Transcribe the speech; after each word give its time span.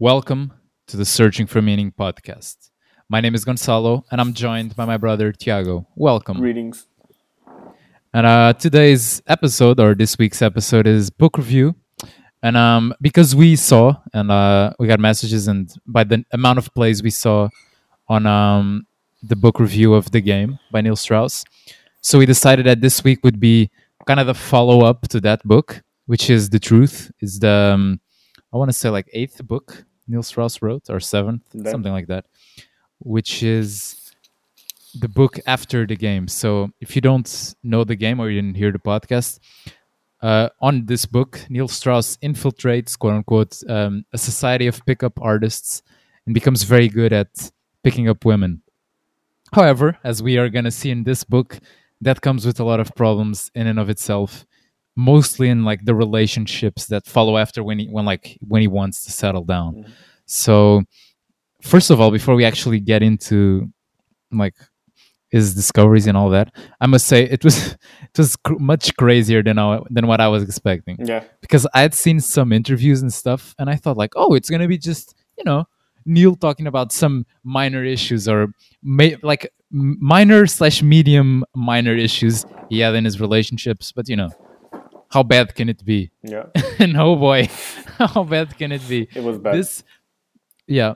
Welcome 0.00 0.52
to 0.86 0.96
the 0.96 1.04
Searching 1.04 1.48
for 1.48 1.60
Meaning 1.60 1.90
podcast. 1.90 2.70
My 3.08 3.20
name 3.20 3.34
is 3.34 3.44
Gonzalo, 3.44 4.04
and 4.12 4.20
I'm 4.20 4.32
joined 4.32 4.76
by 4.76 4.84
my 4.84 4.96
brother 4.96 5.32
Tiago. 5.32 5.88
Welcome. 5.96 6.38
Greetings. 6.38 6.86
And 8.14 8.24
uh, 8.24 8.52
today's 8.52 9.20
episode, 9.26 9.80
or 9.80 9.96
this 9.96 10.16
week's 10.16 10.40
episode, 10.40 10.86
is 10.86 11.10
book 11.10 11.36
review. 11.36 11.74
And 12.44 12.56
um, 12.56 12.94
because 13.00 13.34
we 13.34 13.56
saw, 13.56 13.96
and 14.14 14.30
uh, 14.30 14.72
we 14.78 14.86
got 14.86 15.00
messages, 15.00 15.48
and 15.48 15.68
by 15.84 16.04
the 16.04 16.24
amount 16.30 16.58
of 16.58 16.72
plays 16.74 17.02
we 17.02 17.10
saw 17.10 17.48
on 18.06 18.24
um, 18.24 18.86
the 19.20 19.34
book 19.34 19.58
review 19.58 19.94
of 19.94 20.12
the 20.12 20.20
game 20.20 20.60
by 20.70 20.80
Neil 20.80 20.94
Strauss, 20.94 21.42
so 22.02 22.20
we 22.20 22.26
decided 22.26 22.66
that 22.66 22.80
this 22.80 23.02
week 23.02 23.24
would 23.24 23.40
be 23.40 23.68
kind 24.06 24.20
of 24.20 24.28
the 24.28 24.34
follow 24.34 24.84
up 24.84 25.08
to 25.08 25.20
that 25.22 25.42
book, 25.42 25.82
which 26.06 26.30
is 26.30 26.50
the 26.50 26.60
truth. 26.60 27.10
Is 27.20 27.40
the 27.40 27.72
um, 27.74 28.00
I 28.52 28.56
want 28.58 28.68
to 28.68 28.72
say 28.72 28.90
like 28.90 29.10
eighth 29.12 29.44
book 29.44 29.86
Neil 30.08 30.22
Strauss 30.22 30.62
wrote, 30.62 30.88
or 30.88 31.00
seventh, 31.00 31.42
something 31.70 31.92
like 31.92 32.06
that, 32.08 32.24
which 32.98 33.42
is 33.42 34.12
the 34.98 35.08
book 35.08 35.38
after 35.46 35.86
the 35.86 35.96
game. 35.96 36.28
So 36.28 36.70
if 36.80 36.96
you 36.96 37.02
don't 37.02 37.54
know 37.62 37.84
the 37.84 37.96
game 37.96 38.20
or 38.20 38.30
you 38.30 38.40
didn't 38.40 38.56
hear 38.56 38.72
the 38.72 38.78
podcast, 38.78 39.38
uh, 40.20 40.48
on 40.60 40.86
this 40.86 41.06
book, 41.06 41.40
Neil 41.48 41.68
Strauss 41.68 42.16
infiltrates, 42.18 42.98
quote 42.98 43.14
unquote, 43.14 43.62
um, 43.68 44.04
a 44.12 44.18
society 44.18 44.66
of 44.66 44.84
pickup 44.86 45.20
artists 45.20 45.82
and 46.26 46.34
becomes 46.34 46.62
very 46.64 46.88
good 46.88 47.12
at 47.12 47.50
picking 47.84 48.08
up 48.08 48.24
women. 48.24 48.62
However, 49.52 49.98
as 50.02 50.22
we 50.22 50.36
are 50.36 50.48
going 50.48 50.64
to 50.64 50.70
see 50.70 50.90
in 50.90 51.04
this 51.04 51.22
book, 51.24 51.60
that 52.00 52.20
comes 52.20 52.44
with 52.44 52.60
a 52.60 52.64
lot 52.64 52.80
of 52.80 52.94
problems 52.94 53.50
in 53.54 53.66
and 53.66 53.78
of 53.78 53.88
itself, 53.88 54.46
mostly 54.98 55.48
in 55.48 55.64
like 55.64 55.84
the 55.84 55.94
relationships 55.94 56.86
that 56.86 57.06
follow 57.06 57.36
after 57.38 57.62
when 57.62 57.78
he 57.78 57.86
when 57.86 58.04
like 58.04 58.36
when 58.50 58.60
he 58.60 58.68
wants 58.68 59.04
to 59.04 59.12
settle 59.12 59.44
down. 59.44 59.70
Mhm. 59.74 59.90
So, 60.26 60.82
first 61.62 61.90
of 61.90 62.00
all, 62.00 62.10
before 62.10 62.34
we 62.34 62.44
actually 62.44 62.80
get 62.80 63.00
into 63.02 63.70
like 64.32 64.54
his 65.30 65.54
discoveries 65.54 66.06
and 66.08 66.16
all 66.16 66.30
that, 66.30 66.48
I 66.80 66.86
must 66.86 67.06
say 67.06 67.22
it 67.24 67.44
was 67.44 67.56
it 68.12 68.18
was 68.18 68.34
cr- 68.36 68.58
much 68.72 68.96
crazier 68.96 69.42
than 69.42 69.56
I, 69.58 69.78
than 69.88 70.06
what 70.08 70.20
I 70.20 70.28
was 70.28 70.42
expecting 70.42 70.96
Yeah. 70.98 71.22
because 71.40 71.64
I 71.74 71.80
had 71.82 71.94
seen 71.94 72.18
some 72.20 72.52
interviews 72.52 73.00
and 73.02 73.12
stuff, 73.12 73.54
and 73.58 73.70
I 73.70 73.76
thought 73.76 73.96
like, 73.96 74.12
oh, 74.16 74.34
it's 74.34 74.50
gonna 74.50 74.68
be 74.68 74.78
just 74.78 75.14
you 75.38 75.44
know 75.44 75.64
Neil 76.04 76.34
talking 76.34 76.66
about 76.66 76.92
some 76.92 77.24
minor 77.44 77.84
issues 77.84 78.26
or 78.26 78.48
ma- 78.82 79.18
like 79.22 79.48
minor 79.70 80.46
slash 80.46 80.82
medium 80.82 81.44
minor 81.54 81.94
issues 81.94 82.44
he 82.70 82.80
had 82.80 82.94
in 82.96 83.04
his 83.04 83.20
relationships, 83.20 83.92
but 83.92 84.08
you 84.08 84.16
know. 84.16 84.30
How 85.10 85.22
bad 85.22 85.54
can 85.54 85.68
it 85.68 85.84
be? 85.84 86.10
Yeah. 86.22 86.46
and 86.78 86.96
oh 86.96 87.16
boy, 87.16 87.48
how 87.98 88.24
bad 88.24 88.56
can 88.56 88.72
it 88.72 88.86
be? 88.88 89.08
It 89.14 89.22
was 89.22 89.38
bad. 89.38 89.54
This, 89.54 89.82
yeah, 90.66 90.94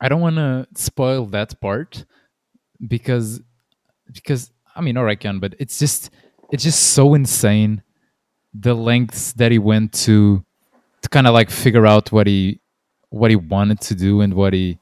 I 0.00 0.08
don't 0.08 0.20
want 0.20 0.36
to 0.36 0.66
spoil 0.74 1.26
that 1.26 1.60
part 1.60 2.04
because 2.86 3.40
because 4.12 4.50
I 4.74 4.80
mean, 4.80 4.96
or 4.96 5.08
I 5.08 5.14
can, 5.14 5.38
but 5.38 5.54
it's 5.58 5.78
just 5.78 6.10
it's 6.50 6.62
just 6.64 6.82
so 6.94 7.14
insane 7.14 7.82
the 8.54 8.74
lengths 8.74 9.32
that 9.34 9.52
he 9.52 9.58
went 9.58 9.92
to 9.92 10.44
to 11.02 11.08
kind 11.08 11.26
of 11.26 11.34
like 11.34 11.50
figure 11.50 11.86
out 11.86 12.12
what 12.12 12.26
he 12.26 12.60
what 13.10 13.30
he 13.30 13.36
wanted 13.36 13.80
to 13.80 13.94
do 13.94 14.20
and 14.20 14.34
what 14.34 14.52
he 14.52 14.78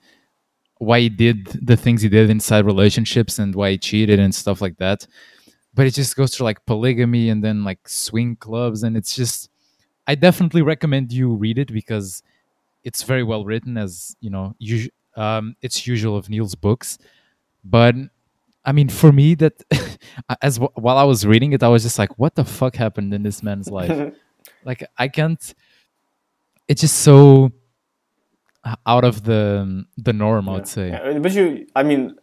why 0.78 1.00
he 1.00 1.08
did 1.08 1.46
the 1.46 1.76
things 1.76 2.02
he 2.02 2.08
did 2.08 2.30
inside 2.30 2.64
relationships 2.64 3.38
and 3.38 3.54
why 3.54 3.70
he 3.72 3.78
cheated 3.78 4.18
and 4.18 4.34
stuff 4.34 4.60
like 4.60 4.76
that 4.78 5.06
but 5.74 5.86
it 5.86 5.94
just 5.94 6.14
goes 6.16 6.34
through 6.34 6.44
like 6.44 6.64
polygamy 6.66 7.28
and 7.30 7.42
then 7.42 7.64
like 7.64 7.88
swing 7.88 8.36
clubs 8.36 8.82
and 8.84 8.96
it's 8.96 9.14
just 9.16 9.50
i 10.06 10.14
definitely 10.14 10.62
recommend 10.62 11.12
you 11.12 11.32
read 11.34 11.58
it 11.58 11.72
because 11.72 12.22
it's 12.84 13.02
very 13.02 13.22
well 13.22 13.44
written 13.44 13.76
as 13.76 14.16
you 14.20 14.30
know 14.30 14.54
us- 14.60 14.88
um, 15.16 15.54
it's 15.62 15.86
usual 15.86 16.16
of 16.16 16.28
neil's 16.28 16.54
books. 16.56 16.98
But 17.64 17.94
i 18.64 18.72
mean 18.72 18.88
for 18.88 19.12
me 19.12 19.34
that 19.36 19.62
as 20.42 20.56
w- 20.56 20.72
while 20.74 20.98
i 20.98 21.04
was 21.04 21.24
reading 21.26 21.52
it 21.52 21.62
i 21.62 21.68
was 21.68 21.82
just 21.82 21.98
like 21.98 22.18
what 22.18 22.34
the 22.34 22.44
fuck 22.44 22.74
happened 22.76 23.12
in 23.14 23.22
this 23.22 23.42
man's 23.42 23.68
life? 23.70 24.14
Like 24.64 24.82
i 24.98 25.08
can't 25.08 25.54
it's 26.68 26.80
just 26.80 26.96
so 27.00 27.50
out 28.86 29.04
of 29.04 29.22
the 29.24 29.84
the 29.98 30.12
norm 30.12 30.48
i 30.48 30.52
would 30.52 30.68
say. 30.68 30.88
Yeah, 30.88 31.18
But 31.18 31.32
you, 31.34 31.66
I 31.76 31.82
mean, 31.82 32.16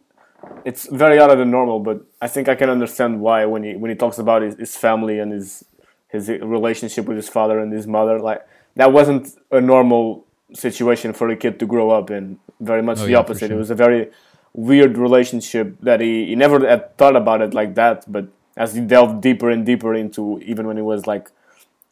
it's 0.64 0.86
very 0.88 1.18
out 1.18 1.30
of 1.30 1.38
the 1.38 1.44
normal. 1.44 1.80
But 1.80 2.04
I 2.20 2.28
think 2.28 2.48
I 2.48 2.54
can 2.54 2.70
understand 2.70 3.20
why 3.20 3.44
when 3.44 3.62
he 3.64 3.74
when 3.76 3.90
he 3.90 3.96
talks 3.96 4.18
about 4.18 4.42
his, 4.42 4.54
his 4.56 4.76
family 4.76 5.18
and 5.18 5.32
his 5.32 5.64
his 6.08 6.28
relationship 6.28 7.06
with 7.06 7.16
his 7.16 7.28
father 7.28 7.58
and 7.58 7.72
his 7.72 7.86
mother, 7.86 8.18
like 8.20 8.46
that 8.76 8.92
wasn't 8.92 9.28
a 9.50 9.60
normal 9.60 10.24
situation 10.52 11.12
for 11.12 11.28
a 11.28 11.36
kid 11.36 11.58
to 11.60 11.66
grow 11.66 11.90
up 11.90 12.10
in. 12.10 12.38
Very 12.60 12.82
much 12.82 12.98
Oh, 13.00 13.04
the 13.06 13.12
yeah, 13.12 13.18
opposite. 13.18 13.48
sure. 13.48 13.56
It 13.56 13.58
was 13.58 13.70
a 13.70 13.74
very 13.74 14.10
weird 14.54 14.98
relationship 14.98 15.76
that 15.80 16.00
he, 16.00 16.26
he 16.26 16.34
never 16.34 16.66
had 16.68 16.96
thought 16.98 17.16
about 17.16 17.40
it 17.40 17.54
like 17.54 17.74
that. 17.76 18.04
But 18.10 18.26
as 18.56 18.74
he 18.74 18.80
delved 18.82 19.22
deeper 19.22 19.50
and 19.50 19.64
deeper 19.64 19.94
into, 19.94 20.38
even 20.44 20.66
when 20.66 20.76
he 20.76 20.82
was 20.82 21.06
like 21.06 21.30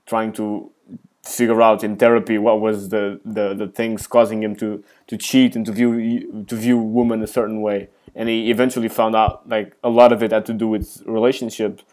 trying 0.07 0.33
to 0.35 0.71
figure 1.23 1.61
out 1.61 1.85
in 1.85 1.97
therapy 1.97 2.39
what 2.39 2.61
was 2.61 2.89
the, 2.89 3.21
the, 3.25 3.55
the 3.55 3.69
things 3.69 4.07
causing 4.07 4.43
him 4.43 4.57
to, 4.57 4.83
to 5.07 5.17
cheat 5.17 5.55
and 5.55 5.67
to 5.67 5.73
view 5.73 6.45
to 6.47 6.57
view 6.57 6.79
women 6.79 7.23
a 7.23 7.27
certain 7.27 7.61
way. 7.61 7.89
And 8.15 8.29
he 8.29 8.51
eventually 8.51 8.89
found 8.89 9.15
out 9.15 9.49
like 9.49 9.77
a 9.85 9.91
lot 9.91 10.13
of 10.13 10.23
it 10.23 10.33
had 10.33 10.47
to 10.47 10.55
do 10.55 10.69
with 10.69 11.03
relationships 11.07 11.85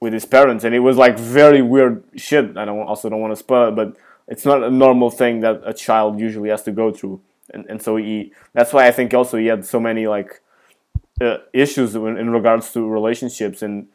with 0.00 0.12
his 0.12 0.24
parents, 0.24 0.64
and 0.64 0.74
it 0.74 0.80
was 0.80 0.96
like 0.96 1.18
very 1.18 1.62
weird 1.62 2.02
shit. 2.16 2.56
I 2.56 2.64
don't 2.64 2.80
also 2.80 3.08
don't 3.08 3.20
want 3.20 3.32
to 3.32 3.36
spoil, 3.36 3.68
it, 3.68 3.76
but 3.76 3.96
it's 4.28 4.44
not 4.44 4.62
a 4.62 4.70
normal 4.70 5.10
thing 5.10 5.40
that 5.40 5.62
a 5.64 5.72
child 5.72 6.18
usually 6.18 6.50
has 6.50 6.62
to 6.64 6.72
go 6.72 6.92
through. 6.92 7.20
And 7.52 7.66
and 7.68 7.80
so 7.80 7.96
he 7.96 8.32
that's 8.52 8.72
why 8.72 8.86
I 8.86 8.92
think 8.92 9.14
also 9.14 9.36
he 9.38 9.46
had 9.46 9.64
so 9.64 9.78
many 9.78 10.06
like 10.06 10.40
uh, 11.20 11.38
issues 11.52 11.94
in, 11.94 12.16
in 12.18 12.30
regards 12.30 12.72
to 12.72 12.88
relationships 12.88 13.62
and 13.62 13.88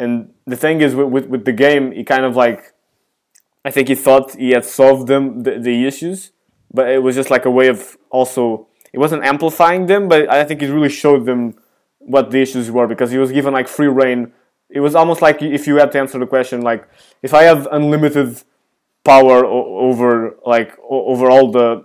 and 0.00 0.32
the 0.46 0.56
thing 0.56 0.80
is 0.80 0.94
with, 0.94 1.08
with 1.08 1.26
with 1.26 1.44
the 1.44 1.52
game 1.52 1.92
he 1.92 2.04
kind 2.04 2.24
of 2.24 2.34
like 2.36 2.72
I 3.66 3.70
think 3.72 3.88
he 3.88 3.96
thought 3.96 4.36
he 4.36 4.50
had 4.50 4.64
solved 4.64 5.08
them 5.08 5.42
the, 5.42 5.58
the 5.58 5.86
issues, 5.86 6.30
but 6.72 6.88
it 6.88 7.02
was 7.02 7.16
just 7.16 7.30
like 7.30 7.44
a 7.46 7.50
way 7.50 7.66
of 7.66 7.98
also 8.10 8.68
it 8.92 9.00
wasn't 9.00 9.24
amplifying 9.24 9.86
them, 9.86 10.08
but 10.08 10.30
I 10.30 10.44
think 10.44 10.62
it 10.62 10.72
really 10.72 10.88
showed 10.88 11.26
them 11.26 11.56
what 11.98 12.30
the 12.30 12.40
issues 12.40 12.70
were 12.70 12.86
because 12.86 13.10
he 13.10 13.18
was 13.18 13.32
given 13.32 13.52
like 13.52 13.66
free 13.66 13.88
reign. 13.88 14.32
It 14.70 14.80
was 14.80 14.94
almost 14.94 15.20
like 15.20 15.42
if 15.42 15.66
you 15.66 15.76
had 15.76 15.90
to 15.92 15.98
answer 15.98 16.18
the 16.20 16.28
question 16.28 16.62
like 16.62 16.88
if 17.22 17.34
I 17.34 17.42
have 17.42 17.66
unlimited 17.72 18.40
power 19.04 19.44
over 19.44 20.36
like 20.46 20.70
over 20.88 21.28
all 21.28 21.50
the 21.50 21.84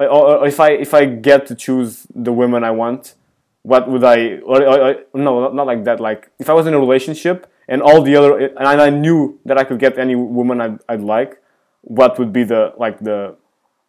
if 0.00 0.58
I 0.58 0.70
if 0.72 0.92
I 0.92 1.04
get 1.04 1.46
to 1.46 1.54
choose 1.54 2.04
the 2.14 2.32
women 2.32 2.64
I 2.64 2.72
want, 2.72 3.14
what 3.62 3.88
would 3.88 4.02
I 4.02 4.38
or, 4.38 4.60
or, 4.62 4.78
or- 4.88 4.96
no 5.14 5.52
not 5.52 5.66
like 5.68 5.84
that 5.84 6.00
like 6.00 6.30
if 6.40 6.50
I 6.50 6.52
was 6.52 6.66
in 6.66 6.74
a 6.74 6.80
relationship 6.80 7.46
and 7.68 7.82
all 7.82 8.02
the 8.02 8.16
other 8.16 8.38
and 8.38 8.68
I 8.68 8.90
knew 8.90 9.38
that 9.44 9.58
I 9.58 9.64
could 9.64 9.78
get 9.78 9.98
any 9.98 10.14
woman 10.14 10.60
I'd, 10.60 10.78
I'd 10.88 11.00
like, 11.00 11.40
what 11.82 12.18
would 12.18 12.32
be 12.32 12.44
the 12.44 12.72
like 12.76 13.00
the 13.00 13.36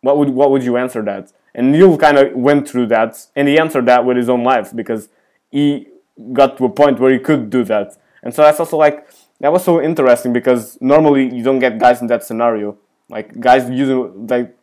what 0.02 0.18
would 0.18 0.30
what 0.30 0.52
would 0.52 0.64
you 0.64 0.78
answer 0.78 1.02
that? 1.04 1.32
And 1.56 1.72
Neil 1.72 1.98
kind 1.98 2.18
of 2.18 2.34
went 2.34 2.68
through 2.68 2.88
that, 2.88 3.28
and 3.36 3.48
he 3.48 3.60
answered 3.60 3.86
that 3.86 4.06
with 4.06 4.18
his 4.18 4.30
own 4.30 4.44
life 4.44 4.76
because 4.76 5.10
he 5.52 5.88
got 6.32 6.58
to 6.58 6.66
a 6.66 6.70
point 6.70 7.00
where 7.00 7.12
he 7.12 7.20
could 7.20 7.50
do 7.50 7.64
that. 7.66 7.98
And 8.22 8.34
so 8.34 8.42
that's 8.42 8.60
also 8.60 8.78
like 8.78 9.08
that 9.40 9.52
was 9.52 9.64
so 9.64 9.82
interesting 9.82 10.34
because 10.34 10.78
normally 10.82 11.34
you 11.34 11.44
don't 11.44 11.60
get 11.60 11.80
guys 11.80 12.02
in 12.02 12.08
that 12.08 12.24
scenario. 12.24 12.78
Like 13.10 13.40
guys 13.40 13.70
usually 13.70 14.10
like 14.28 14.56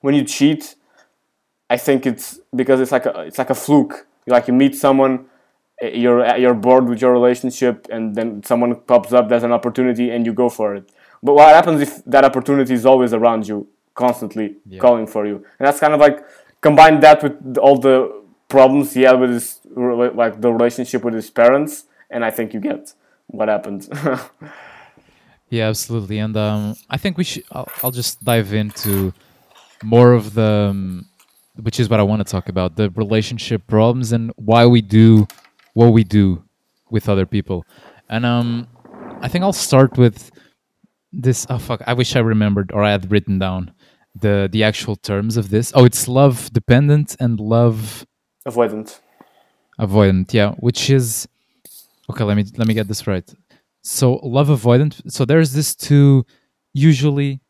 when 0.00 0.14
you 0.14 0.24
cheat, 0.24 0.76
I 1.68 1.76
think 1.76 2.06
it's 2.06 2.38
because 2.54 2.80
it's 2.80 2.92
like 2.92 3.06
a 3.06 3.20
it's 3.22 3.38
like 3.38 3.50
a 3.50 3.54
fluke. 3.54 4.06
Like 4.26 4.48
you 4.48 4.54
meet 4.54 4.74
someone, 4.74 5.26
you're 5.82 6.24
you're 6.36 6.54
bored 6.54 6.88
with 6.88 7.00
your 7.00 7.12
relationship, 7.12 7.86
and 7.90 8.14
then 8.14 8.42
someone 8.42 8.74
pops 8.76 9.12
up. 9.12 9.28
There's 9.28 9.42
an 9.42 9.52
opportunity, 9.52 10.10
and 10.10 10.24
you 10.26 10.32
go 10.32 10.48
for 10.48 10.74
it. 10.74 10.90
But 11.22 11.34
what 11.34 11.54
happens 11.54 11.80
if 11.80 12.04
that 12.06 12.24
opportunity 12.24 12.74
is 12.74 12.84
always 12.86 13.12
around 13.12 13.48
you, 13.48 13.66
constantly 13.94 14.56
Yeah. 14.66 14.80
calling 14.80 15.06
for 15.06 15.26
you? 15.26 15.36
And 15.58 15.66
that's 15.66 15.80
kind 15.80 15.94
of 15.94 16.00
like 16.00 16.24
combine 16.60 17.00
that 17.00 17.22
with 17.22 17.56
all 17.58 17.78
the 17.78 18.22
problems 18.48 18.92
he 18.94 19.02
had 19.02 19.18
with 19.20 19.30
his 19.30 19.60
like 19.74 20.40
the 20.40 20.52
relationship 20.52 21.02
with 21.04 21.14
his 21.14 21.30
parents, 21.30 21.84
and 22.10 22.24
I 22.24 22.30
think 22.30 22.54
you 22.54 22.60
get 22.60 22.92
what 23.26 23.48
happened. 23.48 23.88
Yeah, 25.50 25.68
absolutely. 25.68 26.18
And 26.18 26.36
um, 26.36 26.74
I 26.90 26.96
think 26.96 27.16
we 27.16 27.24
should. 27.24 27.44
I'll, 27.52 27.68
I'll 27.82 27.90
just 27.92 28.24
dive 28.24 28.52
into 28.52 29.12
more 29.84 30.12
of 30.12 30.34
the, 30.34 30.68
um, 30.70 31.06
which 31.60 31.78
is 31.78 31.88
what 31.88 32.00
I 32.00 32.02
want 32.02 32.26
to 32.26 32.30
talk 32.30 32.48
about 32.48 32.74
the 32.76 32.90
relationship 32.90 33.66
problems 33.68 34.10
and 34.12 34.32
why 34.36 34.66
we 34.66 34.80
do 34.80 35.28
what 35.74 35.92
we 35.92 36.02
do 36.04 36.42
with 36.90 37.08
other 37.08 37.26
people. 37.26 37.64
And 38.08 38.24
um, 38.26 38.66
I 39.20 39.28
think 39.28 39.44
I'll 39.44 39.52
start 39.52 39.96
with 39.98 40.30
this. 41.12 41.46
Oh 41.50 41.58
fuck! 41.58 41.82
I 41.86 41.92
wish 41.94 42.16
I 42.16 42.20
remembered 42.20 42.72
or 42.72 42.82
I 42.82 42.90
had 42.92 43.10
written 43.10 43.38
down 43.38 43.72
the 44.18 44.48
the 44.50 44.62
actual 44.64 44.96
terms 44.96 45.36
of 45.36 45.50
this. 45.50 45.72
Oh, 45.74 45.84
it's 45.84 46.08
love 46.08 46.52
dependent 46.52 47.16
and 47.20 47.38
love 47.40 48.06
Avoidant. 48.46 49.00
avoidant. 49.78 50.32
Yeah, 50.32 50.52
which 50.58 50.90
is 50.90 51.28
okay. 52.10 52.24
Let 52.24 52.36
me 52.36 52.44
let 52.56 52.66
me 52.68 52.74
get 52.74 52.88
this 52.88 53.06
right. 53.06 53.28
So 53.82 54.14
love 54.22 54.48
avoidant. 54.48 55.10
So 55.10 55.24
there's 55.24 55.52
this 55.52 55.74
two. 55.74 56.24
Usually, 56.72 57.40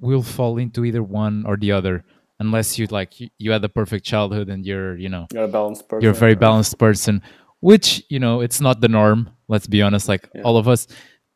we'll 0.00 0.22
fall 0.22 0.56
into 0.58 0.84
either 0.84 1.02
one 1.02 1.44
or 1.46 1.56
the 1.56 1.72
other, 1.72 2.04
unless 2.38 2.78
you 2.78 2.86
like 2.86 3.20
you, 3.20 3.28
you 3.38 3.50
had 3.50 3.62
the 3.62 3.68
perfect 3.68 4.04
childhood 4.06 4.48
and 4.48 4.64
you're 4.64 4.96
you 4.96 5.08
know 5.08 5.26
You're 5.32 5.44
a 5.44 5.48
balanced 5.48 5.88
person. 5.88 6.02
you're 6.02 6.12
a 6.12 6.14
very 6.26 6.34
balanced 6.36 6.78
person 6.78 7.22
which 7.62 8.02
you 8.10 8.18
know 8.18 8.40
it's 8.42 8.60
not 8.60 8.80
the 8.80 8.88
norm 8.88 9.30
let's 9.48 9.66
be 9.66 9.80
honest 9.82 10.08
like 10.08 10.28
Yeah. 10.34 10.42
all 10.42 10.56
of 10.58 10.66
us 10.68 10.86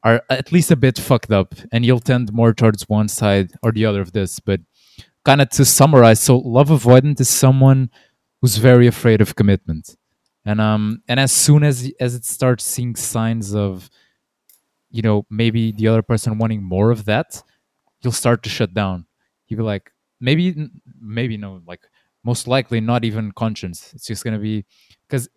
are 0.03 0.23
at 0.29 0.53
least 0.53 0.71
a 0.71 0.77
bit 0.77 0.99
fucked 0.99 1.33
up 1.33 1.55
and 1.73 1.85
you'll 1.87 2.01
tend 2.11 2.33
more 2.33 2.53
towards 2.53 2.89
one 2.89 3.09
side 3.09 3.49
or 3.63 3.73
the 3.73 3.87
other 3.87 4.01
of 4.03 4.13
this 4.13 4.41
but 4.41 4.61
kind 5.25 5.41
of 5.41 5.49
to 5.51 5.65
summarize 5.65 6.21
so 6.21 6.39
love 6.39 6.69
avoidant 6.69 7.21
is 7.21 7.29
someone 7.29 7.91
who's 8.41 8.57
very 8.59 8.87
afraid 8.87 9.21
of 9.21 9.35
commitment. 9.35 9.97
And 10.45 10.61
um 10.61 11.03
and 11.09 11.19
as 11.19 11.33
soon 11.33 11.63
as 11.65 11.91
as 11.99 12.15
it 12.15 12.25
starts 12.25 12.65
seeing 12.65 12.95
signs 12.97 13.55
of 13.55 13.89
you 14.91 15.03
know 15.03 15.27
maybe 15.31 15.73
the 15.73 15.89
other 15.89 16.03
person 16.03 16.39
wanting 16.39 16.63
more 16.63 16.91
of 16.93 17.05
that 17.07 17.43
you'll 18.03 18.13
start 18.25 18.43
to 18.45 18.51
shut 18.51 18.73
down. 18.75 19.07
You'll 19.49 19.59
be 19.59 19.65
like 19.65 19.91
maybe 20.21 20.45
maybe 21.01 21.37
no 21.37 21.61
like 21.67 21.83
most 22.23 22.47
likely 22.47 22.81
not 22.81 23.05
even 23.05 23.33
conscience 23.33 23.93
it's 23.95 24.07
just 24.07 24.23
going 24.25 24.35
to 24.35 24.41
be 24.41 24.65
because 25.09 25.29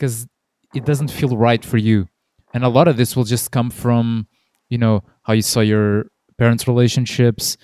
because 0.00 0.26
it 0.74 0.84
doesn't 0.86 1.10
feel 1.10 1.36
right 1.36 1.62
for 1.64 1.76
you 1.76 2.08
and 2.54 2.64
a 2.64 2.68
lot 2.68 2.88
of 2.88 2.96
this 2.96 3.14
will 3.14 3.24
just 3.24 3.50
come 3.50 3.70
from 3.70 4.26
you 4.70 4.78
know 4.78 5.02
how 5.24 5.34
you 5.34 5.42
saw 5.42 5.60
your 5.60 6.06
parents 6.38 6.66
relationships 6.66 7.56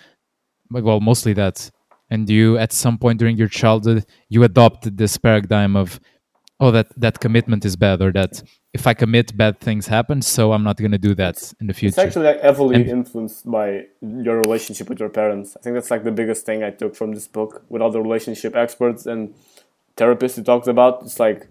well 0.70 1.00
mostly 1.00 1.32
that 1.32 1.70
and 2.10 2.28
you 2.28 2.58
at 2.58 2.72
some 2.72 2.98
point 2.98 3.18
during 3.18 3.36
your 3.36 3.48
childhood 3.48 4.04
you 4.28 4.42
adopted 4.44 4.98
this 4.98 5.16
paradigm 5.16 5.74
of 5.76 5.98
oh 6.60 6.70
that 6.70 6.88
that 6.96 7.20
commitment 7.20 7.64
is 7.64 7.74
bad 7.74 8.02
or 8.02 8.12
that 8.12 8.42
if 8.74 8.86
i 8.86 8.92
commit 8.92 9.34
bad 9.36 9.58
things 9.60 9.86
happen 9.86 10.20
so 10.20 10.52
i'm 10.52 10.62
not 10.62 10.76
going 10.76 10.90
to 10.92 10.98
do 10.98 11.14
that 11.14 11.36
in 11.60 11.66
the 11.68 11.74
future. 11.74 11.88
It's 11.88 11.98
actually 11.98 12.26
like 12.26 12.42
heavily 12.42 12.76
And- 12.76 12.88
influenced 12.88 13.50
by 13.50 13.86
your 14.02 14.36
relationship 14.46 14.88
with 14.90 15.00
your 15.00 15.08
parents. 15.08 15.56
I 15.56 15.60
think 15.62 15.74
that's 15.74 15.90
like 15.90 16.04
the 16.04 16.12
biggest 16.12 16.44
thing 16.44 16.62
I 16.62 16.70
took 16.70 16.94
from 16.94 17.12
this 17.12 17.26
book 17.28 17.64
with 17.70 17.80
all 17.82 17.90
the 17.90 18.02
relationship 18.02 18.54
experts 18.54 19.06
and 19.06 19.34
therapists 19.96 20.36
you 20.36 20.44
talked 20.44 20.68
about. 20.68 21.02
It's 21.02 21.18
like 21.18 21.48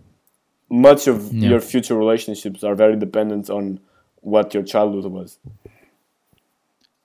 much 0.70 1.08
of 1.08 1.32
Yeah. 1.34 1.50
your 1.50 1.60
future 1.62 1.96
relationships 1.96 2.64
are 2.64 2.76
very 2.76 2.96
dependent 2.96 3.50
on 3.50 3.80
what 4.22 4.54
your 4.54 4.64
childhood 4.64 5.12
was. 5.12 5.40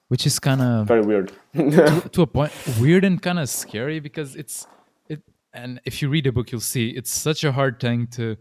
which 0.09 0.27
is 0.27 0.41
kind 0.41 0.61
of 0.61 0.89
Very 0.89 1.03
weird. 1.03 1.31
to 2.12 2.23
a 2.23 2.27
point 2.27 2.53
weird 2.81 3.05
and 3.05 3.23
kind 3.23 3.39
of 3.39 3.49
scary 3.49 4.01
because 4.01 4.35
it's 4.35 4.67
it 5.09 5.23
and 5.53 5.81
if 5.85 6.03
you 6.03 6.09
read 6.09 6.25
the 6.25 6.33
book 6.33 6.51
you'll 6.51 6.61
see 6.61 6.89
it's 6.91 7.12
such 7.12 7.45
a 7.45 7.53
hard 7.53 7.79
thing 7.79 8.09
to 8.09 8.37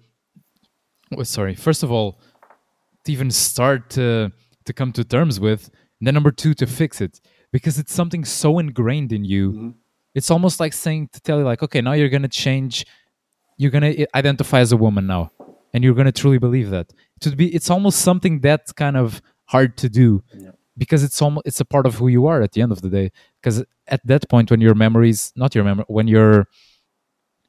oh, 1.16 1.22
sorry 1.24 1.54
first 1.54 1.84
of 1.84 1.92
all 1.92 2.20
to 3.04 3.12
even 3.12 3.30
start 3.30 3.90
to 3.92 4.32
to 4.66 4.74
come 4.74 4.92
to 4.92 5.04
terms 5.04 5.40
with 5.40 5.70
and 6.00 6.08
then 6.08 6.14
number 6.16 6.32
two 6.32 6.54
to 6.56 6.66
fix 6.66 7.02
it 7.02 7.22
because 7.52 7.78
it's 7.78 7.94
something 7.94 8.26
so 8.26 8.58
ingrained 8.58 9.12
in 9.14 9.24
you 9.24 9.52
mm-hmm. 9.52 9.70
it's 10.16 10.32
almost 10.32 10.60
like 10.60 10.74
saying 10.74 11.08
to 11.14 11.20
tell 11.22 11.38
you 11.38 11.46
like 11.46 11.62
okay 11.62 11.82
now 11.82 11.94
you're 11.94 12.10
gonna 12.10 12.28
change 12.28 12.84
you're 13.60 13.72
gonna 13.72 13.94
identify 14.16 14.62
as 14.62 14.72
a 14.72 14.78
woman 14.78 15.08
now 15.08 15.32
and 15.74 15.84
you're 15.84 15.96
gonna 15.96 16.14
truly 16.14 16.40
believe 16.40 16.72
that. 16.72 16.88
It 17.18 17.28
would 17.28 17.38
be 17.38 17.54
it's 17.56 17.70
almost 17.70 18.00
something 18.02 18.42
that's 18.42 18.72
kind 18.72 18.98
of 18.98 19.22
hard 19.46 19.78
to 19.80 19.90
do 19.90 20.24
because 20.78 21.04
it's 21.04 21.22
almost 21.22 21.48
it's 21.48 21.60
a 21.60 21.66
part 21.66 21.86
of 21.86 21.96
who 21.96 22.08
you 22.08 22.28
are 22.28 22.42
at 22.42 22.54
the 22.54 22.62
end 22.64 22.72
of 22.72 22.82
the 22.82 22.90
day. 22.90 23.12
Because 23.42 23.66
at 23.88 24.02
that 24.08 24.30
point 24.30 24.52
when 24.52 24.62
your 24.62 24.76
memories 24.76 25.34
not 25.36 25.56
your 25.56 25.66
memory 25.66 25.86
when 25.90 26.08
your 26.08 26.48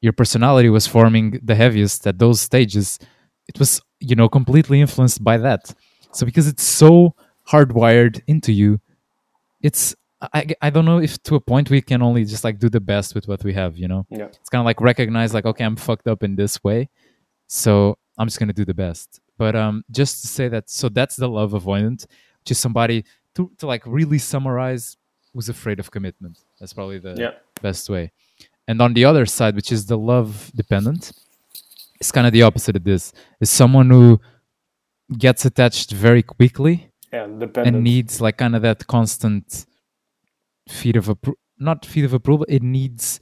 your 0.01 0.13
personality 0.13 0.69
was 0.69 0.87
forming 0.87 1.39
the 1.43 1.55
heaviest 1.55 2.07
at 2.07 2.19
those 2.19 2.41
stages 2.41 2.99
it 3.47 3.59
was 3.59 3.81
you 3.99 4.15
know 4.15 4.29
completely 4.29 4.81
influenced 4.81 5.23
by 5.23 5.37
that. 5.37 5.73
So 6.13 6.25
because 6.25 6.47
it's 6.47 6.63
so 6.63 7.15
hardwired 7.49 8.21
into 8.27 8.51
you 8.51 8.79
it's 9.61 9.95
I, 10.33 10.45
I 10.61 10.69
don't 10.69 10.85
know 10.85 10.99
if 10.99 11.21
to 11.23 11.35
a 11.35 11.39
point 11.39 11.69
we 11.69 11.81
can 11.81 12.01
only 12.01 12.25
just 12.25 12.43
like 12.43 12.59
do 12.59 12.69
the 12.69 12.79
best 12.79 13.15
with 13.15 13.27
what 13.27 13.43
we 13.43 13.53
have 13.53 13.75
you 13.77 13.87
know? 13.87 14.05
Yeah. 14.09 14.25
it's 14.25 14.49
kind 14.49 14.59
of 14.59 14.65
like 14.65 14.79
recognize 14.81 15.33
like 15.33 15.45
okay 15.45 15.63
i'm 15.63 15.75
fucked 15.75 16.07
up 16.07 16.21
in 16.23 16.35
this 16.35 16.63
way 16.63 16.89
so 17.47 17.97
i'm 18.17 18.27
just 18.27 18.39
gonna 18.39 18.53
do 18.53 18.65
the 18.65 18.73
best. 18.73 19.19
But 19.37 19.55
um 19.55 19.83
just 19.89 20.21
to 20.21 20.27
say 20.27 20.47
that 20.49 20.69
so 20.69 20.89
that's 20.89 21.15
the 21.15 21.27
love 21.27 21.51
avoidant 21.53 22.05
which 22.41 22.51
is 22.51 22.59
somebody 22.59 23.03
to, 23.35 23.49
to 23.59 23.65
like 23.67 23.83
really 23.85 24.19
summarize 24.19 24.97
who's 25.33 25.49
afraid 25.49 25.79
of 25.79 25.89
commitment. 25.89 26.37
That's 26.59 26.73
probably 26.73 26.99
the 26.99 27.15
Yeah. 27.17 27.31
best 27.61 27.89
way. 27.89 28.11
And 28.67 28.81
on 28.81 28.93
the 28.93 29.05
other 29.05 29.25
side 29.25 29.55
which 29.55 29.71
is 29.71 29.85
the 29.87 29.97
love 29.97 30.51
dependent 30.55 31.11
it's 31.99 32.11
kind 32.11 32.25
of 32.27 32.33
the 32.33 32.41
opposite 32.43 32.75
of 32.75 32.83
this. 32.83 33.13
Is 33.39 33.49
someone 33.49 33.89
who 33.89 34.19
gets 35.17 35.45
attached 35.45 35.91
very 35.91 36.23
quickly 36.23 36.89
Yeah, 37.11 37.25
and 37.57 37.83
needs 37.83 38.21
like 38.21 38.37
kind 38.37 38.55
of 38.55 38.61
that 38.61 38.85
constant 38.87 39.65
feed 40.69 40.95
of 40.95 41.09
approval 41.09 41.37
not 41.57 41.85
feed 41.85 42.05
of 42.05 42.13
approval 42.13 42.45
it 42.49 42.63
needs 42.63 43.19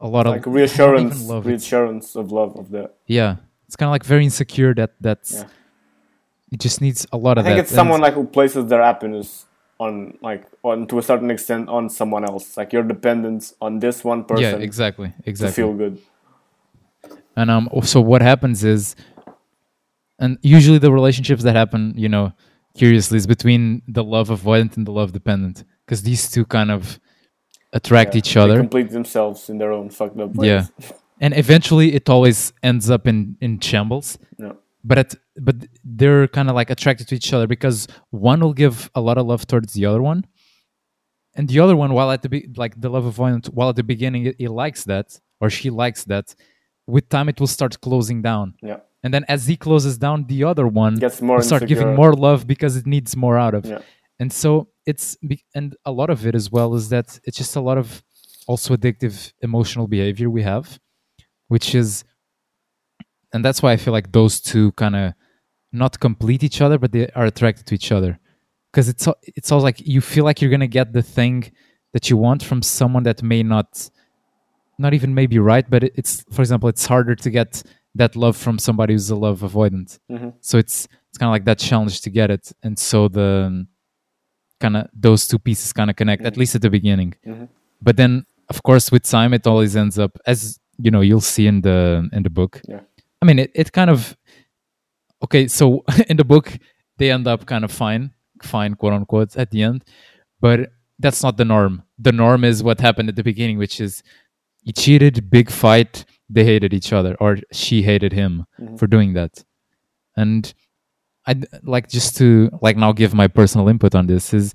a 0.00 0.06
lot 0.08 0.26
like 0.26 0.46
of 0.46 0.52
reassurance, 0.52 1.22
love, 1.28 1.46
reassurance 1.46 2.14
of 2.16 2.30
love 2.32 2.56
of 2.56 2.70
that. 2.70 2.94
yeah 3.06 3.36
it's 3.66 3.76
kind 3.76 3.88
of 3.88 3.92
like 3.92 4.04
very 4.04 4.24
insecure 4.24 4.74
that 4.74 4.92
that's 5.00 5.32
Yeah. 5.34 5.44
it 6.52 6.60
just 6.60 6.80
needs 6.80 7.06
a 7.12 7.16
lot 7.16 7.38
I 7.38 7.40
of 7.40 7.46
think 7.46 7.56
that 7.56 7.62
it's 7.62 7.70
And- 7.70 7.76
someone 7.76 8.00
like 8.00 8.14
who 8.14 8.24
places 8.26 8.66
their 8.66 8.82
happiness 8.82 9.46
on 9.80 10.16
like 10.22 10.44
on 10.62 10.86
to 10.88 10.98
a 10.98 11.02
certain 11.02 11.30
extent 11.30 11.68
on 11.68 11.88
someone 11.90 12.24
else. 12.24 12.56
Like 12.56 12.72
your 12.72 12.84
dependence 12.84 13.54
on 13.60 13.80
this 13.80 14.04
one 14.04 14.22
person 14.24 14.44
yeah 14.44 14.64
exactly 14.64 15.08
to 15.08 15.28
exactly 15.28 15.62
feel 15.62 15.72
good. 15.74 15.98
and 17.36 17.50
um 17.50 17.68
so 17.82 18.00
what 18.00 18.22
happens 18.22 18.62
is 18.62 18.94
and 20.20 20.38
usually 20.42 20.78
the 20.78 20.92
relationships 20.92 21.42
that 21.42 21.56
happen 21.56 21.92
you 21.96 22.08
know 22.08 22.32
curiously 22.76 23.16
is 23.18 23.26
between 23.26 23.82
the 23.86 24.02
love 24.04 24.28
avoidant 24.28 24.76
and 24.76 24.86
the 24.86 24.92
love 24.92 25.12
dependent 25.12 25.64
because 25.84 26.02
these 26.02 26.30
two 26.30 26.44
kind 26.44 26.70
of 26.70 26.98
attract 27.72 28.14
Yeah, 28.14 28.18
each 28.18 28.34
they 28.34 28.40
other 28.40 28.58
complete 28.58 28.90
themselves 28.90 29.48
in 29.50 29.58
their 29.58 29.72
own 29.72 29.90
fucked 29.90 30.18
up 30.20 30.34
ways. 30.34 30.48
yeah 30.48 30.64
and 31.20 31.36
eventually 31.36 31.94
it 31.94 32.08
always 32.08 32.52
ends 32.62 32.90
up 32.90 33.06
in 33.06 33.36
in 33.40 33.60
shambles 33.60 34.18
Yeah. 34.38 34.52
but 34.84 34.98
at, 34.98 35.14
but 35.36 35.56
they're 35.84 36.26
kind 36.28 36.48
of 36.50 36.54
like 36.60 36.70
attracted 36.70 37.06
to 37.08 37.14
each 37.14 37.32
other 37.32 37.46
because 37.46 37.86
one 38.10 38.40
will 38.40 38.54
give 38.64 38.90
a 38.94 39.00
lot 39.00 39.16
of 39.18 39.26
love 39.26 39.46
towards 39.46 39.72
the 39.74 39.86
other 39.86 40.02
one 40.02 40.24
and 41.36 41.48
the 41.48 41.58
other 41.60 41.76
one 41.76 41.92
while 41.96 42.10
at 42.10 42.22
the 42.22 42.28
be- 42.28 42.48
like 42.56 42.80
the 42.80 42.88
love 42.88 43.04
avoidant 43.12 43.46
while 43.56 43.68
at 43.70 43.76
the 43.76 43.82
beginning 43.94 44.22
it 44.26 44.50
likes 44.62 44.84
that 44.84 45.06
or 45.40 45.48
she 45.50 45.68
likes 45.70 46.04
that 46.04 46.34
with 46.86 47.08
time 47.08 47.28
it 47.28 47.38
will 47.40 47.52
start 47.58 47.80
closing 47.80 48.20
down 48.22 48.54
Yeah. 48.62 48.80
And 49.04 49.14
then 49.14 49.24
as 49.28 49.46
he 49.46 49.56
closes 49.66 49.94
down 49.98 50.26
the 50.32 50.42
other 50.50 50.66
one 50.66 50.94
Gets 50.96 51.20
more 51.22 51.40
start 51.42 51.66
giving 51.72 51.94
more 51.94 52.12
love 52.14 52.40
because 52.54 52.74
it 52.80 52.86
needs 52.94 53.10
more 53.24 53.36
out 53.44 53.54
of. 53.58 53.64
Yeah. 53.66 53.80
and 54.20 54.32
so 54.32 54.50
it's 54.90 55.16
and 55.54 55.76
a 55.84 55.92
lot 56.00 56.10
of 56.14 56.26
it 56.28 56.34
as 56.34 56.46
well 56.50 56.74
is 56.74 56.88
that 56.94 57.08
it's 57.26 57.36
just 57.42 57.54
a 57.56 57.60
lot 57.68 57.78
of 57.78 58.02
also 58.50 58.74
addictive 58.76 59.32
emotional 59.48 59.86
behavior 59.96 60.28
we 60.38 60.42
have 60.42 60.66
which 61.48 61.74
is 61.74 62.04
and 63.32 63.40
that's 63.44 63.60
why 63.62 63.70
i 63.72 63.76
feel 63.84 63.92
like 63.98 64.08
those 64.12 64.34
two 64.50 64.66
kind 64.82 64.96
of 64.96 65.12
not 65.72 65.98
complete 65.98 66.42
each 66.48 66.60
other 66.60 66.78
but 66.78 66.90
they 66.92 67.08
are 67.18 67.26
attracted 67.26 67.66
to 67.66 67.74
each 67.74 67.90
other. 67.92 68.12
Because 68.70 68.88
it's 68.88 69.06
it's 69.38 69.50
all 69.52 69.60
like 69.68 69.78
you 69.94 70.00
feel 70.00 70.24
like 70.28 70.40
you're 70.40 70.50
gonna 70.56 70.66
get 70.80 70.92
the 70.92 71.02
thing 71.18 71.36
that 71.92 72.04
you 72.10 72.16
want 72.26 72.42
from 72.42 72.60
someone 72.62 73.04
that 73.04 73.22
may 73.22 73.42
not 73.54 73.88
not 74.84 74.92
even 74.94 75.14
maybe 75.14 75.38
right 75.38 75.66
but 75.74 75.82
it's 76.00 76.24
for 76.34 76.42
example 76.42 76.68
it's 76.68 76.84
harder 76.86 77.14
to 77.24 77.30
get 77.30 77.62
that 77.94 78.16
love 78.16 78.36
from 78.36 78.58
somebody 78.58 78.92
who's 78.94 79.10
a 79.10 79.16
love 79.16 79.40
avoidant 79.40 79.98
Mhm. 80.10 80.32
so 80.40 80.58
it's 80.58 80.88
it's 81.08 81.18
kind 81.18 81.28
of 81.28 81.32
like 81.32 81.44
that 81.44 81.58
challenge 81.58 82.00
to 82.00 82.10
get 82.10 82.28
it. 82.30 82.52
And 82.64 82.76
so 82.76 83.06
the 83.08 83.66
kind 84.60 84.76
of 84.76 84.88
those 84.92 85.28
two 85.28 85.38
pieces 85.38 85.72
kind 85.72 85.88
of 85.90 85.96
connect 85.96 86.24
at 86.24 86.36
least 86.36 86.54
at 86.56 86.62
the 86.62 86.70
beginning. 86.70 87.14
Mhm. 87.26 87.48
but 87.80 87.96
then 87.96 88.24
of 88.48 88.62
course 88.62 88.90
with 88.92 89.04
time 89.04 89.32
it 89.34 89.46
always 89.46 89.76
ends 89.76 89.98
up 89.98 90.18
as 90.26 90.58
you 90.78 90.90
know 90.90 91.00
you'll 91.02 91.20
see 91.34 91.46
in 91.46 91.60
the 91.62 92.08
in 92.12 92.22
the 92.24 92.30
book. 92.30 92.60
Yeah. 92.68 92.80
i 93.22 93.24
mean 93.26 93.38
it, 93.38 93.50
it 93.54 93.70
kind 93.72 93.90
of 93.90 94.16
okay 95.22 95.46
so 95.48 95.84
in 96.10 96.16
the 96.16 96.24
book 96.24 96.46
they 96.98 97.10
end 97.10 97.26
up 97.26 97.46
kind 97.46 97.64
of 97.64 97.70
fine 97.72 98.10
fine 98.42 98.74
quote 98.74 98.92
unquote 98.92 99.36
at 99.36 99.50
the 99.50 99.62
end. 99.62 99.84
But 100.40 100.70
that's 100.98 101.22
not 101.22 101.36
the 101.38 101.44
norm. 101.44 101.82
The 101.98 102.12
norm 102.12 102.44
is 102.44 102.62
what 102.62 102.80
happened 102.80 103.08
at 103.08 103.16
the 103.16 103.22
beginning 103.22 103.58
which 103.58 103.80
is 103.80 104.02
he 104.64 104.72
cheated 104.72 105.30
big 105.30 105.50
fight 105.50 106.04
they 106.28 106.44
hated 106.44 106.72
each 106.72 106.92
other 106.92 107.16
or 107.20 107.38
she 107.52 107.82
hated 107.82 108.12
him 108.12 108.46
Mhm. 108.60 108.78
for 108.78 108.86
doing 108.86 109.12
that 109.14 109.44
and 110.16 110.54
i'd 111.26 111.46
like 111.62 111.88
just 111.88 112.16
to 112.16 112.50
like 112.62 112.76
now 112.76 112.92
give 112.92 113.12
my 113.14 113.26
personal 113.28 113.68
input 113.68 113.94
on 113.94 114.06
this 114.06 114.32
is 114.34 114.54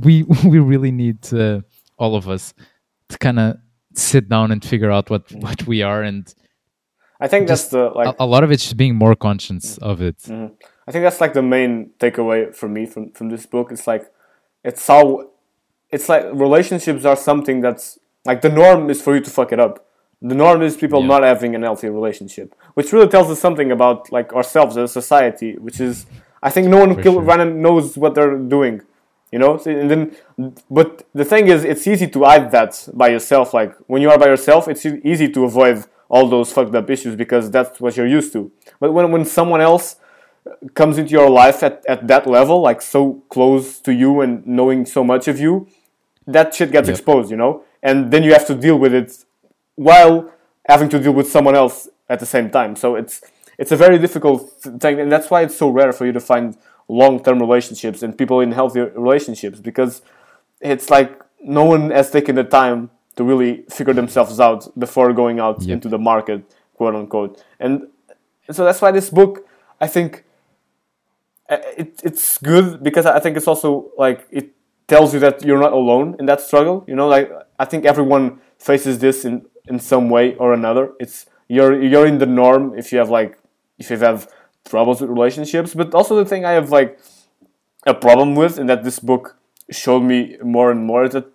we 0.00 0.22
we 0.44 0.58
really 0.58 0.90
need 0.92 1.22
to, 1.22 1.64
all 1.98 2.16
of 2.16 2.28
us 2.28 2.54
to 3.08 3.18
kind 3.18 3.38
of 3.38 3.56
sit 3.94 4.28
down 4.28 4.50
and 4.50 4.64
figure 4.64 4.90
out 4.90 5.10
what 5.10 5.30
what 5.32 5.66
we 5.66 5.82
are 5.82 6.02
and 6.02 6.34
I 7.20 7.28
think 7.28 7.46
Just 7.48 7.70
that's 7.70 7.70
the 7.70 7.98
like 7.98 8.08
a, 8.18 8.24
a 8.24 8.26
lot 8.26 8.42
of 8.44 8.50
it's 8.50 8.64
just 8.64 8.76
being 8.76 8.96
more 8.96 9.14
conscious 9.14 9.78
of 9.78 10.02
it 10.02 10.18
Mhm. 10.18 10.50
I 10.86 10.92
think 10.92 11.02
that's 11.04 11.20
like 11.20 11.32
the 11.32 11.42
main 11.42 11.90
takeaway 11.98 12.54
for 12.54 12.68
me 12.68 12.86
from 12.86 13.12
from 13.12 13.30
this 13.30 13.46
book. 13.46 13.70
It's 13.72 13.86
like 13.86 14.04
it's 14.64 14.86
how 14.86 15.30
it's 15.90 16.08
like 16.08 16.24
relationships 16.32 17.04
are 17.04 17.16
something 17.16 17.60
that's 17.62 17.98
like 18.26 18.40
the 18.42 18.50
norm 18.50 18.90
is 18.90 19.00
for 19.00 19.14
you 19.14 19.20
to 19.22 19.30
fuck 19.30 19.52
it 19.52 19.60
up. 19.60 19.74
The 20.30 20.34
norm 20.42 20.60
is 20.62 20.72
people 20.84 21.00
Yeah. 21.00 21.12
not 21.12 21.22
having 21.32 21.54
an 21.54 21.62
healthy 21.68 21.88
relationship, 21.98 22.48
which 22.76 22.88
really 22.94 23.10
tells 23.14 23.28
us 23.30 23.38
something 23.46 23.70
about 23.70 23.98
like 24.16 24.28
ourselves 24.38 24.76
as 24.76 24.84
a 24.90 24.92
society. 25.00 25.50
Which 25.66 25.78
is, 25.88 26.06
I 26.42 26.50
think 26.54 26.64
no 26.68 26.78
one 26.84 26.92
kill, 27.04 27.16
sure. 27.24 27.44
knows 27.66 27.86
what 28.02 28.14
they're 28.16 28.36
doing 28.56 28.76
you 29.34 29.40
know. 29.40 29.56
So, 29.56 29.68
and 29.82 29.90
then, 29.90 30.02
but 30.70 30.90
the 31.12 31.24
thing 31.24 31.48
is, 31.48 31.64
it's 31.64 31.84
easy 31.88 32.06
to 32.06 32.22
hide 32.22 32.52
that 32.52 32.88
by 32.94 33.08
yourself. 33.08 33.52
Like 33.52 33.72
when 33.88 34.00
you 34.00 34.08
are 34.12 34.16
by 34.16 34.26
yourself, 34.26 34.68
it's 34.68 34.86
easy 34.86 35.28
to 35.30 35.44
avoid 35.44 35.84
all 36.08 36.28
those 36.28 36.52
fucked 36.52 36.74
up 36.76 36.88
issues 36.88 37.16
because 37.16 37.50
that's 37.50 37.80
what 37.80 37.96
you're 37.96 38.06
used 38.06 38.32
to. 38.34 38.52
But 38.78 38.92
when 38.92 39.10
when 39.10 39.24
someone 39.24 39.60
else 39.60 39.96
comes 40.74 40.98
into 40.98 41.10
your 41.10 41.28
life 41.28 41.64
at, 41.64 41.82
at 41.88 42.06
that 42.06 42.28
level, 42.28 42.60
like 42.60 42.80
so 42.80 43.24
close 43.28 43.80
to 43.80 43.92
you 43.92 44.20
and 44.20 44.46
knowing 44.46 44.86
so 44.86 45.02
much 45.02 45.26
of 45.26 45.40
you, 45.40 45.66
that 46.28 46.54
shit 46.54 46.70
gets 46.70 46.86
Yep. 46.88 46.94
exposed, 46.96 47.30
you 47.32 47.36
know? 47.36 47.62
And 47.82 48.10
then 48.12 48.22
you 48.22 48.32
have 48.32 48.46
to 48.46 48.54
deal 48.54 48.78
with 48.78 48.94
it 48.94 49.23
while 49.76 50.32
having 50.68 50.88
to 50.90 50.98
deal 50.98 51.12
with 51.12 51.30
someone 51.30 51.54
else 51.54 51.88
at 52.08 52.20
the 52.20 52.26
same 52.26 52.50
time. 52.50 52.76
So 52.76 52.96
it's 52.96 53.20
it's 53.58 53.70
a 53.72 53.76
very 53.76 53.98
difficult 53.98 54.50
thing, 54.80 55.00
and 55.00 55.10
that's 55.12 55.30
why 55.30 55.42
it's 55.42 55.56
so 55.56 55.68
rare 55.68 55.92
for 55.92 56.06
you 56.06 56.12
to 56.12 56.20
find 56.20 56.56
long-term 56.88 57.38
relationships 57.38 58.02
and 58.02 58.16
people 58.18 58.40
in 58.40 58.52
healthy 58.52 58.80
relationships 58.80 59.58
because 59.60 60.02
it's 60.60 60.90
like 60.90 61.18
no 61.40 61.64
one 61.64 61.90
has 61.90 62.10
taken 62.10 62.34
the 62.34 62.44
time 62.44 62.90
to 63.16 63.24
really 63.24 63.62
figure 63.70 63.94
themselves 63.94 64.40
out 64.40 64.68
before 64.78 65.12
going 65.12 65.38
out 65.40 65.62
Yep. 65.62 65.70
into 65.74 65.88
the 65.88 65.98
market, 65.98 66.42
quote 66.74 66.94
unquote. 66.94 67.42
And 67.60 67.88
so 68.50 68.64
that's 68.64 68.82
why 68.82 68.90
this 68.90 69.08
book, 69.08 69.46
I 69.80 69.86
think, 69.86 70.24
uh, 71.48 71.58
it, 71.76 72.00
it's 72.02 72.38
good 72.38 72.82
because 72.82 73.06
I 73.06 73.18
think 73.20 73.36
it's 73.36 73.46
also 73.46 73.90
like 73.96 74.26
it 74.30 74.50
tells 74.88 75.14
you 75.14 75.20
that 75.20 75.42
you're 75.42 75.60
not 75.60 75.72
alone 75.72 76.16
in 76.18 76.26
that 76.26 76.40
struggle. 76.40 76.84
You 76.88 76.96
know, 76.96 77.06
like 77.08 77.30
I 77.58 77.64
think 77.64 77.84
everyone 77.84 78.40
faces 78.58 78.98
this 78.98 79.24
in 79.24 79.46
in 79.66 79.78
some 79.78 80.10
way 80.10 80.34
or 80.36 80.52
another. 80.52 80.92
It's 81.00 81.26
you're 81.48 81.82
you're 81.82 82.06
in 82.06 82.18
the 82.18 82.26
norm 82.26 82.78
if 82.78 82.92
you 82.92 82.98
have 82.98 83.10
like 83.10 83.38
if 83.78 83.90
you 83.90 83.98
have 83.98 84.28
troubles 84.64 85.00
with 85.00 85.10
relationships, 85.10 85.74
but 85.74 85.94
also 85.94 86.16
the 86.16 86.24
thing 86.24 86.44
I 86.44 86.52
have 86.52 86.70
like 86.70 86.98
a 87.86 87.94
problem 87.94 88.34
with, 88.34 88.58
and 88.58 88.68
that 88.68 88.84
this 88.84 88.98
book 88.98 89.36
showed 89.70 90.00
me 90.00 90.36
more 90.42 90.70
and 90.70 90.84
more 90.84 91.04
is 91.04 91.12
that 91.12 91.26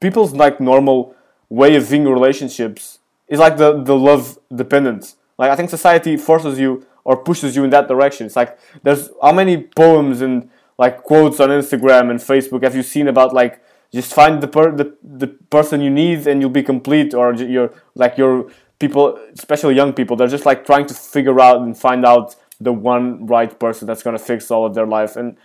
people's 0.00 0.32
like 0.32 0.60
normal 0.60 1.14
way 1.48 1.76
of 1.76 1.86
viewing 1.86 2.08
relationships 2.08 2.98
is 3.28 3.38
like 3.38 3.56
the 3.56 3.82
the 3.82 3.96
love 3.96 4.38
dependence. 4.54 5.16
Like 5.38 5.50
I 5.50 5.56
think 5.56 5.70
society 5.70 6.16
forces 6.16 6.58
you 6.58 6.86
or 7.04 7.16
pushes 7.16 7.54
you 7.54 7.64
in 7.64 7.70
that 7.70 7.88
direction. 7.88 8.26
It's 8.26 8.36
like 8.36 8.58
there's 8.82 9.10
how 9.22 9.32
many 9.32 9.62
poems 9.62 10.20
and 10.20 10.50
like 10.78 11.02
quotes 11.02 11.40
on 11.40 11.50
Instagram 11.50 12.10
and 12.10 12.18
Facebook 12.18 12.62
have 12.62 12.74
you 12.74 12.82
seen 12.82 13.08
about 13.08 13.32
like 13.32 13.62
just 13.92 14.12
find 14.12 14.42
the 14.42 14.48
per- 14.48 14.74
the, 14.76 14.96
the 15.02 15.26
person 15.26 15.80
you 15.80 15.90
need 15.90 16.26
and 16.26 16.40
you'll 16.40 16.50
be 16.50 16.62
complete 16.62 17.14
or 17.14 17.34
you're 17.34 17.72
like 17.94 18.18
your 18.18 18.50
people 18.78 19.18
especially 19.32 19.74
young 19.74 19.92
people 19.92 20.16
they're 20.16 20.28
just 20.28 20.46
like 20.46 20.66
trying 20.66 20.86
to 20.86 20.94
figure 20.94 21.40
out 21.40 21.62
and 21.62 21.78
find 21.78 22.04
out 22.04 22.36
the 22.60 22.72
one 22.72 23.26
right 23.26 23.58
person 23.58 23.86
that's 23.86 24.02
going 24.02 24.16
to 24.16 24.22
fix 24.22 24.50
all 24.50 24.66
of 24.66 24.74
their 24.74 24.86
life 24.86 25.16
and 25.16 25.36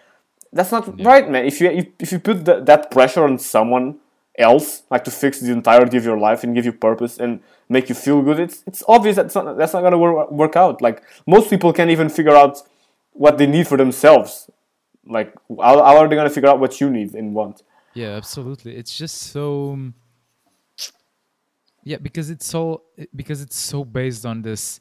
that's 0.54 0.72
not 0.72 1.02
right 1.04 1.30
man. 1.30 1.46
If 1.46 1.62
you 1.62 1.70
if, 1.70 1.88
if 2.00 2.12
you 2.12 2.20
put 2.20 2.46
th- 2.46 2.66
that 2.66 2.92
pressure 2.92 3.24
on 3.24 3.40
someone 3.40 4.00
else 4.38 4.84
like 4.90 5.04
to 5.04 5.12
fix 5.12 5.40
the 5.40 5.52
entirety 5.52 5.98
of 5.98 6.06
your 6.06 6.18
life 6.18 6.44
and 6.44 6.56
give 6.56 6.66
you 6.66 6.72
purpose 6.72 7.18
and 7.18 7.42
make 7.70 7.90
you 7.90 7.96
feel 7.96 8.22
good 8.22 8.40
it's 8.40 8.64
it's 8.66 8.84
obvious 8.88 9.16
that's 9.18 9.36
not 9.36 9.58
that's 9.58 9.74
not 9.74 9.82
going 9.82 9.92
to 9.92 9.98
work, 9.98 10.56
out. 10.56 10.82
Like 10.82 11.04
most 11.28 11.50
people 11.50 11.72
can't 11.74 11.90
even 11.90 12.10
figure 12.10 12.36
out 12.36 12.62
what 13.14 13.38
they 13.38 13.46
need 13.46 13.68
for 13.68 13.78
themselves. 13.78 14.50
Like 15.06 15.34
how, 15.50 15.84
how 15.84 15.98
are 15.98 16.08
they 16.08 16.16
going 16.16 16.28
to 16.28 16.34
figure 16.34 16.50
out 16.50 16.60
what 16.60 16.80
you 16.80 16.90
need 16.90 17.14
and 17.14 17.34
want 17.34 17.64
Yeah, 17.94 18.12
absolutely. 18.16 18.76
It's 18.76 18.98
just 18.98 19.18
so 19.18 19.74
um, 19.74 19.94
yeah, 21.84 21.98
because 21.98 22.30
it's 22.30 22.46
so 22.46 22.84
because 23.16 23.42
it's 23.42 23.58
so 23.58 23.84
based 23.84 24.26
on 24.26 24.42
this 24.42 24.80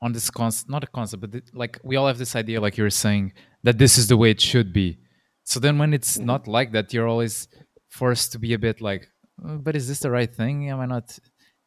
on 0.00 0.12
this 0.12 0.30
concept, 0.30 0.70
not 0.70 0.84
a 0.84 0.86
concept, 0.86 1.20
but 1.20 1.34
it, 1.34 1.50
like 1.54 1.78
we 1.82 1.96
all 1.96 2.06
have 2.06 2.18
this 2.18 2.36
idea, 2.36 2.60
like 2.60 2.76
you 2.76 2.84
were 2.84 2.90
saying, 2.90 3.32
that 3.62 3.78
this 3.78 3.96
is 3.98 4.06
the 4.08 4.16
way 4.16 4.30
it 4.30 4.40
should 4.40 4.72
be. 4.72 4.98
So 5.44 5.60
then, 5.60 5.78
when 5.78 5.92
it's 5.92 6.18
not 6.18 6.46
like 6.46 6.72
that, 6.72 6.92
you're 6.92 7.08
always 7.08 7.48
forced 7.88 8.32
to 8.32 8.38
be 8.38 8.54
a 8.54 8.58
bit 8.58 8.80
like, 8.80 9.08
"Uh, 9.46 9.56
but 9.56 9.76
is 9.76 9.88
this 9.88 10.00
the 10.00 10.10
right 10.10 10.32
thing? 10.32 10.70
Am 10.70 10.80
I 10.80 10.86
not 10.86 11.18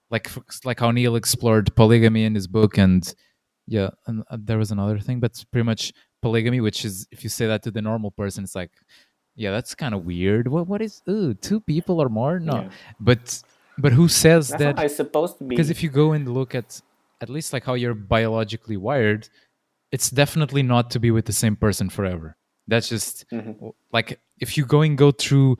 like 0.09 0.29
like 0.65 0.79
how 0.79 0.91
Neil 0.91 1.15
explored 1.15 1.75
polygamy 1.75 2.23
in 2.23 2.33
his 2.33 2.47
book, 2.47 2.77
and 2.77 3.13
yeah, 3.67 3.89
and 4.07 4.23
uh, 4.31 4.37
there 4.39 4.57
was 4.57 4.71
another 4.71 4.99
thing, 4.99 5.19
but 5.19 5.43
pretty 5.51 5.65
much 5.65 5.93
polygamy, 6.21 6.61
which 6.61 6.85
is 6.85 7.07
if 7.11 7.23
you 7.23 7.29
say 7.29 7.45
that 7.47 7.63
to 7.63 7.71
the 7.71 7.81
normal 7.81 8.11
person, 8.11 8.43
it's 8.43 8.55
like, 8.55 8.71
yeah, 9.37 9.51
that's 9.51 9.73
kind 9.75 9.93
of 9.95 10.05
weird. 10.05 10.47
What 10.47 10.67
what 10.67 10.81
is 10.81 11.01
ooh, 11.09 11.33
two 11.47 11.59
people 11.61 12.01
or 12.03 12.09
more? 12.09 12.39
No, 12.39 12.55
Yeah. 12.63 12.69
but 12.99 13.41
but 13.77 13.91
who 13.93 14.07
says 14.07 14.49
that's 14.49 14.59
that? 14.63 14.79
how 14.79 14.87
supposed 14.87 15.37
to 15.37 15.43
be 15.45 15.49
because 15.55 15.69
if 15.69 15.81
you 15.83 15.89
go 15.89 16.11
and 16.15 16.27
look 16.39 16.55
at 16.55 16.81
at 17.21 17.29
least 17.29 17.53
like 17.53 17.63
how 17.69 17.75
you're 17.75 17.93
biologically 18.15 18.77
wired 18.77 19.29
it's 19.95 20.09
definitely 20.09 20.63
not 20.63 20.85
to 20.93 20.99
be 20.99 21.11
with 21.11 21.25
the 21.25 21.33
same 21.43 21.55
person 21.55 21.87
forever 21.89 22.35
that's 22.67 22.89
just 22.89 23.25
Mm-hmm. 23.31 23.67
like 23.97 24.19
if 24.45 24.57
you 24.57 24.65
go 24.65 24.81
and 24.81 24.97
go 24.97 25.09
through 25.11 25.57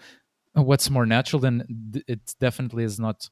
what's 0.54 0.90
more 0.90 1.06
natural 1.06 1.40
then 1.40 1.56
it 2.14 2.22
definitely 2.40 2.84
is 2.84 3.00
not 3.00 3.30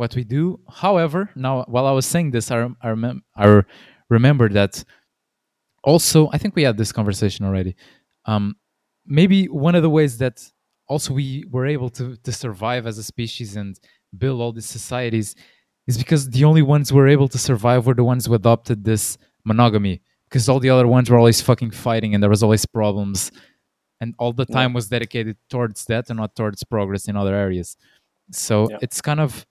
what 0.00 0.14
we 0.14 0.24
do 0.24 0.60
however 0.84 1.30
now 1.34 1.64
while 1.74 1.86
i 1.86 1.92
was 2.00 2.06
saying 2.06 2.30
this 2.30 2.50
i, 2.50 2.56
I, 2.84 2.88
remem- 2.96 3.22
I 3.34 3.62
remember 4.10 4.48
that 4.50 4.84
also 5.82 6.28
i 6.32 6.38
think 6.38 6.54
we 6.54 6.62
had 6.62 6.76
this 6.76 6.92
conversation 6.92 7.44
already 7.46 7.74
um, 8.26 8.56
maybe 9.08 9.46
one 9.46 9.74
of 9.74 9.82
the 9.82 9.90
ways 9.90 10.18
that 10.18 10.48
also 10.86 11.12
we 11.14 11.44
were 11.50 11.66
able 11.66 11.90
to, 11.90 12.16
to 12.16 12.32
survive 12.32 12.86
as 12.86 12.98
a 12.98 13.02
species 13.02 13.56
and 13.56 13.78
build 14.16 14.40
all 14.40 14.52
these 14.52 14.66
societies 14.66 15.34
is 15.86 15.98
because 15.98 16.30
the 16.30 16.44
only 16.44 16.62
ones 16.62 16.90
who 16.90 16.96
were 16.96 17.08
able 17.08 17.28
to 17.28 17.38
survive 17.38 17.86
were 17.86 17.94
the 17.94 18.04
ones 18.04 18.26
who 18.26 18.34
adopted 18.34 18.84
this 18.84 19.18
monogamy 19.44 20.00
because 20.28 20.48
all 20.48 20.60
the 20.60 20.70
other 20.70 20.86
ones 20.86 21.08
were 21.10 21.16
always 21.16 21.40
fucking 21.40 21.70
fighting 21.70 22.14
and 22.14 22.22
there 22.22 22.30
was 22.30 22.42
always 22.42 22.64
problems. 22.66 23.32
And 24.00 24.14
all 24.18 24.32
the 24.32 24.44
time 24.46 24.72
was 24.74 24.88
dedicated 24.88 25.36
towards 25.50 25.84
that 25.86 26.08
and 26.10 26.18
not 26.18 26.36
towards 26.36 26.62
progress 26.62 27.08
in 27.08 27.16
other 27.16 27.34
areas. 27.34 27.76
So 28.30 28.68
Yeah. 28.70 28.78
it's 28.82 29.00
kind 29.00 29.20
of 29.20 29.44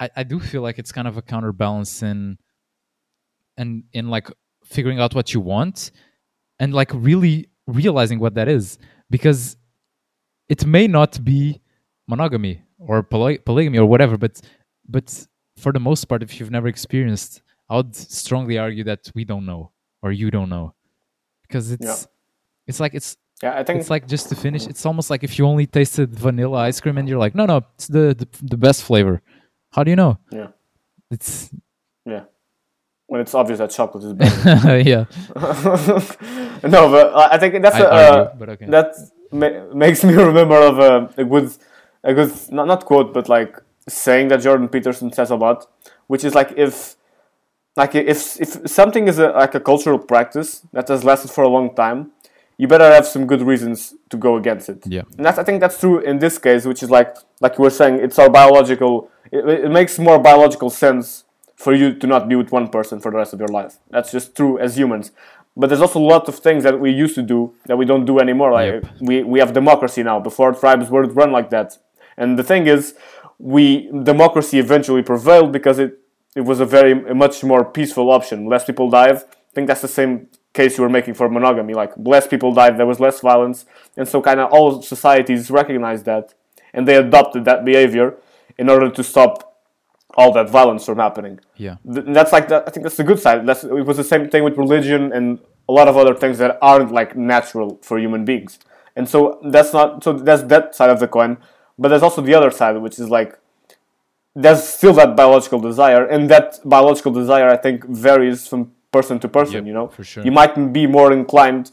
I, 0.00 0.10
I 0.16 0.22
do 0.22 0.40
feel 0.40 0.62
like 0.62 0.78
it's 0.78 0.92
kind 0.92 1.06
of 1.08 1.16
a 1.16 1.22
counterbalance 1.22 2.02
in 2.02 2.38
and 3.56 3.84
in 3.92 4.08
like 4.08 4.28
figuring 4.64 4.98
out 5.00 5.14
what 5.14 5.34
you 5.34 5.40
want 5.40 5.90
and 6.60 6.72
like 6.72 6.90
really 6.94 7.48
realizing 7.68 8.18
what 8.18 8.34
that 8.34 8.48
is 8.48 8.78
because 9.10 9.56
it 10.48 10.66
may 10.66 10.86
not 10.88 11.22
be 11.24 11.60
monogamy 12.08 12.62
or 12.78 13.02
poly- 13.02 13.38
polygamy 13.38 13.78
or 13.78 13.86
whatever 13.86 14.16
but 14.16 14.40
but 14.88 15.26
for 15.56 15.72
the 15.72 15.80
most 15.80 16.04
part 16.06 16.22
if 16.22 16.40
you've 16.40 16.50
never 16.50 16.68
experienced 16.68 17.42
i 17.68 17.76
would 17.76 17.94
strongly 17.94 18.56
argue 18.58 18.82
that 18.84 19.10
we 19.14 19.24
don't 19.24 19.44
know 19.46 19.70
or 20.02 20.10
you 20.12 20.30
don't 20.30 20.48
know 20.48 20.74
because 21.42 21.70
it's 21.70 21.84
Yeah. 21.86 21.96
it's 22.66 22.80
like 22.80 22.94
it's 22.94 23.16
yeah 23.42 23.54
i 23.60 23.62
think 23.64 23.80
it's 23.80 23.90
like 23.90 24.06
just 24.08 24.28
to 24.30 24.34
finish 24.34 24.62
mm-hmm. 24.62 24.70
it's 24.70 24.86
almost 24.86 25.10
like 25.10 25.22
if 25.22 25.38
you 25.38 25.44
only 25.46 25.66
tasted 25.66 26.14
vanilla 26.14 26.58
ice 26.68 26.80
cream 26.80 26.96
and 26.98 27.08
you're 27.08 27.18
like 27.18 27.34
no 27.34 27.44
no 27.46 27.58
it's 27.74 27.86
the 27.88 28.14
the, 28.20 28.28
the 28.42 28.56
best 28.56 28.82
flavor. 28.82 29.20
How 29.70 29.84
do 29.84 29.90
you 29.90 29.96
know? 29.96 30.18
Yeah. 30.32 30.48
It's 31.10 31.50
yeah 32.06 32.24
when 33.08 33.20
it's 33.20 33.34
obvious 33.34 33.58
that 33.58 33.70
chocolate 33.70 34.04
is 34.04 34.12
better 34.12 34.78
yeah 34.92 35.04
no, 36.62 36.90
but 36.90 37.32
I 37.32 37.38
think 37.38 37.62
that's 37.62 37.76
I 37.76 37.80
a, 37.80 37.88
argue, 37.88 38.20
uh, 38.20 38.34
but 38.36 38.48
okay. 38.50 38.66
that 38.66 38.94
ma- 39.32 39.74
makes 39.74 40.02
me 40.04 40.14
remember 40.30 40.56
of 40.56 40.78
a, 40.78 41.10
a 41.16 41.24
good, 41.24 41.52
a 42.02 42.14
good 42.14 42.32
not 42.50 42.66
not 42.66 42.84
quote, 42.84 43.12
but 43.14 43.28
like 43.28 43.56
saying 43.88 44.28
that 44.28 44.40
Jordan 44.40 44.68
Peterson 44.68 45.12
says 45.12 45.30
a 45.30 45.36
lot, 45.36 45.66
which 46.06 46.24
is 46.24 46.34
like 46.34 46.52
if, 46.56 46.96
like 47.76 47.94
if 47.94 48.40
if 48.40 48.70
something 48.70 49.08
is 49.08 49.18
a, 49.18 49.28
like 49.28 49.54
a 49.54 49.60
cultural 49.60 49.98
practice 49.98 50.62
that 50.72 50.88
has 50.88 51.04
lasted 51.04 51.30
for 51.30 51.44
a 51.44 51.48
long 51.48 51.74
time, 51.74 52.10
you 52.56 52.66
better 52.66 52.90
have 52.92 53.06
some 53.06 53.26
good 53.26 53.42
reasons 53.42 53.94
to 54.10 54.16
go 54.16 54.36
against 54.36 54.68
it. 54.68 54.82
Yeah. 54.86 55.02
and 55.16 55.24
that's 55.24 55.38
I 55.38 55.44
think 55.44 55.60
that's 55.60 55.78
true 55.78 56.00
in 56.00 56.18
this 56.18 56.38
case, 56.38 56.64
which 56.64 56.82
is 56.82 56.90
like 56.90 57.16
like 57.40 57.56
you 57.58 57.64
were 57.64 57.70
saying, 57.70 58.00
it's 58.00 58.18
our 58.18 58.30
biological. 58.30 59.10
It, 59.30 59.46
it 59.66 59.70
makes 59.70 59.98
more 59.98 60.18
biological 60.18 60.70
sense 60.70 61.24
for 61.58 61.74
you 61.74 61.92
to 61.92 62.06
not 62.06 62.28
be 62.28 62.36
with 62.36 62.52
one 62.52 62.68
person 62.68 63.00
for 63.00 63.10
the 63.10 63.18
rest 63.18 63.32
of 63.34 63.40
your 63.40 63.48
life. 63.48 63.78
That's 63.90 64.12
just 64.12 64.36
true 64.36 64.58
as 64.58 64.78
humans. 64.78 65.10
But 65.56 65.66
there's 65.68 65.80
also 65.80 65.98
a 65.98 66.08
lot 66.14 66.28
of 66.28 66.38
things 66.38 66.62
that 66.62 66.78
we 66.78 66.90
used 66.92 67.16
to 67.16 67.22
do 67.22 67.52
that 67.66 67.76
we 67.76 67.84
don't 67.84 68.04
do 68.04 68.20
anymore. 68.20 68.52
Like 68.52 68.72
Yep. 68.74 68.84
we, 69.00 69.24
we 69.24 69.40
have 69.40 69.52
democracy 69.52 70.04
now. 70.04 70.20
Before 70.20 70.52
tribes 70.54 70.88
weren't 70.88 71.14
run 71.16 71.32
like 71.32 71.50
that. 71.50 71.76
And 72.16 72.38
the 72.38 72.44
thing 72.44 72.68
is, 72.68 72.94
we 73.38 73.90
democracy 74.04 74.58
eventually 74.60 75.02
prevailed 75.02 75.50
because 75.52 75.80
it, 75.80 75.98
it 76.36 76.42
was 76.42 76.60
a 76.60 76.64
very 76.64 76.92
a 76.92 77.14
much 77.14 77.42
more 77.42 77.64
peaceful 77.64 78.10
option. 78.10 78.46
Less 78.46 78.64
people 78.64 78.88
died. 78.88 79.16
I 79.16 79.52
think 79.54 79.66
that's 79.66 79.82
the 79.82 79.88
same 79.88 80.28
case 80.52 80.78
you 80.78 80.82
were 80.82 80.88
making 80.88 81.14
for 81.14 81.28
monogamy. 81.28 81.74
Like 81.74 81.92
less 81.96 82.26
people 82.26 82.52
died, 82.52 82.78
there 82.78 82.86
was 82.86 83.00
less 83.00 83.20
violence, 83.20 83.64
and 83.96 84.06
so 84.06 84.22
kind 84.22 84.38
of 84.40 84.52
all 84.52 84.82
societies 84.82 85.50
recognized 85.50 86.04
that, 86.04 86.34
and 86.72 86.86
they 86.86 86.96
adopted 86.96 87.44
that 87.46 87.64
behavior 87.64 88.16
in 88.56 88.68
order 88.68 88.90
to 88.90 89.02
stop 89.04 89.47
all 90.18 90.30
that 90.38 90.48
violence 90.58 90.82
from 90.88 90.98
happening. 91.06 91.34
yeah 91.66 91.76
Th- 91.94 92.06
that's 92.16 92.32
like 92.36 92.46
that. 92.52 92.60
I 92.66 92.70
think 92.72 92.82
that's 92.84 92.98
the 93.02 93.08
good 93.10 93.20
side. 93.26 93.38
That's 93.48 93.62
it 93.80 93.86
was 93.90 93.96
the 94.02 94.08
same 94.12 94.24
thing 94.32 94.42
with 94.48 94.56
religion 94.64 95.00
and 95.16 95.26
a 95.70 95.72
lot 95.78 95.86
of 95.90 95.94
other 96.02 96.14
things 96.22 96.36
that 96.42 96.52
aren't 96.70 96.90
like 97.00 97.10
natural 97.34 97.68
for 97.88 97.94
human 98.06 98.22
beings. 98.30 98.52
And 98.96 99.04
so 99.12 99.18
that's 99.54 99.72
not 99.78 99.88
so 100.04 100.10
that's 100.28 100.42
that 100.54 100.64
side 100.78 100.90
of 100.94 100.98
the 101.04 101.08
coin. 101.18 101.32
But 101.80 101.86
there's 101.90 102.02
also 102.08 102.20
the 102.30 102.34
other 102.38 102.52
side, 102.60 102.74
which 102.86 102.98
is 103.02 103.08
like 103.18 103.30
there's 104.42 104.62
still 104.78 104.94
that 105.00 105.10
biological 105.22 105.60
desire, 105.70 106.02
and 106.14 106.20
that 106.34 106.48
biological 106.74 107.12
desire 107.22 107.48
I 107.56 107.58
think 107.64 107.76
varies 108.08 108.38
from 108.50 108.60
person 108.96 109.16
to 109.22 109.28
person. 109.38 109.54
Yep, 109.60 109.66
you 109.70 109.76
know, 109.78 109.86
for 109.98 110.04
sure. 110.10 110.24
you 110.26 110.32
might 110.40 110.54
be 110.78 110.84
more 110.98 111.10
inclined 111.20 111.64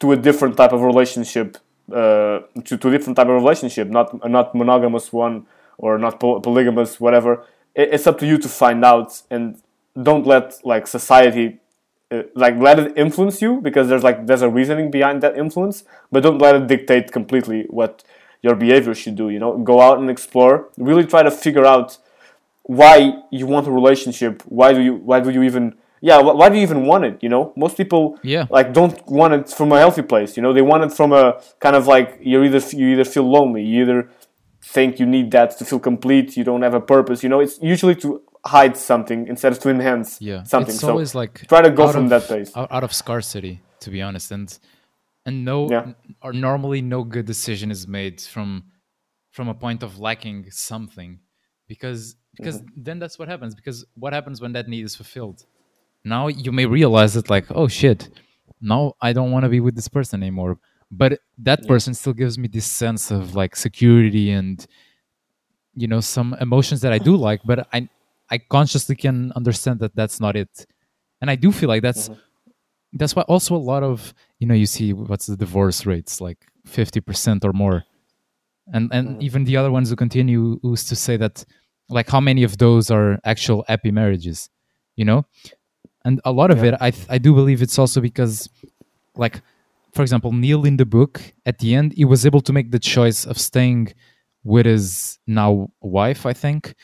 to 0.00 0.06
a 0.16 0.16
different 0.16 0.54
type 0.60 0.72
of 0.76 0.80
relationship 0.92 1.48
uh, 1.92 2.38
to, 2.66 2.72
to 2.80 2.84
a 2.88 2.92
different 2.94 3.16
type 3.18 3.28
of 3.32 3.36
relationship, 3.42 3.86
not 3.98 4.08
not 4.38 4.46
monogamous 4.54 5.06
one 5.24 5.34
or 5.84 5.98
not 6.04 6.14
poly- 6.22 6.40
polygamous, 6.48 6.90
whatever. 7.06 7.32
It, 7.74 7.94
it's 7.94 8.06
up 8.06 8.18
to 8.18 8.26
you 8.26 8.38
to 8.38 8.48
find 8.48 8.84
out, 8.84 9.22
and 9.30 9.60
don't 10.00 10.26
let 10.26 10.60
like 10.64 10.86
society 10.86 11.58
uh, 12.10 12.22
like 12.34 12.56
let 12.56 12.78
it 12.78 12.96
influence 12.96 13.40
you 13.42 13.60
because 13.60 13.88
there's 13.88 14.02
like 14.02 14.26
there's 14.26 14.42
a 14.42 14.48
reasoning 14.48 14.90
behind 14.90 15.22
that 15.22 15.36
influence, 15.38 15.84
but 16.10 16.22
don't 16.22 16.38
let 16.38 16.54
it 16.56 16.66
dictate 16.66 17.12
completely 17.12 17.66
what 17.70 18.02
your 18.42 18.54
behavior 18.54 18.94
should 18.94 19.16
do. 19.16 19.28
You 19.30 19.38
know, 19.38 19.58
go 19.58 19.80
out 19.80 19.98
and 19.98 20.10
explore. 20.10 20.68
Really 20.78 21.04
try 21.04 21.22
to 21.22 21.30
figure 21.30 21.64
out 21.66 21.98
why 22.64 23.22
you 23.30 23.46
want 23.46 23.66
a 23.66 23.70
relationship. 23.70 24.42
Why 24.46 24.72
do 24.72 24.80
you 24.80 24.94
why 24.96 25.20
do 25.20 25.30
you 25.30 25.42
even 25.42 25.74
yeah 26.00 26.18
why 26.20 26.48
do 26.48 26.56
you 26.56 26.62
even 26.62 26.86
want 26.86 27.04
it 27.04 27.18
you 27.22 27.28
know 27.28 27.52
most 27.56 27.76
people 27.76 28.18
Yeah. 28.22 28.46
like 28.50 28.72
don't 28.72 29.06
want 29.06 29.34
it 29.34 29.50
from 29.50 29.70
a 29.72 29.78
healthy 29.78 30.00
place 30.02 30.34
you 30.36 30.42
know 30.42 30.52
they 30.52 30.62
want 30.62 30.82
it 30.84 30.92
from 30.92 31.12
a 31.12 31.40
kind 31.60 31.76
of 31.76 31.86
like 31.86 32.18
you 32.22 32.42
either 32.42 32.58
you 32.74 32.88
either 32.94 33.04
feel 33.04 33.30
lonely 33.30 33.62
you 33.62 33.82
either 33.82 34.08
think 34.62 34.98
you 35.00 35.06
need 35.06 35.30
that 35.30 35.56
to 35.58 35.64
feel 35.64 35.78
complete 35.80 36.36
you 36.36 36.44
don't 36.44 36.62
have 36.62 36.74
a 36.74 36.80
purpose 36.80 37.22
you 37.22 37.28
know 37.28 37.40
it's 37.40 37.58
usually 37.62 37.94
to 37.94 38.20
hide 38.44 38.76
something 38.76 39.26
instead 39.26 39.52
of 39.52 39.58
to 39.58 39.68
enhance 39.70 40.20
yeah 40.20 40.42
something 40.44 40.74
it's 40.74 40.80
so 40.80 40.90
always 40.90 41.14
like 41.14 41.46
try 41.48 41.62
to 41.62 41.70
go 41.70 41.90
from 41.92 42.04
of- 42.04 42.10
that 42.10 42.22
place 42.24 42.50
out, 42.56 42.84
of 42.84 42.92
scarcity 42.92 43.60
to 43.80 43.90
be 43.90 44.00
honest 44.02 44.30
and 44.32 44.58
and 45.26 45.44
no 45.44 45.68
Yeah. 45.70 45.92
or 46.22 46.32
normally 46.32 46.80
no 46.82 47.04
good 47.04 47.26
decision 47.26 47.70
is 47.70 47.86
made 47.86 48.20
from 48.20 48.64
from 49.30 49.48
a 49.48 49.54
point 49.54 49.82
of 49.82 49.98
lacking 49.98 50.50
something 50.50 51.20
because 51.68 52.16
because 52.36 52.58
Mm-hmm. 52.60 52.82
then 52.86 52.98
that's 53.00 53.18
what 53.18 53.28
happens 53.28 53.54
because 53.54 53.84
what 53.94 54.12
happens 54.12 54.40
when 54.40 54.52
that 54.52 54.68
need 54.68 54.84
is 54.84 54.94
fulfilled 54.94 55.44
now 56.04 56.28
you 56.28 56.52
may 56.52 56.66
realize 56.66 57.12
that 57.14 57.28
like 57.28 57.46
oh 57.50 57.68
shit 57.68 58.08
now 58.60 58.92
i 59.02 59.12
don't 59.12 59.30
want 59.32 59.44
to 59.44 59.48
be 59.48 59.60
with 59.60 59.74
this 59.74 59.88
person 59.88 60.22
anymore 60.22 60.58
but 60.90 61.20
that 61.38 61.66
person 61.66 61.94
still 61.94 62.12
gives 62.12 62.36
me 62.38 62.48
this 62.48 62.66
sense 62.66 63.10
of 63.10 63.34
like 63.34 63.54
security 63.54 64.30
and 64.30 64.66
you 65.74 65.86
know 65.86 66.00
some 66.00 66.34
emotions 66.40 66.80
that 66.80 66.92
i 66.92 66.98
do 66.98 67.16
like 67.16 67.40
but 67.44 67.66
i 67.72 67.88
i 68.30 68.38
consciously 68.38 68.96
can 68.96 69.32
understand 69.36 69.80
that 69.80 69.94
that's 69.94 70.20
not 70.20 70.36
it. 70.36 70.66
And 71.20 71.30
i 71.30 71.36
do 71.36 71.52
feel 71.52 71.68
like 71.68 71.82
that's 71.82 72.08
mm-hmm. 72.08 72.20
that's 72.94 73.14
why 73.14 73.22
also 73.22 73.54
a 73.54 73.64
lot 73.72 73.82
of 73.82 74.14
you 74.38 74.46
know 74.46 74.54
you 74.54 74.66
see 74.66 74.92
what's 74.92 75.26
the 75.26 75.36
divorce 75.36 75.86
rates 75.86 76.20
like 76.20 76.46
50% 76.68 77.44
or 77.44 77.52
more. 77.52 77.84
And 78.72 78.90
and 78.92 79.08
mm-hmm. 79.08 79.22
even 79.22 79.44
the 79.44 79.56
other 79.56 79.70
ones 79.70 79.90
who 79.90 79.96
continue 79.96 80.58
who's 80.62 80.84
to 80.84 80.96
say 80.96 81.16
that 81.16 81.44
like 81.88 82.08
how 82.08 82.20
many 82.20 82.42
of 82.42 82.58
those 82.58 82.90
are 82.90 83.18
actual 83.24 83.64
happy 83.68 83.90
marriages 83.90 84.48
you 84.96 85.04
know? 85.04 85.24
And 86.04 86.20
a 86.24 86.32
lot 86.32 86.50
of 86.50 86.64
it 86.64 86.74
i 86.80 86.90
th- 86.90 87.06
i 87.10 87.18
do 87.18 87.34
believe 87.34 87.60
it's 87.62 87.78
also 87.78 88.00
because 88.00 88.48
like 89.16 89.42
for 89.94 90.02
example 90.02 90.32
neil 90.32 90.64
in 90.64 90.76
the 90.76 90.86
book 90.86 91.20
at 91.46 91.58
the 91.58 91.74
end 91.74 91.92
he 91.92 92.04
was 92.04 92.24
able 92.26 92.40
to 92.40 92.52
make 92.52 92.70
the 92.70 92.78
choice 92.78 93.24
of 93.24 93.38
staying 93.38 93.92
with 94.44 94.66
his 94.66 95.18
now 95.26 95.68
wife 95.80 96.26
i 96.26 96.32
think 96.32 96.74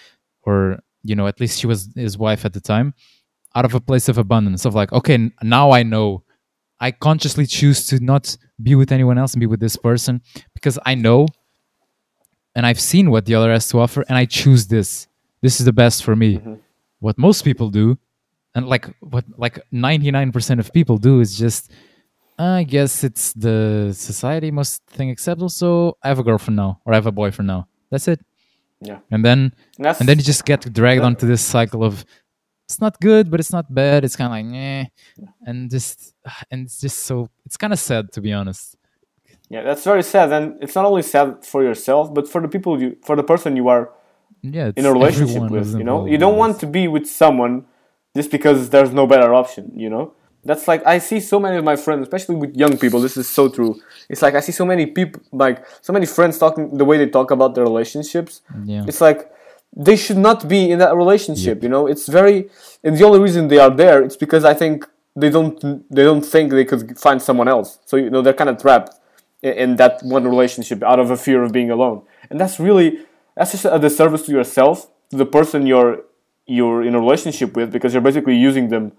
or 0.42 0.78
you 1.02 1.14
know 1.14 1.26
at 1.26 1.40
least 1.40 1.58
she 1.58 1.66
was 1.66 1.88
his 1.94 2.18
wife 2.18 2.44
at 2.44 2.52
the 2.52 2.60
time 2.60 2.94
out 3.54 3.64
of 3.64 3.74
a 3.74 3.80
place 3.80 4.08
of 4.08 4.18
abundance 4.18 4.64
of 4.64 4.74
like 4.74 4.92
okay 4.92 5.30
now 5.42 5.70
i 5.70 5.82
know. 5.82 6.22
I 6.78 6.90
consciously 6.90 7.46
choose 7.46 7.86
to 7.86 8.00
not 8.00 8.36
be 8.62 8.74
with 8.74 8.92
anyone 8.92 9.16
else 9.16 9.32
and 9.32 9.40
be 9.40 9.46
with 9.46 9.60
this 9.60 9.76
person 9.76 10.20
because 10.52 10.78
i 10.84 10.94
know 10.94 11.26
and 12.54 12.66
i've 12.66 12.80
seen 12.80 13.10
what 13.10 13.24
the 13.24 13.34
other 13.34 13.50
has 13.50 13.66
to 13.70 13.80
offer 13.80 14.04
and 14.08 14.18
i 14.18 14.26
choose 14.26 14.66
this. 14.66 15.08
This 15.42 15.58
is 15.60 15.64
the 15.64 15.72
best 15.72 16.02
for 16.02 16.16
me. 16.16 16.36
Mm-hmm. 16.36 16.54
What 17.00 17.16
most 17.18 17.44
people 17.44 17.70
do 17.70 17.98
and 18.56 18.66
like 18.66 18.86
what 19.00 19.24
like 19.36 19.60
99% 19.72 20.58
of 20.58 20.72
people 20.72 20.96
do 20.96 21.20
is 21.20 21.38
just 21.38 21.70
i 22.38 22.62
guess 22.62 23.04
it's 23.04 23.32
the 23.32 23.92
society 23.94 24.50
most 24.50 24.82
thing 24.86 25.10
acceptable 25.10 25.48
so 25.48 25.96
i 26.02 26.08
have 26.08 26.18
a 26.18 26.22
girlfriend 26.22 26.56
now 26.56 26.80
or 26.84 26.92
i 26.92 26.96
have 26.96 27.06
a 27.06 27.12
boyfriend 27.12 27.48
now. 27.48 27.66
That's 27.90 28.08
it. 28.08 28.20
Yeah. 28.80 28.98
And 29.10 29.24
then 29.24 29.52
And 29.78 29.86
and 29.86 30.08
then 30.08 30.18
you 30.18 30.24
just 30.24 30.44
get 30.44 30.72
dragged 30.72 31.02
onto 31.02 31.26
this 31.26 31.42
cycle 31.42 31.82
of 31.82 32.04
it's 32.68 32.80
not 32.80 33.00
good 33.00 33.30
but 33.30 33.40
it's 33.40 33.52
not 33.52 33.72
bad. 33.72 34.04
It's 34.04 34.16
kind 34.16 34.28
of 34.28 34.52
like 34.52 34.60
eh. 34.60 34.84
and 35.46 35.70
just 35.70 36.14
and 36.50 36.66
it's 36.66 36.80
just 36.80 37.00
so 37.00 37.28
it's 37.44 37.56
kind 37.56 37.72
of 37.72 37.78
sad 37.78 38.12
to 38.12 38.20
be 38.20 38.32
honest. 38.32 38.76
Yeah 39.48 39.62
that's 39.62 39.84
very 39.84 40.02
sad 40.02 40.32
and 40.32 40.62
it's 40.62 40.74
not 40.74 40.84
only 40.84 41.02
sad 41.02 41.44
for 41.44 41.62
yourself 41.62 42.12
but 42.12 42.28
for 42.28 42.40
the 42.40 42.48
people 42.48 42.80
you 42.80 42.96
for 43.04 43.16
the 43.16 43.22
person 43.22 43.56
you 43.56 43.68
are 43.68 43.92
yeah 44.42 44.72
in 44.76 44.84
a 44.84 44.92
relationship 44.92 45.50
with 45.50 45.74
you 45.78 45.84
know? 45.84 46.06
You 46.06 46.18
don't 46.18 46.36
want 46.36 46.60
to 46.60 46.66
be 46.66 46.88
with 46.88 47.06
someone 47.06 47.66
just 48.16 48.30
because 48.30 48.70
there's 48.70 48.92
no 48.92 49.06
better 49.06 49.32
option 49.32 49.72
you 49.76 49.88
know 49.88 50.14
that's 50.46 50.66
like 50.68 50.82
i 50.86 50.98
see 50.98 51.20
so 51.20 51.38
many 51.38 51.56
of 51.56 51.64
my 51.64 51.76
friends 51.76 52.02
especially 52.02 52.36
with 52.36 52.56
young 52.56 52.76
people 52.78 53.00
this 53.00 53.16
is 53.16 53.28
so 53.28 53.48
true. 53.48 53.80
It's 54.08 54.22
like 54.22 54.34
i 54.34 54.40
see 54.40 54.52
so 54.52 54.64
many 54.64 54.86
people 54.86 55.20
like 55.32 55.64
so 55.82 55.92
many 55.92 56.06
friends 56.06 56.38
talking 56.38 56.76
the 56.76 56.84
way 56.84 56.96
they 56.98 57.08
talk 57.08 57.30
about 57.30 57.54
their 57.54 57.64
relationships. 57.64 58.42
Yeah. 58.64 58.84
It's 58.88 59.00
like 59.00 59.30
they 59.76 59.96
should 59.96 60.18
not 60.28 60.48
be 60.48 60.70
in 60.70 60.78
that 60.78 60.94
relationship 60.96 61.62
you 61.62 61.68
know? 61.68 61.86
It's 61.86 62.06
very 62.08 62.48
and 62.84 62.96
the 62.96 63.04
only 63.04 63.20
reason 63.20 63.48
they 63.48 63.58
are 63.58 63.74
there 63.84 64.02
it's 64.02 64.16
because 64.16 64.44
i 64.44 64.54
think 64.54 64.86
they 65.16 65.30
don't 65.30 65.58
they 65.90 66.04
don't 66.04 66.24
think 66.24 66.52
they 66.52 66.64
could 66.64 66.98
find 66.98 67.20
someone 67.20 67.48
else. 67.48 67.78
So 67.86 67.96
you 67.96 68.10
know 68.10 68.22
they're 68.22 68.34
kind 68.34 68.50
of 68.50 68.60
trapped 68.60 68.90
in, 69.42 69.52
in 69.54 69.76
that 69.76 70.02
one 70.02 70.24
relationship 70.28 70.82
out 70.82 71.00
of 71.00 71.10
a 71.10 71.16
fear 71.16 71.42
of 71.42 71.50
being 71.52 71.70
alone. 71.70 72.02
And 72.30 72.38
that's 72.38 72.60
really 72.60 72.98
that's 73.34 73.52
just 73.52 73.64
a 73.64 73.78
disservice 73.78 74.22
to 74.26 74.32
yourself 74.32 74.88
to 75.10 75.16
the 75.16 75.26
person 75.26 75.66
you're 75.66 76.02
you're 76.46 76.82
in 76.82 76.94
a 76.94 77.00
relationship 77.00 77.56
with 77.56 77.72
because 77.72 77.92
you're 77.92 78.02
basically 78.02 78.36
using 78.36 78.68
them 78.68 78.92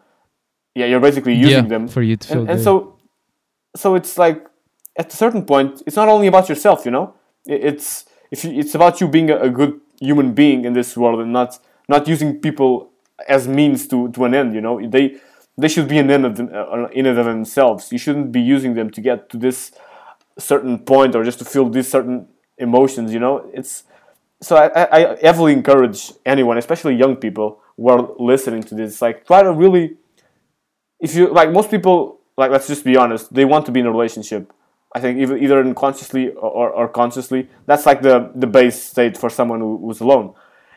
yeah 0.77 0.85
you're 0.85 1.05
basically 1.09 1.33
using 1.33 1.65
yeah, 1.65 1.73
them. 1.73 1.87
for 1.87 2.01
you 2.01 2.15
to 2.15 2.27
feel 2.27 2.41
and, 2.41 2.51
and 2.51 2.61
so 2.61 2.97
so 3.75 3.95
it's 3.95 4.17
like 4.17 4.45
at 4.97 5.13
a 5.13 5.15
certain 5.15 5.43
point 5.45 5.83
it's 5.85 5.95
not 5.95 6.07
only 6.07 6.27
about 6.27 6.49
yourself 6.49 6.85
you 6.85 6.91
know? 6.91 7.13
It's 7.45 8.05
if 8.29 8.43
you, 8.43 8.51
it's 8.59 8.75
about 8.75 8.99
you 8.99 9.07
being 9.07 9.29
a, 9.29 9.37
a 9.37 9.49
good 9.49 9.79
human 9.99 10.33
being 10.33 10.65
in 10.65 10.73
this 10.73 10.97
world 10.97 11.19
and 11.19 11.31
not 11.31 11.59
not 11.87 12.07
using 12.07 12.39
people 12.39 12.91
as 13.27 13.47
means 13.47 13.87
to, 13.87 14.11
to 14.11 14.25
an 14.25 14.33
end 14.33 14.53
you 14.53 14.61
know? 14.61 14.75
They 14.95 15.17
they 15.57 15.67
should 15.67 15.87
be 15.87 15.97
an 15.97 16.11
end 16.11 16.25
of 16.25 16.35
them, 16.35 16.49
uh, 16.53 16.87
in 16.89 17.07
and 17.07 17.17
of 17.17 17.25
themselves. 17.25 17.91
You 17.91 17.97
shouldn't 17.97 18.31
be 18.31 18.41
using 18.41 18.75
them 18.75 18.91
to 18.91 19.01
get 19.01 19.29
to 19.31 19.37
this 19.37 19.71
certain 20.37 20.77
point 20.77 21.15
or 21.15 21.23
just 21.23 21.39
to 21.39 21.45
feel 21.45 21.67
these 21.69 21.89
certain 21.89 22.27
emotions 22.57 23.13
you 23.13 23.19
know? 23.19 23.49
It's 23.53 23.83
so 24.41 24.55
I, 24.55 24.67
I, 24.67 25.13
I 25.13 25.17
heavily 25.21 25.53
encourage 25.53 26.13
anyone 26.25 26.57
especially 26.57 26.95
young 26.95 27.15
people 27.15 27.61
who 27.77 27.89
are 27.89 28.09
listening 28.19 28.63
to 28.63 28.75
this 28.75 29.01
like 29.01 29.25
try 29.25 29.41
to 29.43 29.51
really 29.51 29.97
if 30.99 31.15
you 31.15 31.27
like 31.33 31.51
most 31.51 31.69
people 31.71 32.19
like 32.37 32.51
let's 32.51 32.67
just 32.67 32.83
be 32.83 32.95
honest 32.97 33.33
they 33.33 33.45
want 33.45 33.65
to 33.65 33.71
be 33.71 33.79
in 33.79 33.85
a 33.85 33.91
relationship. 33.91 34.51
I 34.95 34.99
think 35.01 35.19
either, 35.19 35.37
either 35.37 35.59
unconsciously 35.59 36.29
or, 36.31 36.69
or 36.71 36.87
consciously 36.87 37.49
that's 37.65 37.85
like 37.85 38.01
the 38.01 38.31
the 38.33 38.47
base 38.47 38.81
state 38.81 39.17
for 39.17 39.29
someone 39.29 39.59
who, 39.59 39.77
who's 39.83 39.99
alone. 40.01 40.33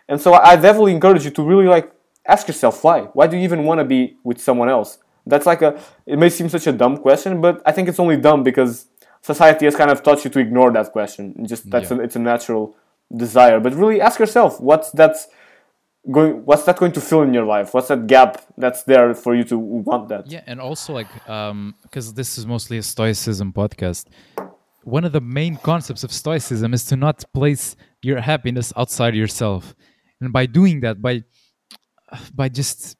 And 0.08 0.20
so 0.20 0.34
i 0.34 0.56
definitely 0.56 0.92
encourage 0.92 1.24
you 1.24 1.30
to 1.30 1.42
really 1.42 1.66
like 1.76 1.92
ask 2.26 2.46
yourself 2.48 2.82
why? 2.84 3.02
Why 3.18 3.26
do 3.28 3.36
you 3.36 3.44
even 3.44 3.64
want 3.64 3.78
to 3.78 3.84
be 3.84 4.16
with 4.24 4.40
someone 4.40 4.68
else? 4.68 4.98
That's 5.26 5.46
like 5.46 5.62
a 5.62 5.80
it 6.06 6.18
may 6.18 6.28
seem 6.28 6.48
such 6.48 6.66
a 6.66 6.72
dumb 6.72 6.96
question 6.98 7.40
but 7.40 7.62
i 7.64 7.72
think 7.72 7.88
it's 7.88 8.00
only 8.00 8.16
dumb 8.16 8.42
because 8.42 8.86
society 9.22 9.64
has 9.66 9.76
kind 9.76 9.90
of 9.90 10.02
taught 10.02 10.24
you 10.24 10.30
to 10.30 10.38
ignore 10.40 10.70
that 10.72 10.92
question. 10.92 11.24
Just 11.46 11.70
that's 11.70 11.90
Yeah. 11.90 11.98
a, 11.98 12.00
it's 12.00 12.16
a 12.16 12.24
natural 12.32 12.74
desire. 13.24 13.60
But 13.60 13.74
really 13.74 14.00
ask 14.00 14.18
yourself 14.18 14.60
what's 14.60 14.90
that's 14.90 15.28
going 16.10 16.44
what's 16.46 16.64
that 16.64 16.78
going 16.78 16.92
to 16.92 17.00
fill 17.00 17.22
in 17.22 17.34
your 17.34 17.44
life 17.44 17.74
what's 17.74 17.88
that 17.88 18.06
gap 18.06 18.42
that's 18.56 18.84
there 18.84 19.14
for 19.14 19.34
you 19.34 19.44
to 19.44 19.58
want 19.58 20.08
that 20.08 20.26
Yeah, 20.30 20.42
and 20.46 20.60
also 20.60 20.92
like 20.94 21.28
um 21.28 21.74
because 21.82 22.14
this 22.14 22.38
is 22.38 22.46
mostly 22.46 22.78
a 22.78 22.82
stoicism 22.82 23.52
podcast. 23.52 24.06
One 24.84 25.04
of 25.04 25.12
the 25.12 25.20
main 25.20 25.56
concepts 25.56 26.04
of 26.04 26.10
stoicism 26.10 26.72
is 26.72 26.84
to 26.86 26.96
not 26.96 27.22
place 27.34 27.76
your 28.02 28.20
happiness 28.20 28.72
outside 28.76 29.14
yourself. 29.14 29.74
And 30.20 30.32
by 30.32 30.46
doing 30.46 30.80
that, 30.80 31.02
by 31.02 31.24
by 32.34 32.48
just 32.48 32.96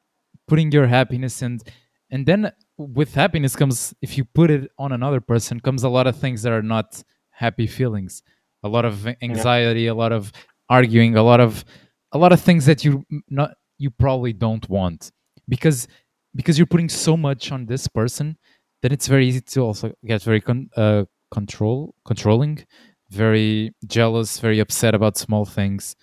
putting 0.47 0.71
your 0.71 0.87
happiness 0.87 1.41
and 1.41 1.63
and 2.11 2.25
then 2.25 2.51
with 2.77 3.15
happiness 3.15 3.55
comes 3.55 3.95
if 4.01 4.17
you 4.17 4.25
put 4.25 4.51
it 4.51 4.69
on 4.77 4.91
another 4.91 5.21
person 5.21 5.59
comes 5.59 5.83
a 5.83 5.89
lot 5.89 6.05
of 6.07 6.15
things 6.17 6.43
that 6.43 6.53
are 6.53 6.61
not 6.61 7.03
happy 7.31 7.67
feelings. 7.67 8.21
A 8.63 8.69
lot 8.69 8.85
of 8.85 9.07
anxiety, 9.23 9.87
a 9.87 9.95
lot 9.95 10.11
of 10.11 10.31
arguing, 10.69 11.15
a 11.15 11.23
lot 11.23 11.39
of 11.39 11.65
a 12.13 12.17
lot 12.17 12.31
of 12.31 12.41
things 12.41 12.65
that 12.65 12.83
you 12.83 13.05
not 13.29 13.51
you 13.77 13.89
probably 13.89 14.33
don't 14.33 14.67
want 14.69 15.11
because 15.47 15.87
because 16.35 16.57
you're 16.57 16.67
putting 16.67 16.89
so 16.89 17.17
much 17.17 17.51
on 17.51 17.65
this 17.65 17.87
person 17.87 18.37
then 18.81 18.91
it's 18.91 19.07
very 19.07 19.27
easy 19.27 19.41
to 19.41 19.61
also 19.61 19.91
get 20.05 20.21
very 20.23 20.41
con- 20.41 20.69
uh, 20.75 21.03
control 21.31 21.95
controlling 22.05 22.63
very 23.11 23.73
jealous 23.87 24.39
very 24.39 24.59
upset 24.59 24.95
about 24.95 25.17
small 25.17 25.45
things. 25.45 25.95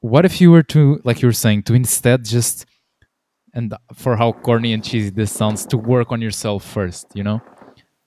What 0.00 0.24
if 0.24 0.40
you 0.40 0.50
were 0.50 0.64
to 0.64 1.00
like 1.04 1.22
you 1.22 1.28
were 1.28 1.32
saying 1.32 1.64
to 1.64 1.74
instead 1.74 2.24
just 2.24 2.66
and 3.54 3.74
for 3.94 4.16
how 4.16 4.32
corny 4.32 4.72
and 4.72 4.82
cheesy 4.82 5.10
this 5.10 5.30
sounds 5.30 5.66
to 5.66 5.76
work 5.76 6.10
on 6.10 6.20
yourself 6.22 6.64
first 6.64 7.06
you 7.14 7.22
know? 7.22 7.40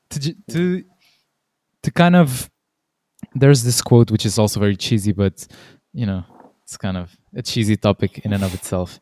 To 0.10 0.36
to 0.50 0.84
to 1.84 1.92
kind 1.92 2.16
of 2.16 2.50
there's 3.36 3.64
this 3.64 3.82
quote 3.82 4.12
which 4.12 4.26
is 4.26 4.40
also 4.40 4.60
very 4.60 4.76
cheesy 4.76 5.12
but 5.12 5.48
you 5.94 6.06
know 6.06 6.24
it's 6.66 6.78
kind 6.78 6.98
of 6.98 7.16
a 7.36 7.42
cheesy 7.42 7.78
topic 7.78 8.20
in 8.26 8.34
and 8.34 8.44
of 8.44 8.54
itself 8.54 9.00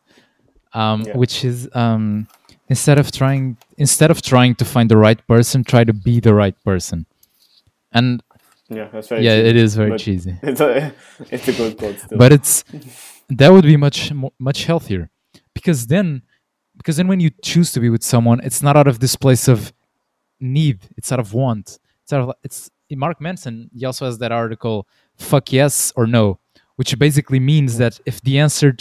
um, 0.74 1.02
Yeah. 1.02 1.16
which 1.16 1.44
is 1.44 1.68
um, 1.74 2.28
instead 2.68 2.98
of 2.98 3.10
trying 3.10 3.56
instead 3.78 4.10
of 4.10 4.20
trying 4.22 4.54
to 4.56 4.64
find 4.64 4.90
the 4.90 4.96
right 4.96 5.20
person 5.26 5.64
try 5.64 5.82
to 5.84 5.92
be 5.92 6.20
the 6.20 6.34
right 6.34 6.56
person 6.64 7.06
and 7.92 8.22
Yeah, 8.68 8.88
that's 8.92 9.08
very. 9.08 9.24
yeah, 9.24 9.36
cheesy, 9.36 9.48
it 9.50 9.56
is 9.56 9.70
very 9.76 9.98
cheesy. 9.98 10.34
It's 10.50 10.60
a, 10.60 10.92
it's 11.30 11.48
a 11.48 11.52
good 11.52 11.76
quote 11.78 11.98
still. 12.04 12.18
but 12.18 12.30
it's 12.32 12.64
that 13.40 13.50
would 13.54 13.64
be 13.74 13.76
much 13.86 14.12
much 14.38 14.60
healthier 14.70 15.10
because 15.54 15.86
then 15.86 16.22
because 16.78 16.96
then 16.98 17.08
when 17.12 17.20
you 17.24 17.30
choose 17.50 17.68
to 17.74 17.80
be 17.80 17.88
with 17.94 18.02
someone 18.02 18.38
it's 18.48 18.62
not 18.66 18.74
out 18.76 18.88
of 18.92 18.96
this 19.04 19.16
place 19.24 19.44
of 19.54 19.72
need 20.40 20.78
it's 20.98 21.10
out 21.12 21.20
of 21.24 21.32
want 21.32 21.78
it's 22.02 22.12
out 22.12 22.22
of 22.24 22.28
it's 22.46 22.58
mark 23.04 23.18
manson 23.20 23.54
he 23.78 23.84
also 23.88 24.04
has 24.08 24.16
that 24.18 24.32
article 24.32 24.86
fuck 25.16 25.46
yes 25.60 25.92
or 25.96 26.06
no 26.06 26.38
which 26.76 26.98
basically 26.98 27.40
means 27.40 27.78
that 27.78 28.00
if 28.06 28.20
the 28.22 28.38
answer 28.38 28.74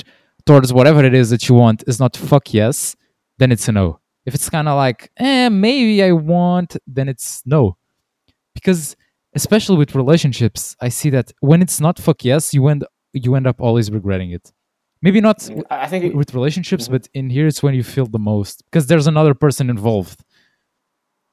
towards 0.46 0.74
whatever 0.74 1.04
it 1.04 1.14
is 1.14 1.30
that 1.30 1.48
you 1.48 1.56
want 1.56 1.84
is 1.88 2.00
not 2.00 2.16
fuck 2.16 2.54
yes 2.54 2.96
then 3.40 3.52
it's 3.52 3.68
a 3.68 3.72
no 3.72 4.00
if 4.26 4.34
it's 4.36 4.50
kind 4.50 4.68
of 4.68 4.76
like 4.76 5.12
eh 5.18 5.50
maybe 5.50 6.04
i 6.04 6.12
want 6.12 6.76
then 6.88 7.08
it's 7.08 7.42
no 7.46 7.78
because 8.54 8.96
especially 9.36 9.78
with 9.78 9.96
relationships 9.96 10.76
i 10.82 10.90
see 10.90 11.10
that 11.10 11.32
when 11.40 11.62
it's 11.62 11.80
not 11.80 11.98
fuck 12.00 12.24
yes 12.26 12.54
you 12.54 12.68
end 12.68 12.84
you 13.14 13.36
end 13.36 13.48
up 13.48 13.60
always 13.62 13.90
regretting 13.92 14.32
it 14.32 14.52
maybe 15.02 15.20
not 15.22 15.38
I 15.70 15.88
think 15.88 16.06
it, 16.06 16.16
with 16.16 16.34
relationships 16.34 16.88
Mhm. 16.88 16.92
but 16.92 17.08
in 17.14 17.30
here 17.30 17.48
it's 17.48 17.62
when 17.64 17.74
you 17.76 17.84
feel 17.84 18.06
the 18.06 18.20
most 18.20 18.64
because 18.70 18.88
there's 18.88 19.08
another 19.08 19.34
person 19.34 19.70
involved 19.70 20.24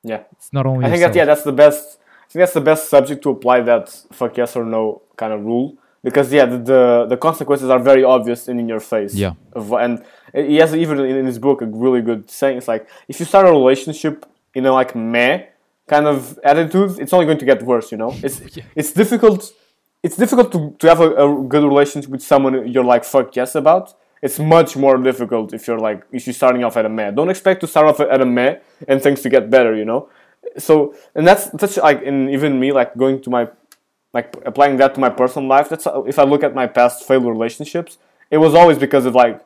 yeah, 0.02 0.22
it's 0.32 0.50
not 0.52 0.64
only 0.66 0.84
I 0.86 0.88
think 0.88 1.00
yourself. 1.00 1.12
that 1.12 1.18
yeah, 1.18 1.24
that's 1.26 1.42
the 1.42 1.52
best. 1.52 1.98
I 2.00 2.26
think 2.32 2.40
that's 2.40 2.54
the 2.54 2.62
best 2.62 2.88
subject 2.88 3.22
to 3.24 3.30
apply 3.30 3.60
that 3.62 3.88
fuck 4.12 4.36
yes 4.38 4.56
or 4.56 4.64
no 4.64 5.02
kind 5.16 5.32
of 5.32 5.44
rule 5.44 5.76
because 6.02 6.32
yeah, 6.32 6.46
the 6.46 6.58
the, 6.58 7.06
the 7.10 7.16
consequences 7.16 7.68
are 7.70 7.78
very 7.78 8.04
obvious 8.04 8.48
and 8.48 8.58
in 8.60 8.68
your 8.68 8.80
face. 8.80 9.14
Yeah. 9.14 9.34
And 9.54 10.02
he 10.34 10.56
has 10.56 10.74
even 10.74 11.00
in, 11.00 11.26
his 11.26 11.38
book 11.38 11.62
a 11.62 11.66
really 11.66 12.02
good 12.02 12.30
saying. 12.30 12.58
It's 12.58 12.68
like 12.68 12.88
if 13.08 13.20
you 13.20 13.26
start 13.26 13.46
a 13.46 13.50
relationship 13.50 14.26
in 14.54 14.66
a 14.66 14.72
like 14.72 14.94
meh 14.94 15.44
kind 15.86 16.06
of 16.06 16.38
attitude, 16.44 16.98
it's 16.98 17.12
only 17.12 17.26
going 17.26 17.38
to 17.38 17.44
get 17.44 17.62
worse. 17.62 17.92
You 17.92 17.98
know, 17.98 18.14
it's 18.22 18.40
Yeah. 18.56 18.64
it's 18.74 18.92
difficult. 18.92 19.52
It's 20.02 20.16
difficult 20.16 20.50
to, 20.52 20.74
to 20.78 20.88
have 20.88 21.00
a, 21.00 21.10
a 21.28 21.42
good 21.44 21.62
relationship 21.62 22.10
with 22.10 22.22
someone 22.22 22.66
you're 22.72 22.84
like 22.84 23.04
fuck 23.04 23.36
yes 23.36 23.54
about. 23.54 23.94
It's 24.22 24.38
much 24.38 24.76
more 24.76 24.96
difficult 24.98 25.52
if 25.52 25.66
you're 25.66 25.78
like 25.78 26.04
if 26.12 26.26
you're 26.26 26.34
starting 26.34 26.64
off 26.64 26.76
at 26.76 26.86
a 26.86 26.88
meh. 26.88 27.10
Don't 27.10 27.30
expect 27.30 27.60
to 27.60 27.66
start 27.66 27.86
off 27.86 28.00
at 28.00 28.20
a 28.20 28.26
meh 28.26 28.56
and 28.88 29.02
things 29.02 29.20
to 29.22 29.28
get 29.28 29.50
better. 29.50 29.74
You 29.74 29.84
know, 29.84 30.08
so 30.58 30.94
and 31.14 31.26
that's 31.26 31.50
such 31.60 31.76
like 31.78 32.02
in 32.02 32.28
even 32.30 32.58
me 32.58 32.72
like 32.72 32.96
going 32.96 33.20
to 33.22 33.30
my 33.30 33.48
like 34.12 34.34
applying 34.44 34.76
that 34.78 34.94
to 34.94 35.00
my 35.00 35.10
personal 35.10 35.48
life. 35.48 35.68
That's 35.68 35.86
if 36.06 36.18
I 36.18 36.24
look 36.24 36.42
at 36.42 36.54
my 36.54 36.66
past 36.66 37.06
failed 37.06 37.24
relationships, 37.26 37.98
it 38.30 38.38
was 38.38 38.54
always 38.54 38.78
because 38.78 39.06
of 39.06 39.14
like 39.14 39.40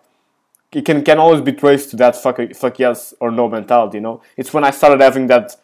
it 0.73 0.85
can 0.85 1.03
can 1.05 1.19
always 1.19 1.41
be 1.41 1.53
traced 1.53 1.91
to 1.91 1.97
that 1.97 2.17
fuck 2.17 2.39
fuck 2.55 2.79
yes 2.79 3.15
or 3.21 3.31
no 3.31 3.49
mentality. 3.49 3.99
You 3.99 4.03
know, 4.03 4.23
it's 4.37 4.53
when 4.53 4.65
I 4.65 4.71
started 4.71 5.01
having 5.01 5.27
that. 5.29 5.57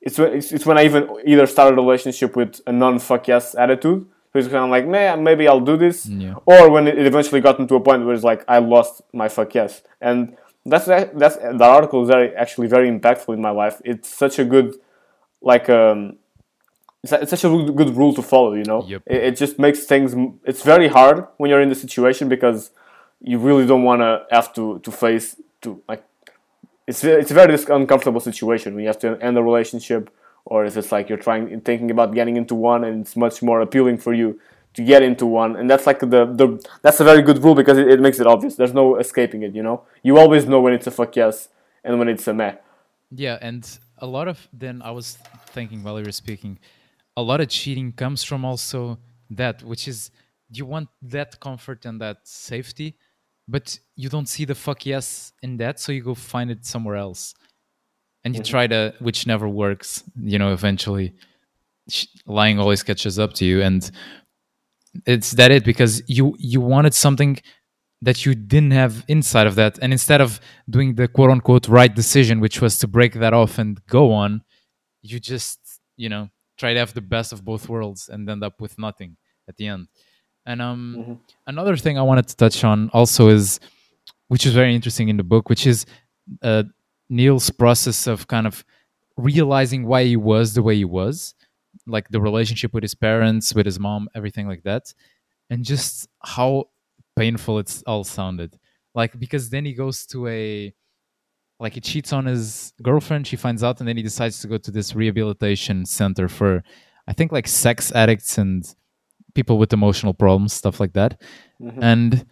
It's 0.00 0.18
when 0.18 0.32
it's, 0.34 0.52
it's 0.52 0.66
when 0.66 0.78
I 0.78 0.84
even 0.84 1.08
either 1.24 1.46
started 1.46 1.78
a 1.78 1.82
relationship 1.82 2.36
with 2.36 2.60
a 2.66 2.72
non 2.72 2.98
fuck 2.98 3.28
yes 3.28 3.54
attitude. 3.54 4.06
So 4.32 4.38
it's 4.38 4.48
kind 4.48 4.64
of 4.64 4.70
like, 4.70 4.86
man, 4.86 5.22
maybe 5.22 5.46
I'll 5.46 5.60
do 5.60 5.76
this, 5.76 6.06
Yeah. 6.06 6.34
or 6.46 6.70
when 6.70 6.88
it 6.88 6.98
eventually 6.98 7.42
got 7.42 7.58
into 7.58 7.74
a 7.74 7.80
point 7.80 8.06
where 8.06 8.14
it's 8.14 8.24
like 8.24 8.42
I 8.48 8.58
lost 8.58 9.02
my 9.12 9.28
fuck 9.28 9.54
yes, 9.54 9.82
and 10.00 10.36
that's 10.64 10.86
that's 10.86 11.36
that 11.36 11.60
article 11.60 12.02
is 12.02 12.08
very 12.08 12.34
actually 12.34 12.66
very 12.68 12.88
impactful 12.90 13.34
in 13.34 13.40
my 13.42 13.50
life. 13.50 13.80
It's 13.84 14.08
such 14.08 14.38
a 14.38 14.44
good 14.44 14.74
like 15.42 15.68
um 15.68 16.16
it's, 17.02 17.12
it's 17.12 17.30
such 17.30 17.44
a 17.44 17.48
good 17.48 17.96
rule 17.96 18.14
to 18.14 18.22
follow 18.22 18.54
you 18.54 18.64
know? 18.64 18.84
Yep. 18.86 19.02
it, 19.06 19.22
it 19.24 19.36
just 19.36 19.58
makes 19.58 19.80
things 19.84 20.14
it's 20.44 20.62
very 20.62 20.88
hard 20.88 21.26
when 21.36 21.50
you're 21.50 21.60
in 21.60 21.68
the 21.68 21.74
situation 21.74 22.28
because 22.28 22.70
you 23.20 23.38
really 23.38 23.66
don't 23.66 23.84
want 23.84 24.00
to 24.00 24.26
have 24.30 24.52
to 24.54 24.78
to 24.80 24.90
face 24.90 25.36
to 25.62 25.82
like 25.88 26.04
it's 26.86 27.04
it's 27.04 27.30
a 27.30 27.34
very 27.34 27.56
uncomfortable 27.68 28.20
situation 28.20 28.74
when 28.74 28.82
you 28.82 28.88
have 28.88 28.98
to 28.98 29.16
end 29.20 29.38
a 29.38 29.42
relationship 29.42 30.10
or 30.44 30.64
if 30.64 30.76
it's 30.76 30.90
like 30.90 31.08
you're 31.08 31.18
trying 31.18 31.60
thinking 31.60 31.90
about 31.90 32.14
getting 32.14 32.36
into 32.36 32.54
one 32.54 32.84
and 32.84 33.02
it's 33.02 33.16
much 33.16 33.42
more 33.42 33.60
appealing 33.60 33.96
for 33.96 34.12
you 34.12 34.40
to 34.74 34.82
get 34.82 35.02
into 35.02 35.26
one. 35.26 35.56
And 35.56 35.70
that's 35.70 35.86
like 35.86 36.00
the, 36.00 36.26
the 36.26 36.64
that's 36.82 37.00
a 37.00 37.04
very 37.04 37.22
good 37.22 37.42
rule 37.42 37.54
because 37.54 37.78
it, 37.78 37.88
it 37.88 38.00
makes 38.00 38.18
it 38.20 38.26
obvious. 38.26 38.56
There's 38.56 38.74
no 38.74 38.96
escaping 38.96 39.42
it 39.42 39.54
you 39.54 39.62
know? 39.62 39.82
You 40.02 40.18
always 40.18 40.46
know 40.46 40.60
when 40.60 40.72
it's 40.72 40.86
a 40.86 40.90
fuck 40.90 41.14
yes 41.16 41.48
and 41.84 41.98
when 41.98 42.08
it's 42.08 42.26
a 42.26 42.34
meh. 42.34 42.54
Yeah, 43.14 43.38
and 43.40 43.68
a 43.98 44.06
lot 44.06 44.26
of 44.26 44.48
then 44.52 44.80
I 44.82 44.90
was 44.90 45.18
thinking 45.48 45.82
while 45.82 45.98
you 45.98 46.06
were 46.06 46.12
speaking, 46.12 46.58
a 47.16 47.22
lot 47.22 47.40
of 47.40 47.48
cheating 47.48 47.92
comes 47.92 48.22
from 48.22 48.44
also 48.44 48.98
that, 49.30 49.62
which 49.62 49.88
is 49.88 50.10
you 50.50 50.66
want 50.66 50.88
that 51.02 51.40
comfort 51.40 51.84
and 51.84 52.00
that 52.00 52.18
safety, 52.24 52.96
but 53.48 53.78
you 53.96 54.08
don't 54.08 54.28
see 54.28 54.44
the 54.44 54.54
fuck 54.54 54.86
yes 54.86 55.32
in 55.42 55.56
that, 55.58 55.80
so 55.80 55.92
you 55.92 56.02
go 56.02 56.14
find 56.14 56.50
it 56.50 56.64
somewhere 56.64 56.96
else, 56.96 57.34
and 58.24 58.34
you 58.34 58.42
mm-hmm. 58.42 58.50
try 58.50 58.66
to, 58.66 58.94
which 59.00 59.26
never 59.26 59.48
works. 59.48 60.04
You 60.16 60.38
know, 60.38 60.52
eventually, 60.52 61.14
lying 62.26 62.58
always 62.58 62.82
catches 62.82 63.18
up 63.18 63.32
to 63.34 63.44
you, 63.44 63.62
and 63.62 63.90
it's 65.06 65.32
that 65.32 65.50
it 65.50 65.64
because 65.64 66.02
you 66.06 66.36
you 66.38 66.60
wanted 66.60 66.94
something 66.94 67.38
that 68.02 68.26
you 68.26 68.34
didn't 68.34 68.72
have 68.72 69.04
inside 69.08 69.46
of 69.46 69.54
that 69.54 69.78
and 69.80 69.92
instead 69.92 70.20
of 70.20 70.40
doing 70.68 70.96
the 70.96 71.08
quote 71.08 71.30
unquote 71.30 71.68
right 71.68 71.94
decision 71.94 72.40
which 72.40 72.60
was 72.60 72.78
to 72.78 72.86
break 72.86 73.14
that 73.14 73.32
off 73.32 73.58
and 73.58 73.84
go 73.86 74.12
on 74.12 74.42
you 75.02 75.18
just 75.18 75.58
you 75.96 76.08
know 76.08 76.28
try 76.62 76.70
to 76.74 76.80
have 76.84 76.92
the 77.00 77.06
best 77.16 77.30
of 77.34 77.38
both 77.50 77.64
worlds 77.72 78.00
and 78.12 78.20
end 78.34 78.42
up 78.48 78.56
with 78.64 78.74
nothing 78.86 79.12
at 79.48 79.54
the 79.58 79.66
end 79.74 79.82
and 80.50 80.58
um 80.68 80.82
Mhm. 80.98 81.16
another 81.52 81.76
thing 81.84 81.94
i 82.02 82.04
wanted 82.10 82.26
to 82.32 82.36
touch 82.44 82.58
on 82.70 82.78
also 82.98 83.22
is 83.38 83.46
which 84.32 84.44
is 84.48 84.52
very 84.60 84.72
interesting 84.78 85.08
in 85.12 85.16
the 85.22 85.28
book 85.32 85.44
which 85.52 85.64
is 85.72 85.78
uh, 86.50 86.64
neil's 87.18 87.48
process 87.62 87.98
of 88.12 88.18
kind 88.34 88.46
of 88.50 88.54
realizing 89.30 89.80
why 89.90 90.00
he 90.12 90.16
was 90.32 90.46
the 90.56 90.62
way 90.66 90.76
he 90.84 90.88
was 91.00 91.34
like 91.94 92.06
the 92.14 92.20
relationship 92.28 92.70
with 92.74 92.84
his 92.88 92.96
parents 93.08 93.44
with 93.56 93.66
his 93.70 93.78
mom 93.86 94.02
everything 94.18 94.46
like 94.52 94.62
that 94.70 94.84
and 95.50 95.58
just 95.72 96.08
how 96.36 96.50
painful 97.20 97.54
it's 97.62 97.76
all 97.90 98.04
sounded 98.18 98.50
like 99.00 99.12
because 99.24 99.44
then 99.54 99.64
he 99.68 99.74
goes 99.84 99.98
to 100.12 100.18
a 100.40 100.72
like 101.62 101.74
he 101.74 101.80
cheats 101.80 102.12
on 102.12 102.24
his 102.26 102.72
girlfriend 102.82 103.26
she 103.26 103.36
finds 103.36 103.62
out 103.66 103.78
and 103.80 103.86
then 103.88 103.96
he 103.96 104.02
decides 104.02 104.36
to 104.40 104.48
go 104.52 104.58
to 104.58 104.70
this 104.70 104.88
rehabilitation 105.00 105.76
center 105.86 106.26
for 106.28 106.50
i 107.10 107.12
think 107.12 107.30
like 107.36 107.46
sex 107.48 107.92
addicts 108.02 108.36
and 108.42 108.74
people 109.34 109.56
with 109.58 109.72
emotional 109.72 110.14
problems 110.22 110.52
stuff 110.52 110.80
like 110.82 110.92
that 111.00 111.12
Mhm. 111.60 111.78
and 111.92 112.26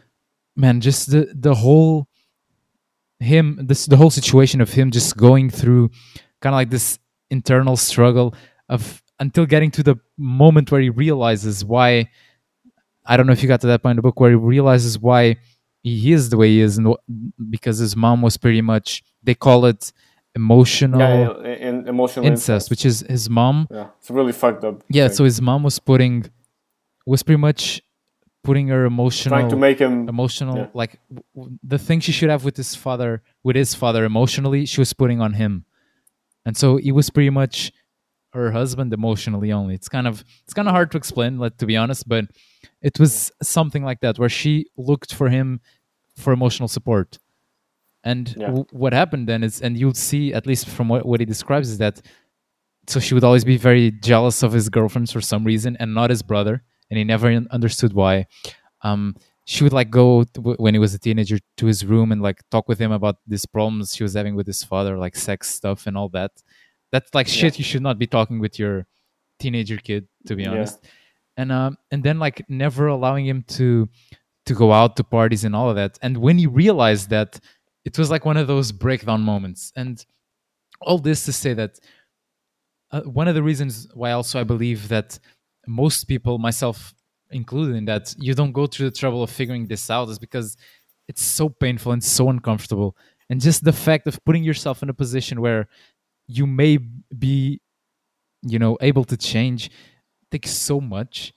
man 0.57 0.81
just 0.81 1.11
the 1.13 1.23
the 1.47 1.55
whole 1.55 2.09
him 3.21 3.59
this 3.71 3.87
the 3.87 3.97
whole 3.97 4.11
situation 4.11 4.61
of 4.61 4.71
him 4.73 4.91
just 4.91 5.17
going 5.17 5.51
through 5.51 5.91
kind 6.41 6.55
of 6.55 6.59
like 6.59 6.71
this 6.71 6.99
internal 7.31 7.77
struggle 7.77 8.35
of 8.69 9.03
until 9.19 9.45
getting 9.47 9.71
to 9.71 9.83
the 9.83 9.97
moment 10.17 10.73
where 10.73 10.81
he 10.81 10.91
realizes 10.91 11.65
why 11.65 12.09
I 13.07 13.17
don't 13.17 13.27
know 13.27 13.33
if 13.33 13.43
you 13.43 13.49
got 13.49 13.61
to 13.63 13.67
that 13.69 13.83
point 13.83 13.93
in 13.93 13.97
the 13.97 14.03
book 14.03 14.19
where 14.21 14.31
he 14.31 14.37
realizes 14.37 14.99
why 14.99 15.37
he 15.83 16.13
is 16.13 16.31
the 16.31 16.37
way 16.37 16.49
he 16.49 16.61
is, 16.61 16.79
and 16.79 16.95
because 17.49 17.79
his 17.79 17.97
mom 17.97 18.23
was 18.23 18.37
pretty 18.37 18.61
much 18.63 19.03
they 19.23 19.35
call 19.35 19.65
it 19.67 19.93
emotional 20.35 21.01
yeah, 21.01 21.83
emotional 21.87 22.27
incest, 22.27 22.71
which 22.71 22.85
is 22.85 23.01
his 23.09 23.29
mom. 23.29 23.67
yeah, 23.71 23.89
it's 23.99 24.11
really 24.11 24.33
fucked 24.33 24.65
up. 24.65 24.83
Yeah, 24.89 25.09
thing. 25.09 25.17
so 25.17 25.25
his 25.25 25.41
mom 25.41 25.63
was 25.63 25.79
putting 25.79 26.31
was 27.07 27.23
pretty 27.23 27.41
much 27.41 27.83
putting 28.43 28.69
her 28.69 28.85
emotional 28.85 29.37
trying 29.37 29.51
to 29.51 29.57
make 29.57 29.79
him 29.79 30.09
emotional 30.09 30.57
yeah. 30.57 30.67
like 30.73 30.99
w- 31.35 31.59
the 31.63 31.79
thing 31.79 32.01
she 32.01 32.13
should 32.13 32.31
have 32.31 32.45
with 32.45 32.57
his 32.57 32.75
father 32.75 33.23
with 33.45 33.57
his 33.57 33.75
father 33.75 34.05
emotionally 34.05 34.65
she 34.65 34.81
was 34.81 34.93
putting 34.93 35.21
on 35.21 35.35
him 35.35 35.65
and 36.47 36.57
so 36.57 36.77
he 36.77 36.91
was 36.91 37.11
pretty 37.11 37.31
much 37.31 37.71
her 38.33 38.53
husband 38.53 38.93
emotionally 38.95 39.53
only 39.53 39.75
it's 39.75 39.89
kind 39.89 40.07
of 40.07 40.25
it's 40.45 40.55
kind 40.55 40.69
of 40.69 40.73
hard 40.73 40.91
to 40.91 40.97
explain 40.97 41.39
like 41.39 41.57
to 41.59 41.67
be 41.67 41.77
honest 41.77 42.09
but 42.09 42.25
it 42.81 42.99
was 42.99 43.31
something 43.43 43.85
like 43.85 44.01
that 44.01 44.19
where 44.19 44.29
she 44.29 44.67
looked 44.77 45.13
for 45.13 45.29
him 45.29 45.61
for 46.17 46.33
emotional 46.33 46.69
support 46.69 47.19
and 48.05 48.35
Yeah. 48.37 48.47
w- 48.47 48.67
what 48.73 48.93
happened 48.93 49.29
then 49.29 49.43
is 49.43 49.61
and 49.61 49.77
you'll 49.79 49.95
see 49.95 50.33
at 50.33 50.47
least 50.47 50.69
from 50.69 50.89
what, 50.89 51.05
what 51.07 51.21
he 51.21 51.27
describes 51.27 51.69
is 51.71 51.79
that 51.79 52.01
so 52.87 52.99
she 52.99 53.15
would 53.15 53.25
always 53.25 53.45
be 53.45 53.57
very 53.57 53.91
jealous 53.91 54.43
of 54.43 54.53
his 54.53 54.69
girlfriends 54.69 55.13
for 55.13 55.21
some 55.21 55.45
reason 55.45 55.77
and 55.81 55.95
not 55.95 56.11
his 56.11 56.23
brother 56.23 56.63
and 56.91 56.99
he 56.99 57.05
never 57.05 57.29
understood 57.51 57.93
why. 57.93 58.27
Um 58.83 59.15
she 59.47 59.65
would 59.65 59.73
like 59.73 59.91
go 59.91 60.23
to, 60.25 60.41
when 60.65 60.75
he 60.75 60.79
was 60.79 60.95
a 60.95 60.99
teenager 60.99 61.39
to 61.57 61.67
his 61.67 61.85
room 61.85 62.13
and 62.13 62.23
like 62.23 62.39
talk 62.51 62.69
with 62.69 62.79
him 62.79 62.93
about 62.93 63.17
these 63.27 63.47
problems 63.47 63.95
she 63.97 64.03
was 64.05 64.15
having 64.15 64.35
with 64.37 64.47
his 64.47 64.63
father 64.63 64.97
like 64.97 65.17
sex 65.17 65.49
stuff 65.49 65.87
and 65.87 65.97
all 65.97 66.09
that. 66.11 66.31
That's 66.93 67.13
like 67.15 67.29
shit 67.29 67.59
you 67.59 67.65
should 67.65 67.83
not 67.83 67.99
be 67.99 68.07
talking 68.07 68.39
with 68.41 68.59
your 68.59 68.87
teenager 69.39 69.77
kid 69.77 70.07
to 70.27 70.37
be 70.37 70.43
Yeah. 70.45 70.51
honest. 70.53 70.79
And 71.37 71.51
um 71.53 71.77
and 71.93 72.03
then 72.03 72.19
like 72.19 72.45
never 72.49 72.87
allowing 72.87 73.27
him 73.27 73.43
to 73.59 73.89
to 74.47 74.55
go 74.55 74.73
out 74.73 74.97
to 74.97 75.05
parties 75.05 75.45
and 75.45 75.55
all 75.55 75.69
of 75.71 75.77
that. 75.77 75.99
And 76.03 76.17
when 76.19 76.39
he 76.39 76.47
realized 76.47 77.11
that 77.11 77.39
it 77.85 77.99
was 77.99 78.11
like 78.11 78.25
one 78.25 78.37
of 78.37 78.47
those 78.47 78.73
breakdown 78.73 79.23
moments 79.23 79.73
and 79.77 80.05
all 80.83 80.99
this 80.99 81.25
to 81.27 81.33
say 81.33 81.55
that 81.55 81.79
uh, 82.93 83.03
one 83.03 83.29
of 83.29 83.35
the 83.35 83.43
reasons 83.43 83.89
why 83.95 84.13
also 84.13 84.41
I 84.41 84.45
believe 84.45 84.89
that 84.89 85.19
most 85.67 86.05
people, 86.05 86.39
myself 86.39 86.95
included 87.31 87.77
in 87.77 87.85
that, 87.87 88.15
you 88.19 88.35
don't 88.35 88.53
go 88.53 88.67
through 88.67 88.91
the 88.91 88.97
trouble 88.97 89.23
of 89.23 89.31
figuring 89.31 89.67
this 89.67 89.91
out 89.91 90.09
is 90.09 90.19
because 90.19 90.57
it's 91.09 91.23
so 91.23 91.49
painful 91.49 91.93
and 91.93 92.03
so 92.03 92.29
uncomfortable. 92.29 92.97
And 93.29 93.41
just 93.41 93.63
the 93.63 93.73
fact 93.73 94.07
of 94.07 94.23
putting 94.25 94.43
yourself 94.43 94.83
in 94.83 94.89
a 94.89 94.95
position 94.95 95.41
where 95.41 95.69
you 96.27 96.47
may 96.47 96.79
be, 97.19 97.61
you 98.43 98.59
know, 98.59 98.79
able 98.81 99.05
to 99.05 99.17
change 99.17 99.71
takes 100.31 100.51
so 100.51 100.81
much. 100.81 101.33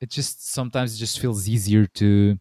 It 0.00 0.10
just 0.10 0.52
sometimes 0.52 0.94
it 0.94 0.98
just 0.98 1.20
feels 1.20 1.48
easier 1.48 1.86
to 1.86 2.38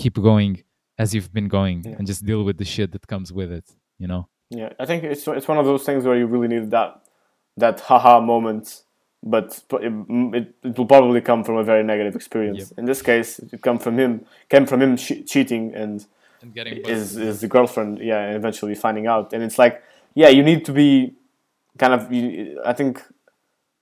keep 0.00 0.14
going 0.14 0.64
as 0.98 1.14
you've 1.14 1.32
been 1.32 1.48
going 1.48 1.82
Yeah. 1.84 1.96
and 1.98 2.06
just 2.06 2.24
deal 2.24 2.42
with 2.44 2.58
the 2.58 2.64
shit 2.64 2.92
that 2.92 3.06
comes 3.06 3.32
with 3.32 3.50
it. 3.52 3.64
You 3.98 4.06
know? 4.08 4.28
Yeah, 4.50 4.72
I 4.78 4.86
think 4.86 5.04
it's 5.04 5.26
it's 5.28 5.48
one 5.48 5.58
of 5.58 5.66
those 5.66 5.84
things 5.84 6.04
where 6.04 6.16
you 6.16 6.26
really 6.26 6.48
need 6.48 6.70
that 6.70 7.00
that 7.56 7.80
haha 7.80 8.20
moment, 8.20 8.82
but 9.22 9.60
it, 9.72 9.92
it, 10.38 10.54
it 10.62 10.78
will 10.78 10.86
probably 10.86 11.20
come 11.20 11.42
from 11.44 11.56
a 11.56 11.64
very 11.64 11.82
negative 11.82 12.14
experience. 12.16 12.72
In 12.78 12.84
this 12.84 13.02
case, 13.02 13.38
it 13.40 13.60
come 13.62 13.78
from 13.78 13.98
him 13.98 14.24
came 14.48 14.64
from 14.66 14.80
him 14.80 14.96
che- 14.96 15.22
cheating 15.24 15.74
and 15.74 16.06
And 16.42 16.54
getting 16.54 16.78
is 16.86 17.16
is 17.16 17.40
the 17.40 17.48
girlfriend, 17.48 17.98
yeah, 17.98 18.20
and 18.26 18.36
eventually 18.36 18.74
finding 18.76 19.06
out. 19.08 19.32
And 19.32 19.42
it's 19.42 19.58
like, 19.58 19.82
yeah, 20.14 20.28
you 20.28 20.42
need 20.42 20.64
to 20.66 20.72
be 20.72 21.14
kind 21.78 21.92
of. 21.92 22.12
you- 22.12 22.60
I 22.64 22.72
think, 22.72 23.02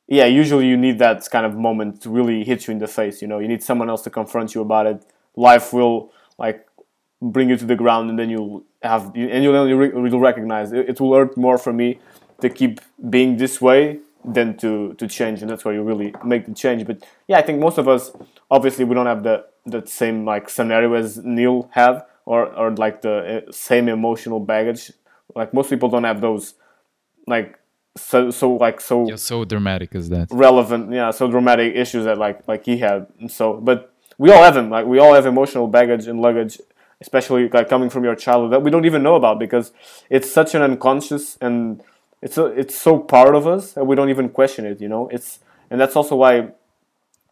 yeah, 0.09 0.25
usually 0.27 0.67
you 0.67 0.77
need 0.77 0.99
that 0.99 1.29
kind 1.31 1.45
of 1.47 1.55
moment 1.55 2.01
to 2.03 2.11
really 2.11 2.45
hit 2.45 2.67
you 2.67 2.73
in 2.73 2.79
the 2.79 2.89
face. 2.89 3.21
You 3.23 3.29
know, 3.29 3.39
you 3.41 3.49
need 3.49 3.63
someone 3.63 3.91
else 3.91 4.03
to 4.05 4.11
confront 4.11 4.55
you 4.55 4.63
about 4.63 4.87
it. 4.87 5.05
Life 5.37 5.73
will 5.73 6.13
like 6.39 6.66
bring 7.21 7.49
you 7.49 7.57
to 7.57 7.65
the 7.65 7.77
ground, 7.77 8.11
and 8.11 8.19
then 8.19 8.31
you'll 8.31 8.65
have 8.83 9.15
and 9.15 9.43
you'll 9.43 9.69
you'll 9.69 10.21
recognize 10.21 10.73
it, 10.73 10.89
it 10.89 11.01
will 11.01 11.15
hurt 11.15 11.37
more 11.37 11.59
for 11.59 11.73
me 11.73 11.99
to 12.41 12.49
keep 12.49 12.81
being 13.11 13.37
this 13.37 13.61
way 13.61 13.99
than 14.25 14.57
to 14.59 14.95
to 14.95 15.07
change, 15.07 15.41
and 15.43 15.51
that's 15.51 15.65
where 15.65 15.75
you 15.75 15.83
really 15.83 16.15
make 16.25 16.47
the 16.47 16.55
change. 16.55 16.87
But 16.87 17.05
yeah, 17.29 17.39
I 17.39 17.43
think 17.43 17.61
most 17.61 17.79
of 17.79 17.89
us, 17.89 18.13
obviously, 18.51 18.85
we 18.85 18.95
don't 18.95 19.07
have 19.07 19.23
the 19.23 19.47
that 19.67 19.89
same 19.89 20.25
like 20.25 20.49
scenario 20.49 20.93
as 20.95 21.19
Neil 21.19 21.69
have, 21.73 22.07
or 22.25 22.47
or 22.55 22.71
like 22.73 23.03
the 23.03 23.45
uh, 23.49 23.53
same 23.53 23.89
emotional 23.89 24.41
baggage. 24.41 24.93
Like 25.35 25.53
most 25.53 25.71
people 25.71 25.89
don't 25.89 26.05
have 26.05 26.21
those, 26.21 26.55
like 27.27 27.59
so 27.97 28.31
so 28.31 28.53
like 28.53 28.81
so 28.81 29.07
You're 29.09 29.17
so 29.17 29.45
dramatic 29.45 29.95
as 29.95 30.09
that. 30.11 30.29
relevant, 30.31 30.93
yeah, 30.93 31.11
so 31.11 31.31
dramatic 31.31 31.75
issues 31.75 32.05
that 32.05 32.19
like 32.19 32.47
like 32.47 32.65
he 32.65 32.79
had. 32.79 33.07
And 33.21 33.31
so, 33.31 33.55
but 33.55 33.93
we 34.19 34.31
all 34.31 34.43
have 34.43 34.55
them. 34.55 34.71
Like 34.71 34.87
we 34.87 34.99
all 34.99 35.15
have 35.15 35.27
emotional 35.27 35.67
baggage 35.67 36.07
and 36.07 36.21
luggage, 36.21 36.61
especially 37.01 37.49
like 37.49 37.69
coming 37.69 37.91
from 37.91 38.05
your 38.05 38.15
childhood 38.15 38.53
that 38.53 38.63
we 38.63 38.71
don't 38.71 38.85
even 38.85 39.03
know 39.03 39.15
about 39.15 39.39
because 39.39 39.73
it's 40.09 40.31
such 40.31 40.55
an 40.55 40.63
unconscious 40.63 41.37
and 41.41 41.83
it's 42.23 42.39
a, 42.39 42.47
it's 42.47 42.77
so 42.77 42.99
part 42.99 43.35
of 43.35 43.47
us 43.47 43.73
that 43.73 43.85
we 43.85 43.95
don't 43.95 44.11
even 44.11 44.29
question 44.29 44.65
it. 44.65 44.81
You 44.81 44.89
know, 44.89 45.09
it's 45.09 45.41
and 45.71 45.81
that's 45.81 45.97
also 45.97 46.17
why 46.17 46.49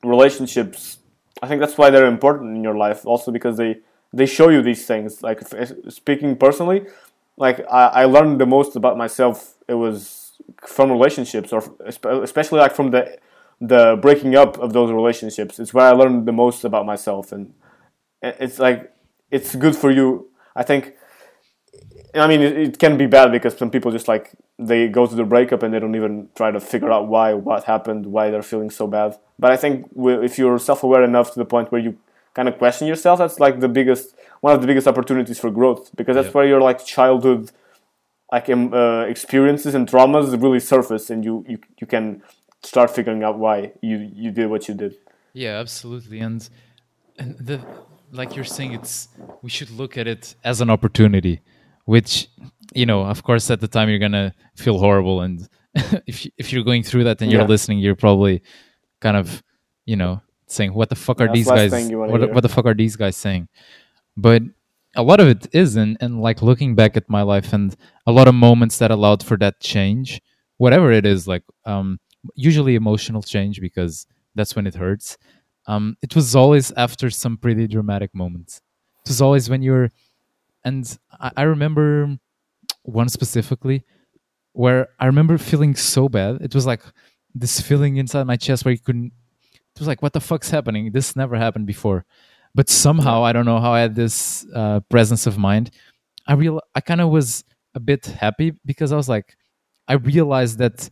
relationships. 0.02 0.98
I 1.42 1.48
think 1.48 1.60
that's 1.60 1.76
why 1.76 1.90
they're 1.90 2.06
important 2.06 2.56
in 2.56 2.62
your 2.62 2.76
life. 2.76 3.06
Also 3.06 3.32
because 3.32 3.56
they 3.56 3.78
they 4.12 4.26
show 4.26 4.48
you 4.50 4.62
these 4.62 4.86
things. 4.86 5.22
Like 5.22 5.42
speaking 5.88 6.36
personally, 6.36 6.86
like 7.36 7.60
I, 7.70 7.86
I 7.86 8.04
learned 8.04 8.40
the 8.40 8.46
most 8.46 8.76
about 8.76 8.96
myself. 8.96 9.54
It 9.66 9.74
was 9.74 10.32
from 10.66 10.90
relationships, 10.90 11.52
or 11.52 11.62
espe- 11.62 12.22
especially 12.22 12.60
like 12.60 12.74
from 12.74 12.90
the 12.90 13.18
the 13.60 13.98
breaking 14.00 14.34
up 14.36 14.58
of 14.58 14.72
those 14.72 14.90
relationships. 14.90 15.58
It's 15.58 15.72
where 15.72 15.86
I 15.86 15.92
learned 15.92 16.26
the 16.26 16.32
most 16.32 16.64
about 16.64 16.86
myself, 16.86 17.32
and 17.32 17.54
it's 18.22 18.58
like 18.58 18.93
it's 19.36 19.54
good 19.64 19.76
for 19.82 19.90
you. 19.98 20.06
I 20.60 20.62
think. 20.70 20.82
I 22.24 22.26
mean, 22.30 22.42
it, 22.48 22.56
it 22.66 22.78
can 22.78 22.96
be 22.96 23.06
bad 23.06 23.32
because 23.32 23.56
some 23.56 23.70
people 23.70 23.90
just 23.90 24.08
like 24.14 24.26
they 24.70 24.86
go 24.98 25.02
to 25.06 25.14
the 25.20 25.24
breakup 25.24 25.60
and 25.64 25.74
they 25.74 25.80
don't 25.80 25.96
even 25.96 26.28
try 26.36 26.50
to 26.56 26.60
figure 26.60 26.92
out 26.96 27.08
why, 27.08 27.34
what 27.34 27.64
happened, 27.64 28.06
why 28.14 28.30
they're 28.30 28.48
feeling 28.54 28.70
so 28.70 28.86
bad. 28.86 29.10
But 29.42 29.50
I 29.50 29.56
think 29.56 29.74
if 30.28 30.38
you're 30.38 30.60
self-aware 30.60 31.02
enough 31.02 31.28
to 31.32 31.38
the 31.42 31.44
point 31.54 31.72
where 31.72 31.80
you 31.86 31.98
kind 32.34 32.48
of 32.48 32.56
question 32.56 32.86
yourself, 32.86 33.18
that's 33.18 33.40
like 33.40 33.58
the 33.58 33.68
biggest, 33.68 34.14
one 34.42 34.52
of 34.54 34.60
the 34.60 34.68
biggest 34.68 34.86
opportunities 34.86 35.38
for 35.40 35.50
growth 35.50 35.90
because 35.96 36.14
that's 36.14 36.28
Yeah. 36.28 36.36
where 36.36 36.46
your 36.52 36.60
like 36.60 36.80
childhood, 36.96 37.50
like 38.30 38.48
um, 38.48 38.72
uh, 38.72 39.02
experiences 39.14 39.74
and 39.74 39.88
traumas 39.92 40.26
really 40.40 40.60
surface, 40.60 41.10
and 41.12 41.24
you, 41.24 41.34
you 41.48 41.58
you 41.80 41.86
can 41.94 42.22
start 42.62 42.88
figuring 42.98 43.22
out 43.26 43.36
why 43.44 43.56
you 43.88 43.96
you 44.22 44.30
did 44.38 44.46
what 44.52 44.62
you 44.68 44.74
did. 44.82 44.92
Yeah, 45.32 45.54
absolutely. 45.64 46.18
And 46.20 46.40
and 47.18 47.30
the 47.48 47.58
like 48.14 48.34
you're 48.36 48.44
saying, 48.44 48.72
it's 48.72 49.08
we 49.42 49.50
should 49.50 49.70
look 49.70 49.98
at 49.98 50.06
it 50.06 50.34
as 50.44 50.60
an 50.60 50.70
opportunity, 50.70 51.40
which 51.84 52.28
you 52.74 52.86
know, 52.86 53.02
of 53.04 53.22
course, 53.22 53.50
at 53.50 53.60
the 53.60 53.68
time 53.68 53.88
you're 53.88 53.98
gonna 53.98 54.34
feel 54.56 54.78
horrible, 54.78 55.20
and 55.22 55.48
if 56.06 56.24
you, 56.24 56.30
if 56.38 56.52
you're 56.52 56.64
going 56.64 56.82
through 56.82 57.04
that 57.04 57.20
and 57.22 57.30
you're 57.30 57.42
Yeah. 57.42 57.46
listening, 57.46 57.78
you're 57.78 57.96
probably 57.96 58.42
kind 59.00 59.16
of 59.16 59.42
you 59.86 59.96
know 59.96 60.20
saying, 60.46 60.72
"What 60.74 60.88
the 60.88 60.96
fuck 60.96 61.20
are 61.20 61.26
That's 61.26 61.34
these 61.38 61.46
guys? 61.50 61.70
thing 61.70 61.90
you 61.90 61.98
wanna 61.98 62.12
What 62.12 62.32
what 62.34 62.40
the 62.42 62.48
fuck 62.48 62.66
are 62.66 62.74
these 62.74 62.96
guys 62.96 63.16
saying?" 63.16 63.48
But 64.16 64.42
a 64.96 65.02
lot 65.02 65.20
of 65.20 65.28
it 65.28 65.48
is, 65.52 65.76
and 65.76 65.96
and 66.00 66.20
like 66.20 66.40
looking 66.42 66.74
back 66.74 66.96
at 66.96 67.10
my 67.10 67.22
life 67.22 67.52
and 67.52 67.74
a 68.06 68.12
lot 68.12 68.28
of 68.28 68.34
moments 68.34 68.78
that 68.78 68.90
allowed 68.90 69.22
for 69.24 69.36
that 69.38 69.60
change, 69.60 70.20
whatever 70.58 70.92
it 70.92 71.04
is, 71.04 71.26
like 71.26 71.42
um, 71.66 71.98
usually 72.36 72.74
emotional 72.76 73.22
change 73.22 73.60
because 73.60 74.06
that's 74.36 74.54
when 74.56 74.66
it 74.66 74.74
hurts. 74.76 75.18
Um, 75.66 75.96
it 76.02 76.14
was 76.14 76.36
always 76.36 76.72
after 76.72 77.10
some 77.10 77.36
pretty 77.36 77.66
dramatic 77.66 78.14
moments. 78.14 78.60
It 79.04 79.08
was 79.08 79.22
always 79.22 79.48
when 79.50 79.62
you're, 79.62 79.90
and 80.64 80.98
I, 81.20 81.30
I 81.38 81.42
remember 81.42 82.16
one 82.82 83.08
specifically 83.08 83.84
where 84.52 84.88
I 85.00 85.06
remember 85.06 85.38
feeling 85.38 85.74
so 85.74 86.08
bad. 86.08 86.38
It 86.40 86.54
was 86.54 86.66
like 86.66 86.82
this 87.34 87.60
feeling 87.60 87.96
inside 87.96 88.26
my 88.26 88.36
chest 88.36 88.64
where 88.64 88.72
you 88.72 88.78
couldn't. 88.78 89.12
It 89.74 89.80
was 89.80 89.88
like, 89.88 90.02
what 90.02 90.12
the 90.12 90.20
fuck's 90.20 90.50
happening? 90.50 90.92
This 90.92 91.16
never 91.16 91.36
happened 91.36 91.66
before. 91.66 92.04
But 92.54 92.68
somehow 92.70 93.24
I 93.24 93.32
don't 93.32 93.46
know 93.46 93.60
how 93.60 93.72
I 93.72 93.80
had 93.80 93.96
this 93.96 94.46
uh, 94.54 94.80
presence 94.88 95.26
of 95.26 95.38
mind. 95.38 95.70
I 96.26 96.34
real 96.34 96.60
I 96.74 96.80
kind 96.80 97.00
of 97.00 97.10
was 97.10 97.44
a 97.74 97.80
bit 97.80 98.06
happy 98.06 98.54
because 98.64 98.92
I 98.92 98.96
was 98.96 99.08
like, 99.08 99.36
I 99.88 99.94
realized 99.94 100.58
that 100.58 100.88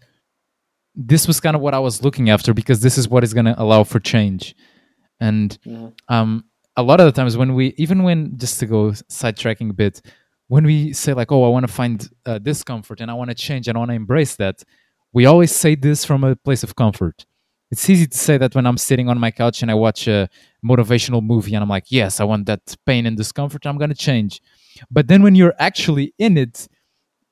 this 0.94 1.26
was 1.26 1.40
kind 1.40 1.56
of 1.56 1.62
what 1.62 1.74
I 1.74 1.78
was 1.78 2.02
looking 2.02 2.30
after 2.30 2.52
because 2.52 2.80
this 2.80 2.98
is 2.98 3.08
what 3.08 3.24
is 3.24 3.32
going 3.32 3.46
to 3.46 3.60
allow 3.60 3.84
for 3.84 3.98
change. 4.00 4.54
And 5.20 5.56
um, 6.08 6.44
a 6.76 6.82
lot 6.82 7.00
of 7.00 7.06
the 7.06 7.12
times 7.12 7.36
when 7.36 7.54
we, 7.54 7.74
even 7.78 8.02
when 8.02 8.36
just 8.36 8.58
to 8.60 8.66
go 8.66 8.90
sidetracking 8.90 9.70
a 9.70 9.72
bit, 9.72 10.02
when 10.48 10.64
we 10.64 10.92
say 10.92 11.14
like, 11.14 11.32
"Oh, 11.32 11.44
I 11.44 11.48
want 11.48 11.66
to 11.66 11.72
find 11.72 12.08
uh, 12.26 12.38
discomfort 12.38 13.00
and 13.00 13.10
I 13.10 13.14
want 13.14 13.30
to 13.30 13.34
change 13.34 13.68
and 13.68 13.76
I 13.76 13.78
want 13.78 13.90
to 13.90 13.94
embrace 13.94 14.36
that," 14.36 14.62
we 15.12 15.24
always 15.26 15.54
say 15.54 15.74
this 15.74 16.04
from 16.04 16.24
a 16.24 16.36
place 16.36 16.62
of 16.62 16.76
comfort. 16.76 17.24
It's 17.70 17.88
easy 17.88 18.06
to 18.06 18.18
say 18.18 18.36
that 18.36 18.54
when 18.54 18.66
I'm 18.66 18.76
sitting 18.76 19.08
on 19.08 19.18
my 19.18 19.30
couch 19.30 19.62
and 19.62 19.70
I 19.70 19.74
watch 19.74 20.06
a 20.08 20.28
motivational 20.62 21.22
movie 21.22 21.54
and 21.54 21.62
I'm 21.62 21.70
like, 21.70 21.86
"Yes, 21.90 22.20
I 22.20 22.24
want 22.24 22.46
that 22.46 22.76
pain 22.84 23.06
and 23.06 23.16
discomfort. 23.16 23.66
I'm 23.66 23.78
going 23.78 23.90
to 23.90 23.96
change." 23.96 24.42
But 24.90 25.08
then 25.08 25.22
when 25.22 25.34
you're 25.34 25.54
actually 25.58 26.12
in 26.18 26.36
it, 26.36 26.68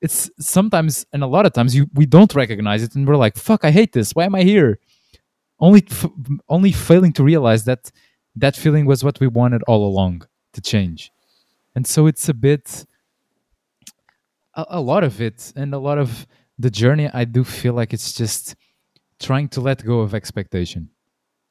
it's 0.01 0.29
sometimes 0.39 1.05
and 1.13 1.23
a 1.23 1.27
lot 1.27 1.45
of 1.45 1.53
times 1.53 1.75
you 1.75 1.87
we 1.93 2.05
don't 2.05 2.33
recognize 2.33 2.83
it 2.83 2.95
and 2.95 3.07
we're 3.07 3.15
like, 3.17 3.35
"Fuck, 3.35 3.63
I 3.63 3.71
hate 3.71 3.93
this. 3.93 4.13
Why 4.13 4.25
am 4.25 4.35
I 4.35 4.43
here?" 4.43 4.79
Only 5.59 5.83
f- 5.89 6.09
only 6.49 6.71
failing 6.71 7.13
to 7.13 7.23
realize 7.23 7.65
that 7.65 7.91
that 8.35 8.55
feeling 8.55 8.85
was 8.85 9.03
what 9.03 9.19
we 9.19 9.27
wanted 9.27 9.61
all 9.63 9.85
along 9.85 10.23
to 10.53 10.61
change. 10.61 11.11
And 11.75 11.85
so 11.85 12.07
it's 12.07 12.27
a 12.29 12.33
bit 12.33 12.85
a, 14.55 14.65
a 14.69 14.81
lot 14.81 15.03
of 15.03 15.21
it 15.21 15.53
and 15.55 15.73
a 15.73 15.79
lot 15.79 15.97
of 15.97 16.25
the 16.57 16.69
journey 16.69 17.09
I 17.13 17.25
do 17.25 17.43
feel 17.43 17.73
like 17.73 17.93
it's 17.93 18.13
just 18.13 18.55
trying 19.19 19.49
to 19.49 19.61
let 19.61 19.85
go 19.85 19.99
of 19.99 20.13
expectation. 20.15 20.89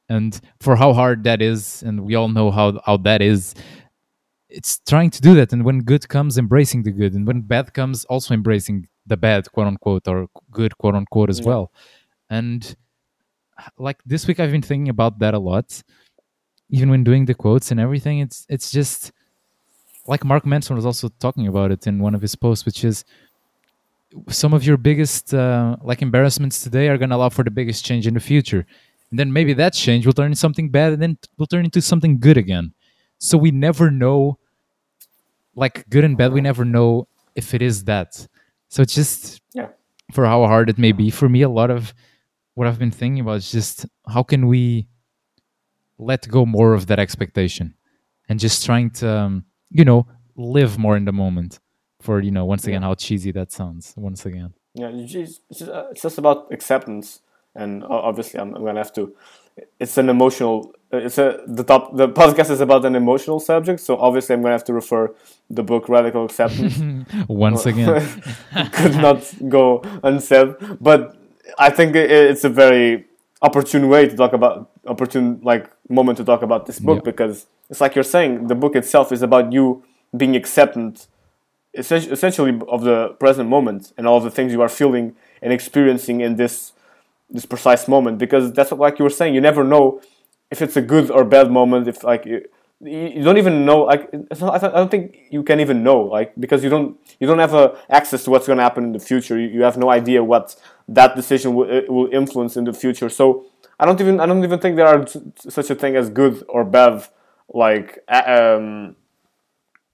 And 0.08 0.38
for 0.58 0.74
how 0.74 0.92
hard 0.92 1.22
that 1.24 1.40
is 1.40 1.84
and 1.84 2.00
we 2.04 2.16
all 2.16 2.28
know 2.28 2.50
how 2.50 2.80
how 2.84 2.96
that 2.98 3.22
is 3.22 3.54
it's 4.50 4.80
trying 4.88 5.10
to 5.10 5.20
do 5.20 5.34
that 5.34 5.52
and 5.52 5.64
when 5.64 5.80
good 5.80 6.08
comes 6.08 6.36
embracing 6.38 6.82
the 6.82 6.90
good 6.90 7.14
and 7.14 7.26
when 7.26 7.40
bad 7.42 7.72
comes 7.72 8.04
also 8.06 8.34
embracing 8.34 8.88
the 9.06 9.16
bad 9.16 9.50
quote 9.52 9.66
unquote 9.66 10.06
or 10.08 10.28
good 10.50 10.76
quote 10.78 10.94
unquote 10.94 11.30
as 11.30 11.38
Yeah. 11.40 11.46
well. 11.46 11.72
And 12.28 12.60
like 13.78 13.98
this 14.06 14.26
week 14.26 14.40
i've 14.40 14.50
been 14.52 14.62
thinking 14.62 14.88
about 14.88 15.18
that 15.18 15.34
a 15.34 15.38
lot 15.38 15.82
even 16.70 16.88
when 16.90 17.02
doing 17.04 17.24
the 17.26 17.34
quotes 17.34 17.70
and 17.72 17.80
everything. 17.80 18.20
It's 18.20 18.46
it's 18.48 18.70
just 18.70 19.12
like 20.06 20.24
mark 20.24 20.46
manson 20.46 20.76
was 20.76 20.86
also 20.86 21.08
talking 21.20 21.46
about 21.46 21.70
it 21.72 21.86
in 21.86 21.98
one 21.98 22.14
of 22.14 22.22
his 22.22 22.34
posts 22.34 22.64
which 22.64 22.84
is 22.84 23.04
some 24.28 24.52
of 24.54 24.64
your 24.64 24.76
biggest 24.76 25.32
uh, 25.34 25.76
like 25.82 26.02
embarrassments 26.02 26.62
today 26.62 26.88
are 26.88 26.98
going 26.98 27.10
to 27.10 27.16
allow 27.16 27.28
for 27.28 27.44
the 27.44 27.50
biggest 27.50 27.84
change 27.84 28.06
in 28.08 28.14
the 28.14 28.20
future. 28.20 28.66
And 29.10 29.18
then 29.18 29.32
maybe 29.32 29.52
that 29.54 29.72
change 29.72 30.04
will 30.06 30.12
turn 30.12 30.26
into 30.26 30.36
something 30.38 30.68
bad 30.68 30.92
and 30.92 31.00
then 31.02 31.18
will 31.38 31.46
turn 31.46 31.64
into 31.64 31.80
something 31.80 32.18
good 32.18 32.36
again. 32.36 32.72
So 33.18 33.38
we 33.38 33.50
never 33.52 33.90
know 33.90 34.38
like 35.54 35.88
good 35.88 36.04
and 36.04 36.16
bad 36.16 36.32
we 36.32 36.40
never 36.40 36.64
know 36.64 37.08
if 37.34 37.54
it 37.54 37.62
is 37.62 37.84
that. 37.84 38.26
So 38.68 38.82
it's 38.82 38.94
just 38.94 39.40
Yeah. 39.54 39.68
for 40.12 40.26
how 40.26 40.46
hard 40.46 40.70
it 40.70 40.78
may 40.78 40.92
be. 40.92 41.10
For 41.10 41.28
me 41.28 41.42
a 41.42 41.48
lot 41.48 41.70
of 41.70 41.92
what 42.54 42.66
i've 42.66 42.78
been 42.78 42.90
thinking 42.90 43.20
about 43.20 43.36
is 43.36 43.50
just 43.52 43.86
how 44.08 44.22
can 44.22 44.46
we 44.48 44.86
let 45.98 46.28
go 46.28 46.44
more 46.46 46.74
of 46.74 46.86
that 46.88 46.98
expectation 46.98 47.74
and 48.28 48.38
just 48.40 48.64
trying 48.64 48.90
to 48.90 49.08
um, 49.08 49.44
you 49.70 49.84
know 49.84 50.06
live 50.36 50.78
more 50.78 50.96
in 50.96 51.04
the 51.04 51.12
moment 51.12 51.58
for 52.00 52.20
you 52.20 52.30
know 52.30 52.44
once 52.44 52.66
again 52.66 52.82
how 52.82 52.94
cheesy 52.94 53.30
that 53.32 53.52
sounds 53.52 53.94
once 53.96 54.24
again. 54.26 54.52
Yeah, 54.74 54.88
it's, 54.92 55.12
just, 55.12 55.68
uh, 55.68 55.86
it's 55.90 56.02
just 56.02 56.18
about 56.18 56.52
acceptance, 56.52 57.20
and 57.54 57.84
obviously, 57.84 58.40
I'm, 58.40 58.54
I'm 58.54 58.64
gonna 58.64 58.80
have 58.80 58.92
to. 58.94 59.14
It's 59.78 59.98
an 59.98 60.08
emotional. 60.08 60.72
It's 60.92 61.18
a 61.18 61.42
the 61.46 61.64
top. 61.64 61.96
The 61.96 62.08
podcast 62.08 62.50
is 62.50 62.60
about 62.60 62.84
an 62.84 62.94
emotional 62.96 63.40
subject, 63.40 63.80
so 63.80 63.96
obviously, 63.96 64.34
I'm 64.34 64.42
gonna 64.42 64.54
have 64.54 64.64
to 64.64 64.72
refer 64.72 65.14
the 65.48 65.62
book 65.62 65.88
Radical 65.88 66.24
Acceptance. 66.24 66.80
once 67.28 67.66
again 67.66 68.00
could 68.72 68.96
not 68.96 69.32
go 69.48 69.82
unsaid, 70.02 70.54
but 70.80 71.16
I 71.58 71.70
think 71.70 71.96
it's 71.96 72.44
a 72.44 72.48
very 72.48 73.06
opportune 73.42 73.88
way 73.88 74.06
to 74.08 74.16
talk 74.16 74.32
about 74.32 74.70
opportune 74.86 75.40
like 75.42 75.70
moment 75.88 76.18
to 76.18 76.24
talk 76.24 76.42
about 76.42 76.66
this 76.66 76.78
book 76.78 76.98
Yeah. 76.98 77.10
because 77.12 77.46
it's 77.70 77.80
like 77.80 77.94
you're 77.94 78.04
saying 78.04 78.46
the 78.48 78.54
book 78.54 78.76
itself 78.76 79.12
is 79.12 79.22
about 79.22 79.52
you 79.52 79.82
being 80.16 80.36
acceptant 80.36 81.06
essen- 81.74 82.10
essentially 82.12 82.58
of 82.68 82.82
the 82.82 83.08
present 83.18 83.48
moment 83.48 83.92
and 83.96 84.06
all 84.06 84.20
the 84.20 84.30
things 84.30 84.52
you 84.52 84.60
are 84.60 84.68
feeling 84.68 85.16
and 85.42 85.52
experiencing 85.52 86.20
in 86.20 86.36
this 86.36 86.72
this 87.30 87.46
precise 87.46 87.88
moment 87.88 88.18
because 88.18 88.52
that's 88.52 88.70
what 88.70 88.80
like 88.80 88.98
you 88.98 89.04
were 89.04 89.10
saying 89.10 89.34
you 89.34 89.40
never 89.40 89.64
know 89.64 90.00
if 90.50 90.60
it's 90.62 90.76
a 90.76 90.82
good 90.82 91.10
or 91.10 91.24
bad 91.24 91.50
moment 91.50 91.86
if 91.88 92.02
like 92.02 92.26
you, 92.26 92.44
you 92.80 93.22
don't 93.22 93.38
even 93.38 93.64
know 93.64 93.82
like 93.82 94.12
not, 94.40 94.62
I 94.64 94.68
don't- 94.68 94.90
think 94.90 95.18
you 95.30 95.42
can 95.42 95.60
even 95.60 95.82
know 95.82 96.00
like 96.00 96.32
because 96.38 96.64
you 96.64 96.70
don't 96.70 96.96
you 97.20 97.26
don't 97.26 97.38
have 97.38 97.54
access 97.88 98.24
to 98.24 98.30
what's 98.30 98.46
going 98.46 98.56
to 98.58 98.62
happen 98.62 98.84
in 98.84 98.92
the 98.92 98.98
future 98.98 99.38
you, 99.38 99.48
you 99.48 99.62
have 99.62 99.76
no 99.76 99.90
idea 99.90 100.24
what 100.24 100.56
that 100.88 101.14
decision 101.14 101.54
will, 101.54 101.82
will 101.88 102.08
influence 102.12 102.56
in 102.56 102.64
the 102.64 102.72
future 102.72 103.08
so 103.08 103.44
I 103.78 103.86
don't 103.86 104.00
even 104.00 104.20
I 104.20 104.26
don't 104.26 104.44
even 104.44 104.58
think 104.58 104.76
there 104.76 104.86
are 104.86 105.06
such 105.36 105.70
a 105.70 105.74
thing 105.74 105.96
as 105.96 106.10
good 106.10 106.44
or 106.48 106.64
bad 106.64 107.06
like 107.52 107.98
um, 108.08 108.94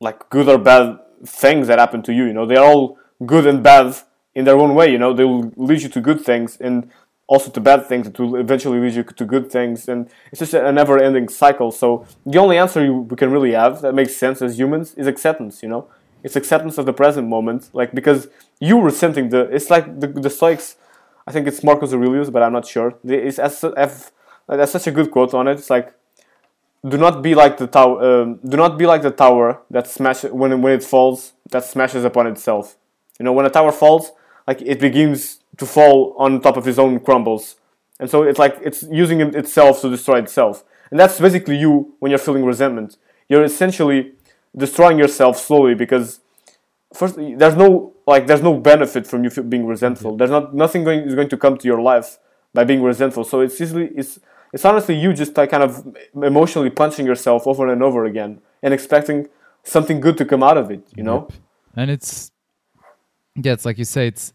like 0.00 0.28
good 0.28 0.48
or 0.48 0.58
bad 0.58 0.98
things 1.24 1.68
that 1.68 1.78
happen 1.78 2.02
to 2.02 2.12
you. 2.12 2.24
You 2.24 2.32
know, 2.32 2.46
they're 2.46 2.64
all 2.64 2.98
good 3.24 3.46
and 3.46 3.62
bad 3.62 3.96
in 4.34 4.44
their 4.44 4.56
own 4.58 4.74
way. 4.74 4.90
You 4.90 4.98
know, 4.98 5.12
they 5.14 5.24
will 5.24 5.52
lead 5.56 5.82
you 5.82 5.88
to 5.90 6.00
good 6.00 6.20
things 6.20 6.56
and 6.60 6.90
also 7.26 7.50
to 7.50 7.60
bad 7.60 7.86
things 7.86 8.06
that 8.06 8.18
will 8.18 8.36
eventually 8.36 8.78
lead 8.78 8.94
you 8.94 9.02
to 9.02 9.24
good 9.24 9.50
things. 9.50 9.88
And 9.88 10.08
it's 10.30 10.38
just 10.38 10.54
a 10.54 10.72
never-ending 10.72 11.28
cycle. 11.28 11.72
So 11.72 12.06
the 12.24 12.38
only 12.38 12.56
answer 12.56 12.84
you, 12.84 13.00
we 13.00 13.16
can 13.16 13.30
really 13.30 13.52
have 13.52 13.82
that 13.82 13.94
makes 13.94 14.16
sense 14.16 14.40
as 14.42 14.58
humans 14.58 14.94
is 14.94 15.06
acceptance. 15.06 15.62
You 15.62 15.68
know, 15.68 15.88
it's 16.22 16.36
acceptance 16.36 16.78
of 16.78 16.86
the 16.86 16.92
present 16.92 17.28
moment. 17.28 17.70
Like 17.72 17.92
because 17.92 18.28
you 18.60 18.80
resenting 18.80 19.30
the, 19.30 19.40
it's 19.54 19.70
like 19.70 20.00
the 20.00 20.06
the 20.06 20.30
Stoics. 20.30 20.76
I 21.26 21.32
think 21.32 21.48
it's 21.48 21.64
Marcus 21.64 21.92
Aurelius, 21.92 22.30
but 22.30 22.42
I'm 22.44 22.52
not 22.52 22.66
sure. 22.66 22.94
It's 23.04 23.40
as, 23.40 23.60
have, 23.76 24.12
that's 24.46 24.70
such 24.70 24.86
a 24.86 24.92
good 24.92 25.10
quote 25.10 25.34
on 25.34 25.48
it. 25.48 25.54
It's 25.54 25.70
like 25.70 25.92
do 26.88 26.96
not 26.96 27.22
be 27.22 27.34
like 27.34 27.56
the 27.56 27.66
tower. 27.66 28.22
Um, 28.22 28.38
do 28.48 28.56
not 28.56 28.78
be 28.78 28.86
like 28.86 29.02
the 29.02 29.10
tower 29.10 29.60
that 29.70 29.88
smashes 29.88 30.30
when 30.30 30.62
when 30.62 30.72
it 30.72 30.84
falls. 30.84 31.32
That 31.50 31.64
smashes 31.64 32.04
upon 32.04 32.26
itself. 32.28 32.76
You 33.18 33.24
know, 33.24 33.32
when 33.32 33.46
a 33.46 33.50
tower 33.50 33.72
falls, 33.72 34.12
like 34.46 34.62
it 34.62 34.80
begins 34.80 35.40
to 35.56 35.66
fall 35.66 36.14
on 36.18 36.40
top 36.40 36.56
of 36.56 36.66
its 36.68 36.78
own 36.78 37.00
crumbles, 37.00 37.56
and 37.98 38.08
so 38.10 38.22
it's 38.22 38.38
like 38.38 38.58
it's 38.62 38.82
using 38.90 39.20
itself 39.20 39.80
to 39.82 39.90
destroy 39.90 40.18
itself. 40.18 40.64
And 40.90 41.00
that's 41.00 41.20
basically 41.20 41.56
you 41.56 41.94
when 41.98 42.10
you're 42.10 42.18
feeling 42.18 42.44
resentment. 42.44 42.96
You're 43.28 43.44
essentially 43.44 44.12
destroying 44.56 44.98
yourself 44.98 45.38
slowly 45.38 45.74
because 45.74 46.20
first 46.94 47.16
there's 47.16 47.56
no 47.56 47.94
like 48.06 48.26
there's 48.26 48.42
no 48.42 48.54
benefit 48.54 49.06
from 49.06 49.24
you 49.24 49.30
being 49.42 49.66
resentful. 49.66 50.12
Mm-hmm. 50.12 50.18
There's 50.18 50.30
not 50.30 50.54
nothing 50.54 50.84
going 50.84 51.00
is 51.00 51.14
going 51.14 51.28
to 51.28 51.36
come 51.36 51.58
to 51.58 51.66
your 51.66 51.80
life 51.80 52.18
by 52.54 52.64
being 52.64 52.82
resentful. 52.82 53.24
So 53.24 53.40
it's 53.40 53.60
easily 53.60 53.90
it's 53.94 54.18
it's 54.52 54.64
honestly 54.64 54.94
you 54.98 55.12
just 55.12 55.36
like 55.36 55.50
kind 55.50 55.62
of 55.62 55.96
emotionally 56.14 56.70
punching 56.70 57.06
yourself 57.06 57.46
over 57.46 57.68
and 57.68 57.82
over 57.82 58.04
again 58.04 58.40
and 58.62 58.72
expecting 58.72 59.28
something 59.64 60.00
good 60.00 60.16
to 60.18 60.24
come 60.24 60.42
out 60.42 60.56
of 60.56 60.70
it. 60.70 60.86
You 60.96 61.02
know? 61.02 61.28
And 61.74 61.90
it's 61.90 62.30
yeah, 63.34 63.52
it's 63.52 63.64
like 63.64 63.78
you 63.78 63.84
say. 63.84 64.06
It's 64.08 64.32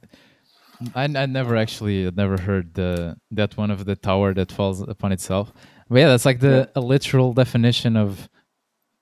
I, 0.96 1.04
I 1.04 1.26
never 1.26 1.56
actually 1.56 2.06
had 2.06 2.16
never 2.18 2.38
heard 2.40 2.74
the 2.74 3.18
that 3.32 3.58
one 3.58 3.72
of 3.72 3.86
the 3.86 3.96
tower 3.96 4.34
that 4.34 4.52
falls 4.52 4.82
upon 4.82 5.12
itself. 5.12 5.54
But 5.90 6.00
yeah, 6.00 6.08
that's 6.08 6.26
like 6.26 6.40
the 6.40 6.70
a 6.76 6.82
literal 6.82 7.34
definition 7.34 7.96
of 7.98 8.30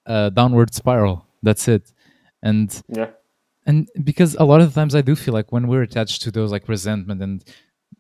a 0.06 0.32
downward 0.32 0.74
spiral. 0.74 1.26
That's 1.44 1.68
it. 1.68 1.92
And 2.42 2.70
Yeah. 2.88 3.10
and 3.66 3.88
because 4.04 4.36
a 4.36 4.44
lot 4.44 4.62
of 4.62 4.74
times 4.74 4.96
I 4.96 5.02
do 5.02 5.16
feel 5.16 5.34
like 5.34 5.52
when 5.52 5.68
we're 5.68 5.84
attached 5.84 6.22
to 6.24 6.32
those 6.32 6.52
like 6.52 6.68
resentment 6.68 7.22
and 7.22 7.44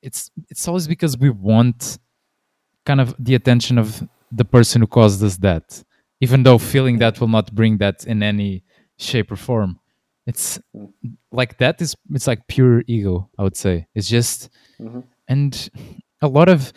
it's 0.02 0.32
it's 0.50 0.68
always 0.68 0.88
because 0.88 1.18
we 1.18 1.30
want 1.30 2.00
kind 2.86 3.02
of 3.02 3.16
the 3.20 3.36
attention 3.36 3.78
of 3.78 4.08
the 4.32 4.46
person 4.46 4.82
who 4.82 4.88
caused 4.88 5.24
us 5.24 5.38
that 5.38 5.84
even 6.22 6.44
though 6.44 6.58
feeling 6.58 7.00
that 7.00 7.20
will 7.20 7.28
not 7.28 7.54
bring 7.54 7.78
that 7.78 8.06
in 8.06 8.24
any 8.24 8.64
shape 8.98 9.32
or 9.32 9.36
form 9.36 9.80
it's 10.30 10.60
like 11.32 11.58
that 11.58 11.82
is 11.82 11.96
it's 12.14 12.28
like 12.28 12.42
pure 12.48 12.84
ego 12.88 13.30
i 13.38 13.44
would 13.44 13.58
say. 13.58 13.88
It's 13.96 14.10
just 14.18 14.50
and 15.28 15.54
a 16.22 16.28
lot 16.28 16.50
of 16.50 16.72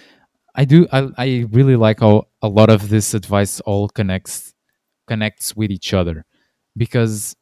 i 0.54 0.64
do 0.64 0.86
I, 0.92 1.00
I 1.26 1.28
really 1.58 1.76
like 1.76 2.00
how 2.00 2.14
a 2.42 2.48
lot 2.48 2.70
of 2.70 2.88
this 2.88 3.14
advice 3.14 3.60
all 3.60 3.88
connects 3.88 4.54
connects 5.06 5.46
with 5.56 5.70
each 5.70 5.90
other. 5.94 6.24
Because 6.76 7.36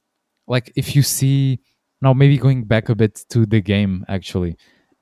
like 0.47 0.73
if 0.77 0.97
you 0.97 1.03
see 1.03 1.61
now 2.03 2.13
maybe 2.13 2.39
going 2.39 2.65
back 2.65 2.89
a 2.89 2.95
bit 2.95 3.15
to 3.33 3.47
the 3.47 3.61
game 3.61 4.05
actually 4.09 4.57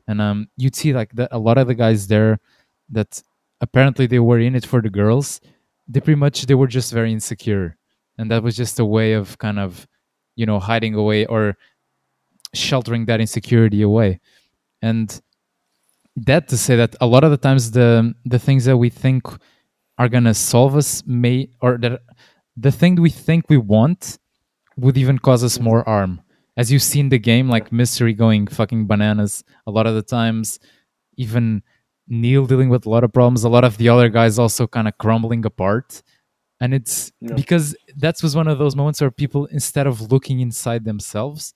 and 0.08 0.20
um 0.20 0.48
you'd 0.56 0.76
see 0.76 0.92
like 0.92 1.12
that 1.14 1.30
a 1.32 1.38
lot 1.38 1.58
of 1.58 1.66
the 1.68 1.74
guys 1.74 2.06
there 2.08 2.38
that 2.90 3.22
apparently 3.60 4.06
they 4.06 4.18
were 4.28 4.38
in 4.38 4.54
it 4.54 4.66
for 4.66 4.80
the 4.82 4.90
girls 4.90 5.40
they 5.88 6.00
pretty 6.00 6.20
much 6.20 6.46
they 6.46 6.54
were 6.54 6.66
just 6.66 6.92
very 6.92 7.12
insecure. 7.12 7.76
And 8.18 8.30
that 8.30 8.42
was 8.42 8.56
just 8.56 8.78
a 8.78 8.84
way 8.84 9.14
of 9.14 9.38
kind 9.38 9.58
of 9.58 9.86
you 10.40 10.46
know 10.46 10.58
hiding 10.70 10.94
away 10.94 11.26
or 11.26 11.42
sheltering 12.54 13.04
that 13.06 13.20
insecurity 13.20 13.82
away. 13.82 14.20
And 14.80 15.08
that 16.16 16.48
to 16.48 16.56
say 16.56 16.76
that 16.76 16.96
a 17.00 17.06
lot 17.06 17.24
of 17.24 17.30
the 17.30 17.36
times 17.48 17.72
the 17.72 18.14
the 18.24 18.38
things 18.38 18.64
that 18.64 18.76
we 18.76 18.90
think 18.90 19.22
are 19.98 20.08
gonna 20.08 20.34
solve 20.34 20.76
us 20.76 21.02
may 21.06 21.48
or 21.60 21.78
that 21.78 22.00
the 22.56 22.72
thing 22.72 22.94
we 22.96 23.10
think 23.10 23.40
we 23.48 23.58
want 23.58 24.18
would 24.76 24.96
even 24.96 25.18
cause 25.18 25.42
us 25.44 25.60
more 25.60 25.82
harm. 25.84 26.20
As 26.56 26.72
you 26.72 26.78
see 26.78 27.00
in 27.00 27.08
the 27.08 27.18
game 27.18 27.48
like 27.48 27.70
mystery 27.70 28.14
going 28.14 28.46
fucking 28.46 28.86
bananas 28.86 29.44
a 29.66 29.70
lot 29.70 29.86
of 29.86 29.94
the 29.94 30.02
times 30.18 30.58
even 31.16 31.62
neil 32.08 32.46
dealing 32.46 32.68
with 32.68 32.86
a 32.86 32.90
lot 32.90 33.04
of 33.04 33.12
problems 33.12 33.44
a 33.44 33.48
lot 33.56 33.64
of 33.64 33.76
the 33.76 33.88
other 33.88 34.08
guys 34.08 34.38
also 34.38 34.66
kind 34.66 34.88
of 34.88 34.96
crumbling 34.98 35.44
apart 35.44 36.02
and 36.60 36.74
it's 36.74 37.12
Yeah. 37.20 37.34
because 37.34 37.76
that 37.96 38.16
was 38.22 38.34
one 38.36 38.48
of 38.48 38.58
those 38.58 38.74
moments 38.76 39.00
where 39.00 39.10
people 39.10 39.46
instead 39.46 39.86
of 39.86 40.12
looking 40.12 40.40
inside 40.40 40.84
themselves 40.84 41.54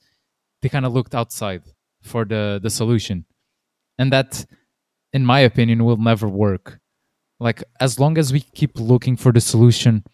they 0.60 0.68
kind 0.68 0.86
of 0.86 0.92
looked 0.92 1.14
outside 1.14 1.62
for 2.02 2.24
the 2.24 2.60
the 2.62 2.70
solution. 2.70 3.24
And 3.98 4.12
that 4.12 4.46
in 5.12 5.24
my 5.26 5.40
opinion 5.40 5.84
will 5.84 5.96
never 5.98 6.28
work. 6.28 6.80
Like 7.40 7.62
as 7.80 7.98
long 7.98 8.16
as 8.18 8.32
we 8.32 8.40
keep 8.40 8.78
looking 8.78 9.16
for 9.16 9.32
the 9.32 9.40
solution 9.40 10.04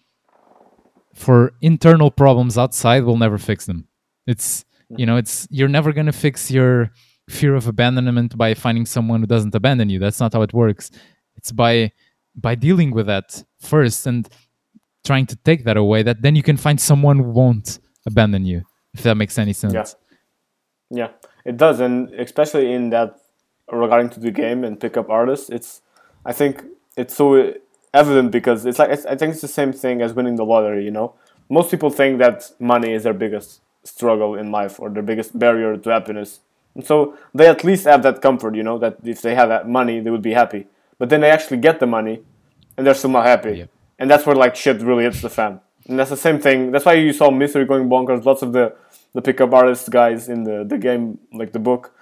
for 1.14 1.52
internal 1.60 2.10
problems 2.10 2.56
outside 2.58 3.04
we'll 3.04 3.16
never 3.16 3.38
fix 3.38 3.66
them. 3.66 3.88
It's 4.26 4.64
you 4.96 5.06
know 5.06 5.16
it's 5.16 5.46
you're 5.50 5.68
never 5.68 5.92
going 5.92 6.06
to 6.06 6.12
fix 6.26 6.50
your 6.50 6.90
fear 7.28 7.54
of 7.54 7.66
abandonment 7.66 8.36
by 8.38 8.54
finding 8.54 8.86
someone 8.86 9.20
who 9.20 9.26
doesn't 9.26 9.54
abandon 9.54 9.90
you. 9.90 9.98
That's 9.98 10.20
not 10.20 10.32
how 10.32 10.42
it 10.42 10.52
works. 10.54 10.90
It's 11.36 11.52
by 11.52 11.92
by 12.34 12.54
dealing 12.54 12.90
with 12.92 13.06
that 13.06 13.44
first. 13.60 14.06
And 14.06 14.28
trying 15.04 15.26
to 15.26 15.36
take 15.36 15.64
that 15.64 15.76
away 15.76 16.02
that 16.02 16.22
then 16.22 16.36
you 16.36 16.42
can 16.42 16.56
find 16.56 16.80
someone 16.80 17.18
who 17.18 17.30
won't 17.30 17.78
abandon 18.06 18.44
you 18.44 18.62
if 18.94 19.02
that 19.02 19.16
makes 19.16 19.38
any 19.38 19.52
sense 19.52 19.72
Yeah. 19.74 19.84
Yeah, 20.90 21.10
it 21.44 21.56
does, 21.56 21.80
and 21.80 22.08
especially 22.14 22.72
in 22.72 22.90
that 22.90 23.20
regarding 23.70 24.08
to 24.10 24.20
the 24.20 24.30
game 24.30 24.64
and 24.64 24.80
pickup 24.80 25.10
artists, 25.10 25.50
it's 25.50 25.82
I 26.24 26.32
think 26.32 26.64
it's 26.96 27.14
so 27.14 27.54
evident 27.92 28.32
because 28.32 28.64
it's 28.64 28.78
like 28.78 28.90
it's, 28.90 29.04
I 29.04 29.14
think 29.14 29.32
it's 29.32 29.42
the 29.42 29.48
same 29.48 29.72
thing 29.72 30.00
as 30.00 30.14
winning 30.14 30.36
the 30.36 30.44
lottery. 30.44 30.84
You 30.84 30.90
know, 30.90 31.14
most 31.50 31.70
people 31.70 31.90
think 31.90 32.18
that 32.20 32.50
money 32.58 32.92
is 32.92 33.02
their 33.02 33.12
biggest 33.12 33.60
struggle 33.84 34.34
in 34.34 34.50
life 34.50 34.80
or 34.80 34.88
their 34.88 35.02
biggest 35.02 35.38
barrier 35.38 35.76
to 35.76 35.90
happiness, 35.90 36.40
and 36.74 36.86
so 36.86 37.16
they 37.34 37.46
at 37.46 37.64
least 37.64 37.84
have 37.84 38.02
that 38.02 38.22
comfort. 38.22 38.54
You 38.54 38.62
know, 38.62 38.78
that 38.78 38.96
if 39.04 39.20
they 39.20 39.34
have 39.34 39.50
that 39.50 39.68
money, 39.68 40.00
they 40.00 40.10
would 40.10 40.22
be 40.22 40.32
happy. 40.32 40.66
But 40.98 41.10
then 41.10 41.20
they 41.20 41.30
actually 41.30 41.58
get 41.58 41.80
the 41.80 41.86
money, 41.86 42.22
and 42.76 42.86
they're 42.86 42.94
still 42.94 43.10
not 43.10 43.26
happy, 43.26 43.58
Yep. 43.58 43.70
And 43.98 44.10
that's 44.10 44.26
where 44.26 44.36
like 44.36 44.56
shit 44.56 44.80
really 44.80 45.04
hits 45.04 45.20
the 45.22 45.30
fan. 45.30 45.60
And 45.86 45.98
that's 45.98 46.10
the 46.10 46.16
same 46.16 46.38
thing. 46.38 46.70
That's 46.70 46.84
why 46.84 46.94
you 46.94 47.12
saw 47.12 47.30
Mystery 47.30 47.64
going 47.64 47.88
bonkers. 47.88 48.24
Lots 48.24 48.42
of 48.42 48.52
the 48.52 48.74
the 49.14 49.22
pickup 49.22 49.52
artist 49.52 49.90
guys 49.90 50.28
in 50.28 50.44
the, 50.44 50.64
the 50.64 50.78
game, 50.78 51.18
like 51.32 51.52
the 51.52 51.58
book, 51.58 51.92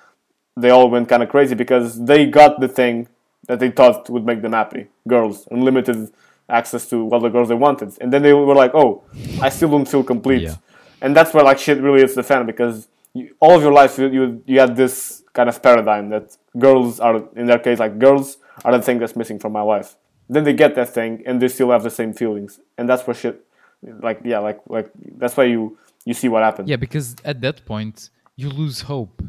they 0.56 0.70
all 0.70 0.90
went 0.90 1.08
kind 1.08 1.22
of 1.22 1.28
crazy 1.28 1.54
because 1.54 2.04
they 2.04 2.26
got 2.26 2.60
the 2.60 2.68
thing 2.68 3.08
that 3.46 3.60
they 3.60 3.70
thought 3.70 4.10
would 4.10 4.26
make 4.26 4.42
them 4.42 4.52
happy. 4.52 4.88
Girls, 5.06 5.46
unlimited 5.50 6.10
access 6.48 6.88
to 6.90 7.08
all 7.10 7.20
the 7.20 7.28
girls 7.28 7.48
they 7.48 7.54
wanted. 7.54 7.92
And 8.00 8.12
then 8.12 8.22
they 8.22 8.32
were 8.32 8.54
like, 8.54 8.72
oh, 8.74 9.02
I 9.40 9.48
still 9.50 9.70
don't 9.70 9.86
feel 9.86 10.02
complete. 10.02 10.42
Yeah. 10.42 10.56
And 11.00 11.14
that's 11.14 11.32
where 11.32 11.44
like 11.44 11.58
shit 11.58 11.80
really 11.80 12.00
hits 12.00 12.14
the 12.14 12.22
fan 12.22 12.46
because 12.46 12.88
you, 13.14 13.34
all 13.40 13.56
of 13.56 13.62
your 13.62 13.72
life 13.72 13.98
you, 13.98 14.08
you, 14.08 14.42
you 14.46 14.60
had 14.60 14.76
this 14.76 15.22
kind 15.32 15.48
of 15.48 15.62
paradigm 15.62 16.08
that 16.10 16.36
girls 16.58 16.98
are, 17.00 17.28
in 17.36 17.46
their 17.46 17.58
case, 17.58 17.78
like 17.78 17.98
girls 17.98 18.38
are 18.64 18.72
the 18.72 18.82
thing 18.82 18.98
that's 18.98 19.14
missing 19.14 19.38
from 19.38 19.52
my 19.52 19.62
life. 19.62 19.96
Then 20.28 20.44
they 20.44 20.52
get 20.52 20.74
that 20.74 20.88
thing 20.90 21.22
and 21.26 21.40
they 21.40 21.48
still 21.48 21.70
have 21.70 21.82
the 21.82 21.90
same 21.90 22.12
feelings. 22.12 22.58
And 22.78 22.88
that's 22.88 23.06
where 23.06 23.14
shit, 23.14 23.44
like, 23.82 24.20
yeah, 24.24 24.40
like, 24.40 24.60
like 24.68 24.90
that's 25.18 25.36
why 25.36 25.44
you, 25.44 25.78
you 26.04 26.14
see 26.14 26.28
what 26.28 26.42
happens 26.42 26.68
Yeah, 26.68 26.76
because 26.76 27.16
at 27.24 27.40
that 27.42 27.64
point 27.64 28.10
you 28.36 28.48
lose 28.50 28.80
hope. 28.82 29.22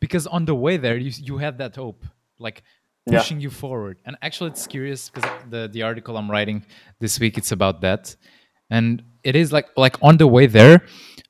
Because 0.00 0.26
on 0.26 0.44
the 0.46 0.54
way 0.54 0.76
there, 0.78 0.96
you 0.96 1.12
you 1.28 1.38
had 1.38 1.58
that 1.58 1.76
hope, 1.76 2.04
like 2.38 2.62
Yeah. 3.06 3.18
pushing 3.18 3.40
you 3.40 3.50
forward. 3.50 3.96
And 4.06 4.16
actually, 4.22 4.50
it's 4.50 4.66
curious 4.66 5.10
because 5.10 5.28
the 5.50 5.68
the 5.74 5.82
article 5.82 6.16
I'm 6.16 6.30
writing 6.30 6.64
this 7.00 7.20
week 7.20 7.36
it's 7.38 7.52
about 7.52 7.80
that, 7.82 8.16
and 8.70 9.02
it 9.22 9.34
is 9.36 9.52
like 9.52 9.68
like 9.76 9.96
on 10.02 10.16
the 10.16 10.26
way 10.26 10.46
there. 10.46 10.76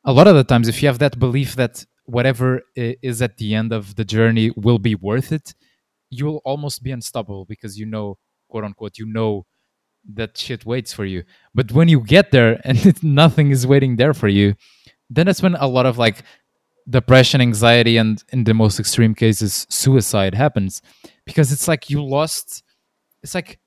A 0.05 0.13
lot 0.13 0.27
of 0.29 0.35
the 0.37 0.45
times, 0.45 0.69
if 0.69 0.77
you 0.83 0.89
have 0.89 0.99
that 1.01 1.19
belief 1.19 1.57
that 1.57 1.85
whatever 2.17 2.63
is 2.77 3.21
at 3.23 3.37
the 3.37 3.55
end 3.55 3.73
of 3.73 3.83
the 3.97 4.05
journey 4.05 4.51
will 4.57 4.79
be 4.79 4.95
worth 4.95 5.31
it, 5.33 5.55
you'll 6.11 6.43
almost 6.45 6.83
be 6.83 6.91
unstoppable 6.91 7.45
because 7.45 7.79
you 7.81 7.87
know 7.87 8.19
quote 8.51 8.65
unquote 8.65 8.99
you 8.99 9.07
know 9.07 9.47
that 10.15 10.37
shit 10.37 10.65
waits 10.65 10.93
for 10.93 11.05
you. 11.05 11.23
But 11.55 11.73
when 11.73 11.89
you 11.89 12.01
get 12.01 12.31
there 12.31 12.61
and 12.65 13.03
nothing 13.03 13.51
is 13.51 13.67
waiting 13.67 13.97
there 13.97 14.15
for 14.15 14.29
you 14.29 14.55
then 15.11 15.27
that's 15.27 15.43
when 15.43 15.57
a 15.57 15.67
lot 15.67 15.87
of 15.87 15.99
like 15.99 16.23
depression 16.89 17.41
anxiety 17.41 17.97
and 17.97 18.23
in 18.33 18.45
the 18.45 18.55
most 18.55 18.81
extreme 18.81 19.15
cases 19.15 19.67
suicide 19.69 20.35
happens. 20.35 20.81
Because 21.27 21.53
it's 21.53 21.69
like 21.69 21.91
you 21.91 22.03
lost 22.03 22.63
it's 23.23 23.35
like 23.35 23.59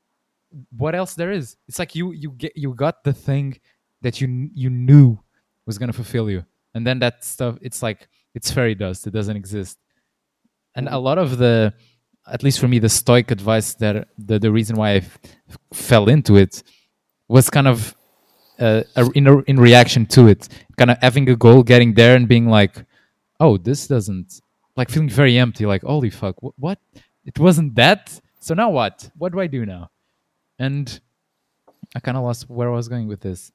what 0.72 0.96
else 0.96 1.16
there 1.16 1.32
is? 1.32 1.58
It's 1.68 1.80
like 1.80 1.96
you 1.96 2.12
you 2.14 2.32
get 2.32 2.54
you 2.56 2.74
got 2.74 3.04
the 3.04 3.14
thing 3.14 3.60
that 4.02 4.22
you 4.22 4.50
you 4.54 4.70
knew 4.70 5.20
was 5.66 5.78
going 5.78 5.92
to 5.92 5.94
fulfill 5.94 6.30
you. 6.30 6.46
And 6.74 6.88
then 6.88 7.00
that 7.00 7.24
stuff 7.24 7.58
it's 7.62 7.84
like 7.84 8.08
it's 8.34 8.52
fairy 8.52 8.74
dust. 8.76 9.06
It 9.06 9.12
doesn't 9.12 9.36
exist. 9.36 9.78
And 10.76 10.88
a 10.88 10.92
mm. 10.92 11.04
lot 11.04 11.18
of 11.18 11.38
the 11.38 11.74
at 12.32 12.44
least 12.44 12.60
for 12.60 12.68
me 12.68 12.80
the 12.80 12.90
stoic 12.90 13.32
advice 13.32 13.74
that 13.76 14.08
the, 14.18 14.40
the 14.40 14.52
reason 14.52 14.76
why 14.76 14.92
I 14.92 14.96
f- 14.98 15.20
fell 15.74 16.08
into 16.10 16.36
it 16.38 16.64
was 17.28 17.50
kind 17.50 17.68
of 17.68 17.96
uh, 18.60 18.84
in, 19.16 19.28
a, 19.28 19.40
in 19.42 19.60
reaction 19.60 20.06
to 20.06 20.28
it 20.28 20.48
kind 20.78 20.92
of 20.92 20.98
having 21.02 21.28
a 21.30 21.36
goal 21.36 21.64
getting 21.64 21.94
there 21.96 22.16
and 22.16 22.28
being 22.28 22.48
like 22.48 22.86
oh 23.40 23.58
this 23.58 23.88
doesn't 23.88 24.42
like 24.78 24.90
feeling 24.90 25.10
very 25.10 25.38
empty 25.38 25.66
like 25.66 25.82
holy 25.84 26.10
fuck 26.10 26.36
wh- 26.42 26.58
what? 26.60 26.80
It 27.26 27.40
wasn't 27.40 27.76
that? 27.76 28.20
So 28.40 28.54
now 28.54 28.70
what? 28.70 29.10
What 29.18 29.32
do 29.32 29.40
i 29.40 29.48
do 29.48 29.66
now? 29.66 29.90
And 30.60 31.00
i 31.96 32.00
kind 32.00 32.18
of 32.18 32.24
lost 32.24 32.50
where 32.50 32.70
i 32.70 32.76
was 32.76 32.88
going 32.88 33.08
with 33.08 33.22
this. 33.22 33.52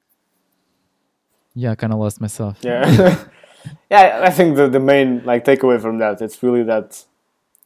Yeah 1.55 1.73
i 1.73 1.75
kind 1.75 1.93
of 1.93 1.99
lost 1.99 2.21
myself. 2.21 2.59
Yeah, 2.63 3.25
yeah. 3.91 4.21
I 4.25 4.31
think 4.31 4.57
the 4.57 4.69
the 4.69 4.81
main 4.81 5.25
like 5.25 5.45
takeaway 5.45 5.81
from 5.81 5.99
that 5.99 6.21
it's 6.21 6.43
really 6.43 6.63
that 6.65 7.05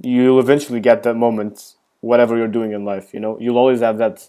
you'll 0.02 0.40
eventually 0.40 0.80
get 0.80 1.02
that 1.04 1.14
moment, 1.14 1.74
whatever 2.00 2.36
you're 2.36 2.48
doing 2.48 2.72
in 2.72 2.84
life. 2.84 3.14
You 3.14 3.20
know, 3.20 3.38
you'll 3.40 3.58
always 3.58 3.80
have 3.80 3.98
that 3.98 4.28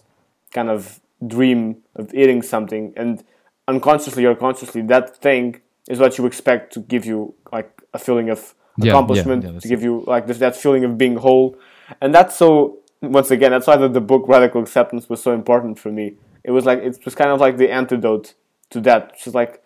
kind 0.52 0.70
of 0.70 1.00
dream 1.26 1.78
of 1.96 2.12
eating 2.14 2.42
something, 2.42 2.92
and 2.96 3.22
unconsciously 3.68 4.24
or 4.24 4.34
consciously, 4.34 4.82
that 4.82 5.16
thing 5.16 5.60
is 5.88 5.98
what 5.98 6.16
you 6.18 6.26
expect 6.26 6.72
to 6.74 6.80
give 6.80 7.04
you 7.04 7.34
like 7.52 7.82
a 7.92 7.98
feeling 7.98 8.30
of 8.30 8.54
Yeah, 8.76 8.86
yeah, 8.86 8.90
accomplishment, 8.92 9.44
yeah, 9.44 9.52
that's 9.52 9.62
to 9.62 9.68
give 9.68 9.82
you 9.82 10.04
like 10.06 10.26
this, 10.26 10.38
that 10.38 10.56
feeling 10.56 10.84
of 10.84 10.96
being 10.96 11.16
whole, 11.16 11.56
and 12.00 12.14
that's 12.14 12.36
so. 12.36 12.78
Once 13.02 13.30
again, 13.30 13.50
that's 13.50 13.66
why 13.66 13.76
the, 13.76 13.86
the 13.86 14.00
book 14.00 14.24
Radical 14.26 14.62
Acceptance 14.62 15.10
was 15.10 15.22
so 15.22 15.32
important 15.32 15.78
for 15.78 15.92
me. 15.92 16.14
It 16.42 16.52
was 16.52 16.64
like 16.64 16.78
it 16.78 17.04
was 17.04 17.14
kind 17.14 17.30
of 17.30 17.38
like 17.38 17.58
the 17.58 17.70
antidote 17.70 18.32
to 18.70 18.80
that. 18.80 19.10
It's 19.12 19.24
just 19.24 19.34
like 19.34 19.62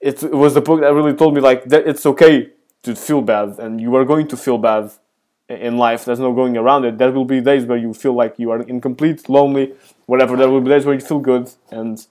it, 0.00 0.20
it 0.22 0.34
was 0.34 0.54
the 0.54 0.60
book 0.60 0.80
that 0.80 0.92
really 0.92 1.14
told 1.14 1.34
me 1.34 1.40
like 1.40 1.64
that 1.66 1.86
it's 1.86 2.04
okay 2.06 2.50
to 2.84 2.94
feel 2.94 3.22
bad 3.22 3.58
and 3.58 3.80
you 3.80 3.94
are 3.96 4.04
going 4.04 4.28
to 4.28 4.36
feel 4.36 4.58
bad 4.58 4.90
in 5.48 5.76
life. 5.76 6.04
There's 6.04 6.20
no 6.20 6.32
going 6.32 6.56
around 6.56 6.84
it. 6.84 6.98
There 6.98 7.12
will 7.12 7.24
be 7.24 7.40
days 7.40 7.64
where 7.66 7.78
you 7.78 7.92
feel 7.92 8.14
like 8.14 8.38
you 8.38 8.50
are 8.50 8.62
incomplete 8.62 9.28
lonely 9.28 9.74
whatever. 10.06 10.36
There 10.36 10.48
will 10.48 10.60
be 10.60 10.70
days 10.70 10.84
where 10.84 10.94
you 10.94 11.00
feel 11.00 11.20
good 11.20 11.50
and 11.70 12.06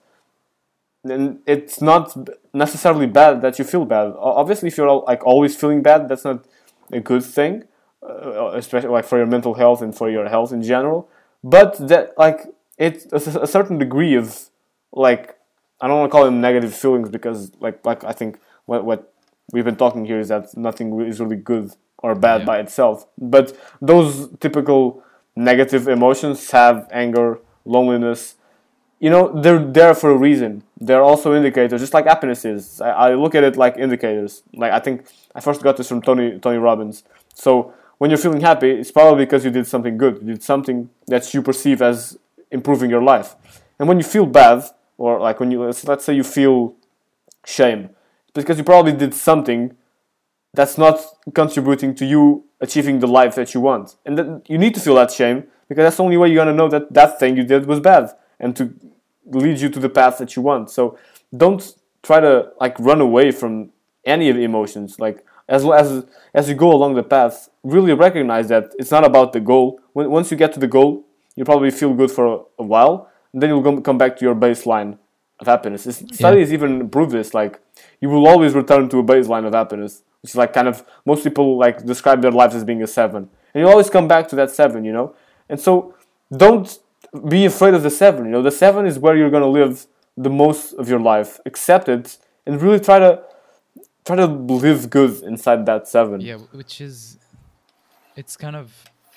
and 1.04 1.40
it's 1.46 1.82
not 1.82 2.16
necessarily 2.52 3.06
bad 3.06 3.42
that 3.42 3.58
you 3.58 3.64
feel 3.64 3.84
bad. 3.84 4.14
Obviously 4.18 4.68
if 4.68 4.76
you're 4.76 5.02
like 5.06 5.24
always 5.24 5.56
feeling 5.56 5.82
bad 5.82 6.08
that's 6.08 6.24
not 6.24 6.44
a 6.92 7.00
good 7.00 7.24
thing 7.24 7.64
uh, 8.02 8.52
especially 8.54 8.90
like 8.90 9.04
for 9.04 9.16
your 9.18 9.26
mental 9.26 9.54
health 9.54 9.80
and 9.80 9.96
for 9.96 10.10
your 10.10 10.28
health 10.28 10.52
in 10.52 10.62
general. 10.62 11.08
But 11.42 11.88
that 11.88 12.14
like 12.18 12.46
it's 12.78 13.06
a 13.12 13.46
certain 13.46 13.78
degree 13.78 14.14
of 14.14 14.50
like 14.92 15.36
I 15.80 15.88
don't 15.88 15.98
want 15.98 16.10
to 16.10 16.12
call 16.12 16.24
them 16.24 16.40
negative 16.40 16.74
feelings 16.74 17.08
because 17.08 17.52
like 17.60 17.84
like 17.84 18.04
I 18.04 18.12
think 18.12 18.38
what 18.66 18.84
what 18.84 19.13
we've 19.54 19.64
been 19.70 19.76
talking 19.84 20.04
here 20.04 20.20
is 20.24 20.28
that 20.28 20.44
nothing 20.56 20.86
is 21.10 21.20
really 21.20 21.36
good 21.52 21.66
or 22.04 22.14
bad 22.14 22.40
Yeah. 22.40 22.46
by 22.50 22.56
itself. 22.64 23.06
But 23.16 23.46
those 23.80 24.10
typical 24.44 25.02
negative 25.36 25.88
emotions 25.88 26.50
have 26.50 26.76
anger, 26.92 27.28
loneliness. 27.64 28.20
You 29.04 29.10
know, 29.10 29.24
they're 29.42 29.64
there 29.78 29.94
for 29.94 30.10
a 30.10 30.16
reason. 30.28 30.62
They're 30.86 31.02
also 31.10 31.34
indicators, 31.34 31.80
just 31.80 31.94
like 31.94 32.06
happiness 32.06 32.44
is. 32.44 32.80
I, 32.80 32.90
I 32.90 33.14
look 33.14 33.34
at 33.34 33.42
it 33.44 33.56
like 33.56 33.74
indicators. 33.86 34.42
Like 34.62 34.72
I 34.72 34.80
think 34.80 35.06
I 35.34 35.40
first 35.40 35.62
got 35.62 35.76
this 35.78 35.88
from 35.88 36.00
Tony 36.02 36.38
Tony 36.44 36.58
Robbins. 36.58 37.04
So 37.34 37.72
when 37.98 38.10
you're 38.10 38.22
feeling 38.26 38.40
happy, 38.40 38.70
it's 38.80 38.90
probably 38.98 39.24
because 39.24 39.44
you 39.44 39.50
did 39.50 39.66
something 39.66 39.96
good. 39.96 40.14
You 40.22 40.32
did 40.34 40.42
something 40.42 40.90
that 41.06 41.32
you 41.34 41.42
perceive 41.42 41.80
as 41.90 42.18
improving 42.50 42.90
your 42.90 43.02
life. 43.02 43.36
And 43.78 43.88
when 43.88 43.98
you 43.98 44.04
feel 44.04 44.26
bad, 44.26 44.58
or 44.98 45.20
like 45.20 45.40
when 45.40 45.50
you 45.52 45.58
let's, 45.64 45.84
let's 45.90 46.04
say 46.04 46.14
you 46.14 46.24
feel 46.24 46.74
shame, 47.44 47.90
because 48.34 48.58
you 48.58 48.64
probably 48.64 48.92
did 48.92 49.14
something 49.14 49.76
that's 50.52 50.78
not 50.78 51.00
contributing 51.34 51.94
to 51.96 52.04
you 52.04 52.44
achieving 52.60 53.00
the 53.00 53.06
life 53.06 53.34
that 53.34 53.54
you 53.54 53.60
want. 53.60 53.96
And 54.04 54.18
then 54.18 54.42
you 54.46 54.58
need 54.58 54.74
to 54.74 54.80
feel 54.80 54.94
that 54.96 55.10
shame 55.10 55.44
because 55.68 55.84
that's 55.84 55.96
the 55.96 56.04
only 56.04 56.16
way 56.16 56.28
you're 56.28 56.44
gonna 56.44 56.56
know 56.56 56.68
that 56.68 56.92
that 56.92 57.18
thing 57.18 57.36
you 57.36 57.44
did 57.44 57.66
was 57.66 57.80
bad 57.80 58.10
and 58.38 58.54
to 58.56 58.74
lead 59.26 59.60
you 59.60 59.68
to 59.68 59.80
the 59.80 59.88
path 59.88 60.18
that 60.18 60.36
you 60.36 60.42
want. 60.42 60.70
So 60.70 60.98
don't 61.36 61.74
try 62.02 62.20
to 62.20 62.52
like 62.60 62.78
run 62.78 63.00
away 63.00 63.30
from 63.30 63.70
any 64.04 64.28
of 64.28 64.36
the 64.36 64.44
emotions. 64.44 65.00
Like 65.00 65.24
as 65.48 65.64
as 65.64 66.04
as 66.32 66.48
you 66.48 66.54
go 66.54 66.72
along 66.72 66.94
the 66.94 67.02
path, 67.02 67.48
really 67.62 67.92
recognize 67.92 68.48
that 68.48 68.72
it's 68.78 68.90
not 68.90 69.04
about 69.04 69.32
the 69.32 69.40
goal. 69.40 69.80
When, 69.92 70.10
once 70.10 70.30
you 70.30 70.36
get 70.36 70.52
to 70.54 70.60
the 70.60 70.68
goal, 70.68 71.04
you 71.36 71.44
probably 71.44 71.70
feel 71.70 71.94
good 71.94 72.10
for 72.10 72.26
a, 72.26 72.38
a 72.58 72.64
while, 72.64 73.10
and 73.32 73.42
then 73.42 73.50
you'll 73.50 73.80
come 73.80 73.98
back 73.98 74.16
to 74.18 74.24
your 74.24 74.34
baseline 74.34 74.98
of 75.40 75.46
happiness. 75.46 75.84
This, 75.84 76.02
studies 76.12 76.52
even 76.52 76.88
prove 76.88 77.10
this. 77.10 77.34
Like 77.34 77.60
you 78.00 78.08
will 78.08 78.26
always 78.26 78.54
return 78.54 78.88
to 78.90 78.98
a 78.98 79.04
baseline 79.04 79.46
of 79.46 79.52
happiness, 79.54 80.02
which 80.22 80.30
is 80.30 80.36
like 80.36 80.52
kind 80.52 80.68
of 80.68 80.84
most 81.04 81.24
people 81.24 81.58
like 81.58 81.84
describe 81.84 82.22
their 82.22 82.32
lives 82.32 82.54
as 82.54 82.64
being 82.64 82.82
a 82.82 82.86
seven, 82.86 83.28
and 83.52 83.60
you 83.62 83.68
always 83.68 83.90
come 83.90 84.08
back 84.08 84.28
to 84.28 84.36
that 84.36 84.50
seven. 84.50 84.84
You 84.84 84.92
know, 84.92 85.14
and 85.48 85.60
so 85.60 85.94
don't 86.36 86.78
be 87.28 87.44
afraid 87.44 87.74
of 87.74 87.82
the 87.82 87.90
seven. 87.90 88.26
You 88.26 88.30
know, 88.30 88.42
the 88.42 88.50
seven 88.50 88.86
is 88.86 88.98
where 88.98 89.16
you're 89.16 89.30
gonna 89.30 89.46
live 89.46 89.86
the 90.16 90.30
most 90.30 90.72
of 90.74 90.88
your 90.88 91.00
life. 91.00 91.40
Accept 91.46 91.88
it 91.88 92.18
and 92.46 92.60
really 92.60 92.80
try 92.80 92.98
to 92.98 93.22
try 94.04 94.16
to 94.16 94.26
live 94.26 94.90
good 94.90 95.22
inside 95.22 95.64
that 95.66 95.88
seven. 95.88 96.20
yeah 96.20 96.36
which 96.52 96.80
is 96.80 97.18
it's 98.16 98.36
kind 98.36 98.54
of 98.56 98.72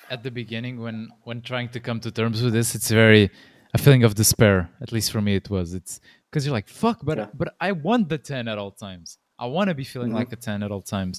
at 0.09 0.23
the 0.23 0.31
beginning 0.31 0.79
when 0.79 1.09
when 1.23 1.41
trying 1.41 1.69
to 1.69 1.79
come 1.79 1.99
to 1.99 2.09
terms 2.09 2.41
with 2.41 2.53
this 2.53 2.73
it's 2.73 2.89
very 2.89 3.29
a 3.77 3.83
feeling 3.83 4.03
of 4.03 4.11
despair 4.15 4.57
at 4.81 4.91
least 4.91 5.11
for 5.11 5.21
me 5.21 5.35
it 5.41 5.49
was. 5.49 5.67
It's 5.73 5.99
because 6.29 6.41
you're 6.45 6.57
like 6.59 6.69
fuck 6.83 6.99
but 7.09 7.17
Yeah. 7.17 7.27
but 7.33 7.49
i 7.67 7.71
want 7.71 8.09
the 8.09 8.17
10 8.17 8.47
at 8.47 8.57
all 8.57 8.71
times. 8.71 9.17
I 9.39 9.45
want 9.55 9.67
to 9.69 9.75
be 9.75 9.83
feeling 9.83 10.09
mm-hmm. 10.09 10.17
like 10.17 10.33
a 10.33 10.35
10 10.35 10.63
at 10.63 10.71
all 10.71 10.81
times. 10.81 11.15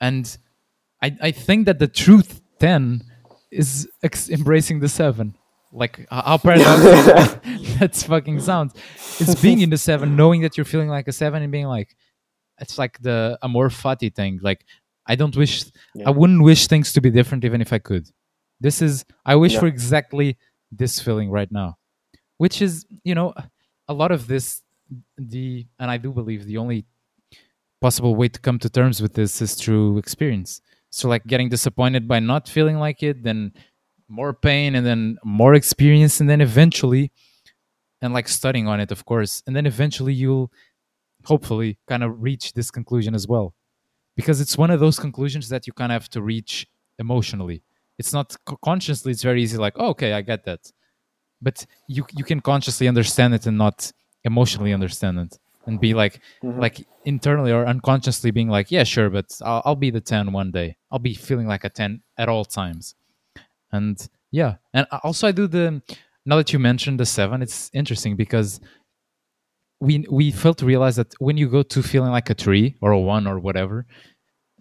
And 0.00 0.24
i 1.02 1.08
i 1.28 1.30
think 1.30 1.60
that 1.66 1.78
the 1.78 1.88
truth 1.88 2.30
10 2.60 3.02
is 3.50 3.88
ex- 4.02 4.30
embracing 4.38 4.80
the 4.80 4.88
7 4.88 5.34
like 5.82 6.06
how 6.10 6.38
paradoxical 6.46 7.40
that's 7.78 8.02
fucking 8.02 8.40
sounds. 8.40 8.72
It's 9.20 9.38
being 9.46 9.60
in 9.60 9.70
the 9.70 9.78
7 9.78 10.16
knowing 10.16 10.40
that 10.42 10.56
you're 10.56 10.70
feeling 10.74 10.88
like 10.88 11.06
a 11.08 11.12
7 11.12 11.42
and 11.42 11.52
being 11.52 11.66
like 11.66 11.90
it's 12.60 12.76
like 12.82 12.94
the 13.00 13.38
amor 13.42 13.68
fati 13.70 14.10
thing. 14.14 14.40
Like 14.42 14.64
i 15.06 15.14
don't 15.14 15.36
wish 15.36 15.64
Yeah. 15.94 16.08
i 16.08 16.10
wouldn't 16.10 16.42
wish 16.42 16.66
things 16.72 16.92
to 16.94 17.00
be 17.00 17.10
different 17.10 17.44
even 17.44 17.60
if 17.60 17.72
i 17.72 17.78
could. 17.78 18.06
This 18.60 18.82
is 18.82 19.04
i 19.32 19.34
wish 19.36 19.54
Yeah. 19.54 19.60
for 19.60 19.66
exactly 19.66 20.36
this 20.70 21.00
feeling 21.00 21.30
right 21.30 21.50
now 21.50 21.77
which 22.38 22.62
is 22.62 22.86
you 23.04 23.14
know 23.14 23.34
a 23.88 23.94
lot 23.94 24.10
of 24.10 24.26
this 24.26 24.62
the 25.16 25.66
and 25.78 25.90
i 25.90 25.96
do 25.96 26.10
believe 26.12 26.46
the 26.46 26.56
only 26.56 26.86
possible 27.80 28.16
way 28.16 28.28
to 28.28 28.40
come 28.40 28.58
to 28.58 28.68
terms 28.68 29.00
with 29.00 29.14
this 29.14 29.40
is 29.40 29.54
through 29.54 29.98
experience. 29.98 30.60
So 30.90 31.08
like 31.08 31.26
getting 31.26 31.48
disappointed 31.48 32.08
by 32.08 32.18
not 32.20 32.48
feeling 32.48 32.78
like 32.78 33.02
it 33.02 33.22
then 33.22 33.52
more 34.08 34.32
pain 34.32 34.74
and 34.74 34.86
then 34.86 35.18
more 35.24 35.54
experience 35.54 36.20
and 36.20 36.28
then 36.30 36.40
eventually 36.40 37.12
and 38.00 38.14
like 38.14 38.26
studying 38.26 38.66
on 38.66 38.80
it 38.80 38.90
of 38.90 39.04
course 39.04 39.42
and 39.46 39.54
then 39.54 39.66
eventually 39.66 40.14
you'll 40.14 40.50
hopefully 41.24 41.78
kind 41.86 42.02
of 42.02 42.22
reach 42.22 42.54
this 42.54 42.70
conclusion 42.70 43.14
as 43.14 43.28
well. 43.28 43.54
Because 44.16 44.40
it's 44.40 44.58
one 44.58 44.70
of 44.70 44.80
those 44.80 44.98
conclusions 44.98 45.48
that 45.50 45.66
you 45.66 45.72
kind 45.72 45.92
of 45.92 46.02
have 46.02 46.10
to 46.10 46.22
reach 46.22 46.66
emotionally. 46.98 47.62
It's 47.98 48.12
not 48.12 48.34
consciously 48.64 49.12
it's 49.12 49.22
very 49.22 49.42
easy 49.42 49.56
like 49.56 49.74
oh, 49.76 49.88
okay 49.88 50.12
i 50.12 50.22
get 50.22 50.44
that 50.44 50.60
but 51.40 51.64
you 51.86 52.04
you 52.12 52.24
can 52.24 52.40
consciously 52.40 52.88
understand 52.88 53.34
it 53.34 53.46
and 53.46 53.58
not 53.58 53.92
emotionally 54.24 54.72
understand 54.72 55.18
it 55.18 55.38
and 55.66 55.80
be 55.80 55.94
like 55.94 56.20
mm-hmm. 56.42 56.60
like 56.60 56.86
internally 57.04 57.52
or 57.52 57.66
unconsciously 57.66 58.30
being 58.30 58.48
like 58.48 58.70
yeah 58.70 58.84
sure 58.84 59.10
but 59.10 59.26
I'll, 59.44 59.62
I'll 59.64 59.76
be 59.76 59.90
the 59.90 60.00
10 60.00 60.32
one 60.32 60.50
day. 60.50 60.76
I'll 60.90 60.98
be 60.98 61.14
feeling 61.14 61.46
like 61.46 61.64
a 61.64 61.68
10 61.68 62.02
at 62.16 62.28
all 62.28 62.44
times. 62.44 62.94
And 63.70 64.08
yeah 64.30 64.56
and 64.74 64.86
also 65.02 65.26
i 65.26 65.32
do 65.32 65.46
the 65.46 65.82
now 66.26 66.36
that 66.36 66.52
you 66.52 66.58
mentioned 66.58 67.00
the 67.00 67.06
7 67.06 67.42
it's 67.42 67.70
interesting 67.72 68.16
because 68.16 68.60
we 69.80 70.04
we 70.10 70.30
fail 70.30 70.54
to 70.54 70.66
realize 70.66 70.96
that 70.96 71.14
when 71.18 71.36
you 71.36 71.48
go 71.48 71.62
to 71.62 71.82
feeling 71.82 72.10
like 72.10 72.28
a 72.30 72.34
3 72.34 72.76
or 72.80 72.92
a 72.92 72.98
one 72.98 73.26
or 73.26 73.38
whatever 73.38 73.86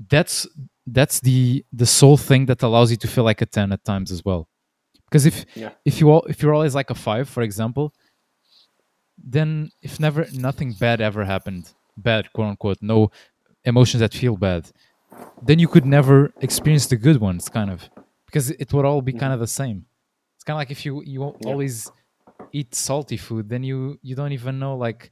that's 0.09 0.47
that's 0.85 1.19
the 1.21 1.65
the 1.73 1.85
sole 1.85 2.17
thing 2.17 2.45
that 2.45 2.63
allows 2.63 2.91
you 2.91 2.97
to 2.97 3.07
feel 3.07 3.23
like 3.23 3.41
a 3.41 3.45
10 3.45 3.71
at 3.71 3.83
times 3.83 4.11
as 4.11 4.23
well 4.23 4.47
because 5.09 5.25
if 5.25 5.45
Yeah. 5.55 5.71
if 5.85 5.99
you 5.99 6.09
all 6.11 6.23
if 6.29 6.41
you're 6.41 6.53
always 6.53 6.75
like 6.75 6.89
a 6.89 6.95
5 6.95 7.27
for 7.29 7.41
example 7.43 7.93
then 9.17 9.69
if 9.81 9.99
never 9.99 10.27
nothing 10.33 10.73
bad 10.73 11.01
ever 11.01 11.25
happened 11.25 11.73
bad 11.97 12.31
quote 12.33 12.47
unquote 12.49 12.77
no 12.81 13.09
emotions 13.65 13.99
that 14.01 14.13
feel 14.13 14.37
bad 14.37 14.71
then 15.41 15.59
you 15.59 15.67
could 15.67 15.85
never 15.85 16.31
experience 16.41 16.87
the 16.87 16.95
good 16.95 17.19
ones 17.19 17.49
kind 17.49 17.69
of 17.69 17.89
because 18.25 18.51
it 18.51 18.71
would 18.73 18.85
all 18.85 19.01
be 19.01 19.11
mm-hmm. 19.11 19.19
kind 19.19 19.33
of 19.33 19.39
the 19.39 19.47
same. 19.47 19.85
It's 20.35 20.43
kind 20.43 20.55
of 20.55 20.59
like 20.59 20.71
if 20.71 20.85
you 20.85 21.01
you 21.03 21.21
Yeah. 21.23 21.49
always 21.49 21.91
eat 22.51 22.75
salty 22.75 23.17
food, 23.17 23.49
then 23.49 23.63
you 23.63 23.99
you 24.01 24.15
don't 24.15 24.33
even 24.33 24.59
know 24.59 24.75
like 24.75 25.11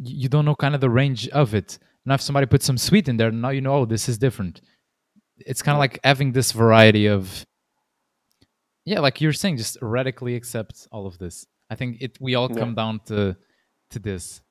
you 0.00 0.14
you 0.22 0.28
don't 0.28 0.44
know 0.44 0.54
kind 0.54 0.74
of 0.74 0.80
the 0.80 0.90
range 0.90 1.28
of 1.28 1.54
it. 1.54 1.78
Now 2.06 2.14
if 2.14 2.20
somebody 2.22 2.46
puts 2.46 2.64
some 2.64 2.78
sweet 2.78 3.08
in 3.08 3.16
there, 3.16 3.30
now 3.30 3.50
you 3.50 3.60
know 3.60 3.74
oh 3.74 3.84
this 3.84 4.08
is 4.08 4.16
different. 4.18 4.60
It's 5.38 5.62
kind 5.62 5.76
of 5.76 5.80
like 5.80 5.98
having 6.04 6.32
this 6.32 6.52
variety 6.52 7.06
of 7.08 7.44
yeah, 8.84 9.00
like 9.00 9.20
you're 9.20 9.32
saying, 9.32 9.56
just 9.56 9.78
radically 9.80 10.34
accept 10.36 10.88
all 10.92 11.06
of 11.06 11.18
this. 11.18 11.46
I 11.70 11.74
think 11.74 11.98
it 12.00 12.18
we 12.20 12.34
all 12.34 12.48
Yeah. 12.50 12.58
come 12.58 12.74
down 12.74 13.00
to 13.06 13.36
to 13.90 13.98
this. 13.98 14.42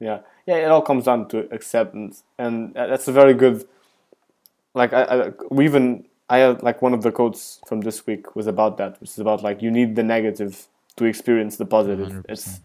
Yeah, 0.00 0.20
yeah. 0.46 0.56
It 0.56 0.70
all 0.70 0.82
comes 0.82 1.04
down 1.04 1.28
to 1.28 1.48
acceptance, 1.52 2.24
and 2.38 2.74
that's 2.74 3.08
a 3.08 3.12
very 3.12 3.34
good. 3.34 3.64
Like 4.74 4.92
I, 4.92 5.02
I 5.02 5.32
we 5.50 5.64
even 5.64 6.04
I 6.28 6.38
had 6.38 6.62
like 6.62 6.82
one 6.82 6.94
of 6.94 7.02
the 7.02 7.12
quotes 7.12 7.60
from 7.66 7.80
this 7.82 8.06
week 8.06 8.34
was 8.34 8.46
about 8.46 8.76
that, 8.78 9.00
which 9.00 9.10
is 9.10 9.18
about 9.18 9.42
like 9.42 9.62
you 9.62 9.70
need 9.70 9.96
the 9.96 10.02
negative 10.02 10.66
to 10.96 11.04
experience 11.04 11.56
the 11.56 11.66
positive. 11.66 12.08
100%. 12.08 12.24
It's 12.28 12.60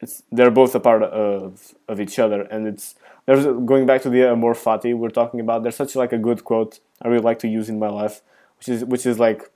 it's 0.00 0.22
they're 0.30 0.50
both 0.50 0.74
a 0.74 0.80
part 0.80 1.02
of 1.02 1.74
of 1.88 2.00
each 2.00 2.18
other, 2.18 2.42
and 2.42 2.66
it's 2.66 2.94
there's 3.26 3.46
going 3.46 3.86
back 3.86 4.02
to 4.02 4.10
the 4.10 4.28
amor 4.28 4.54
fati 4.54 4.94
we're 4.94 5.08
talking 5.10 5.40
about. 5.40 5.62
There's 5.62 5.76
such 5.76 5.96
like 5.96 6.12
a 6.12 6.18
good 6.18 6.44
quote 6.44 6.80
I 7.02 7.08
really 7.08 7.22
like 7.22 7.38
to 7.40 7.48
use 7.48 7.68
in 7.68 7.78
my 7.78 7.88
life, 7.88 8.20
which 8.58 8.68
is 8.68 8.84
which 8.84 9.06
is 9.06 9.18
like 9.18 9.50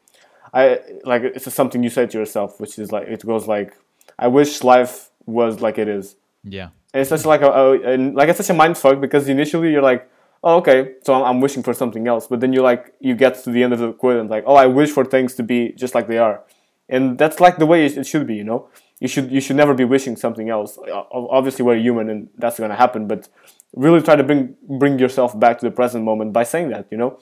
I 0.53 0.81
like 1.05 1.23
it's 1.23 1.45
just 1.45 1.57
something 1.57 1.83
you 1.83 1.91
say 1.91 2.07
to 2.07 2.19
yourself, 2.19 2.61
which 2.61 2.79
is 2.79 2.93
like 2.93 3.09
it 3.09 3.25
goes 3.25 3.47
like 3.47 3.77
I 4.19 4.29
wish 4.29 4.63
life 4.63 5.11
was 5.27 5.61
like 5.61 5.79
it 5.79 5.89
is. 5.89 6.17
Yeah. 6.45 6.69
And 6.95 7.03
it's 7.03 7.11
such 7.11 7.25
like 7.25 7.43
a, 7.43 7.51
a, 7.51 7.81
and 7.83 8.15
like 8.15 8.29
it's 8.29 8.39
such 8.39 8.51
a 8.51 8.55
mind 8.55 8.79
fuck 8.79 9.01
because 9.01 9.29
initially 9.29 9.71
you're 9.73 9.83
like, 9.83 10.11
oh 10.43 10.57
okay, 10.57 10.95
so 11.05 11.15
I'm, 11.15 11.23
I'm 11.25 11.41
wishing 11.41 11.63
for 11.63 11.75
something 11.75 12.09
else, 12.09 12.27
but 12.27 12.41
then 12.41 12.53
you 12.53 12.63
like 12.63 12.95
you 13.01 13.15
get 13.15 13.43
to 13.45 13.51
the 13.51 13.63
end 13.63 13.73
of 13.73 13.79
the 13.79 13.93
quote 13.93 14.19
and 14.19 14.31
like, 14.31 14.45
oh 14.47 14.55
I 14.55 14.67
wish 14.67 14.91
for 14.91 15.05
things 15.05 15.35
to 15.35 15.43
be 15.43 15.73
just 15.73 15.95
like 15.95 16.07
they 16.09 16.19
are, 16.19 16.43
and 16.89 17.19
that's 17.19 17.41
like 17.41 17.59
the 17.59 17.67
way 17.67 17.85
it 17.85 18.07
should 18.07 18.27
be, 18.27 18.35
you 18.35 18.45
know. 18.45 18.69
You 19.01 19.07
should 19.07 19.31
you 19.31 19.41
should 19.41 19.57
never 19.57 19.75
be 19.75 19.85
wishing 19.85 20.17
something 20.17 20.49
else. 20.49 20.77
Obviously 21.13 21.65
we're 21.65 21.77
human 21.77 22.11
and 22.11 22.29
that's 22.37 22.59
gonna 22.59 22.75
happen, 22.75 23.07
but 23.07 23.29
really 23.77 24.03
try 24.03 24.17
to 24.17 24.25
bring 24.25 24.57
bring 24.69 24.99
yourself 24.99 25.39
back 25.39 25.59
to 25.59 25.67
the 25.67 25.71
present 25.71 26.05
moment 26.05 26.33
by 26.33 26.43
saying 26.43 26.71
that, 26.71 26.89
you 26.91 26.99
know. 26.99 27.19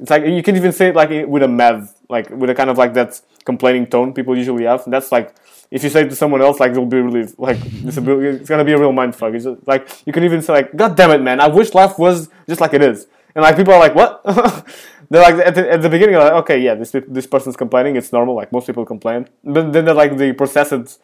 It's 0.00 0.10
like 0.10 0.24
you 0.24 0.42
can 0.42 0.56
even 0.56 0.72
say 0.72 0.88
it 0.88 0.96
like 0.96 1.10
with 1.26 1.42
a 1.42 1.48
mad, 1.48 1.88
like 2.10 2.30
with 2.30 2.50
a 2.50 2.54
kind 2.54 2.70
of 2.70 2.78
like 2.78 2.94
that 2.94 3.20
complaining 3.44 3.86
tone 3.86 4.12
people 4.12 4.36
usually 4.36 4.64
have. 4.64 4.84
And 4.84 4.92
that's 4.92 5.10
like 5.12 5.34
if 5.70 5.84
you 5.84 5.90
say 5.90 6.04
to 6.04 6.16
someone 6.16 6.42
else, 6.42 6.58
like 6.58 6.72
they'll 6.72 6.86
be 6.86 7.00
really 7.00 7.32
like 7.38 7.58
it's, 7.62 7.96
a, 7.96 8.18
it's 8.20 8.48
gonna 8.48 8.64
be 8.64 8.72
a 8.72 8.78
real 8.78 8.92
mindfuck. 8.92 9.34
It's 9.34 9.44
just, 9.44 9.66
like 9.66 9.88
you 10.06 10.12
can 10.12 10.24
even 10.24 10.42
say 10.42 10.52
like, 10.52 10.76
God 10.76 10.96
damn 10.96 11.10
it, 11.10 11.22
man! 11.22 11.40
I 11.40 11.48
wish 11.48 11.74
life 11.74 11.98
was 11.98 12.28
just 12.48 12.60
like 12.60 12.74
it 12.74 12.82
is. 12.82 13.06
And 13.34 13.42
like 13.42 13.56
people 13.56 13.72
are 13.72 13.78
like, 13.78 13.94
what? 13.94 14.22
they're 15.10 15.22
like 15.22 15.34
at 15.46 15.54
the, 15.54 15.70
at 15.70 15.82
the 15.82 15.88
beginning, 15.88 16.16
like, 16.16 16.32
okay, 16.32 16.58
yeah, 16.60 16.74
this 16.74 16.94
this 17.08 17.26
person's 17.26 17.56
complaining. 17.56 17.96
It's 17.96 18.12
normal. 18.12 18.34
Like 18.34 18.52
most 18.52 18.66
people 18.66 18.84
complain. 18.84 19.28
But 19.44 19.72
then 19.72 19.84
they're 19.84 19.94
like 19.94 20.16
they 20.16 20.32
process 20.32 20.72
it 20.72 20.98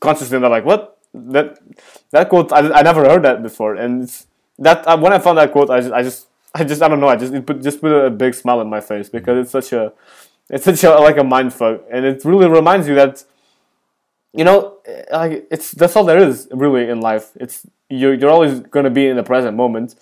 consciously, 0.00 0.36
and 0.36 0.44
they're 0.44 0.50
like, 0.50 0.64
what? 0.64 0.98
That 1.12 1.58
that 2.10 2.28
quote 2.28 2.52
I, 2.52 2.70
I 2.72 2.82
never 2.82 3.04
heard 3.04 3.22
that 3.22 3.42
before. 3.42 3.74
And 3.74 4.04
it's, 4.04 4.26
that 4.58 4.86
uh, 4.86 4.96
when 4.96 5.12
I 5.12 5.18
found 5.18 5.38
that 5.38 5.50
quote, 5.52 5.70
I 5.70 5.80
just 5.80 5.92
I 5.92 6.02
just 6.02 6.26
I 6.54 6.64
just 6.64 6.82
I 6.82 6.88
don't 6.88 7.00
know. 7.00 7.08
I 7.08 7.16
just 7.16 7.34
it 7.34 7.44
put 7.44 7.60
just 7.62 7.80
put 7.80 7.90
a 7.90 8.10
big 8.10 8.34
smile 8.34 8.60
on 8.60 8.70
my 8.70 8.80
face 8.80 9.08
because 9.08 9.38
it's 9.38 9.50
such 9.50 9.72
a 9.72 9.92
it's 10.50 10.64
such 10.64 10.84
a 10.84 10.90
like 10.90 11.16
a 11.16 11.24
mind 11.24 11.52
fuck, 11.52 11.82
and 11.90 12.04
it 12.04 12.24
really 12.24 12.48
reminds 12.48 12.86
you 12.88 12.94
that 12.94 13.24
you 14.32 14.44
know 14.44 14.78
like 15.10 15.46
it's 15.50 15.72
that's 15.72 15.96
all 15.96 16.04
there 16.04 16.18
is 16.18 16.48
really 16.50 16.88
in 16.88 17.00
life. 17.00 17.32
It's 17.36 17.66
you're 17.88 18.14
you're 18.14 18.30
always 18.30 18.60
gonna 18.60 18.90
be 18.90 19.06
in 19.06 19.16
the 19.16 19.22
present 19.22 19.56
moment, 19.56 19.94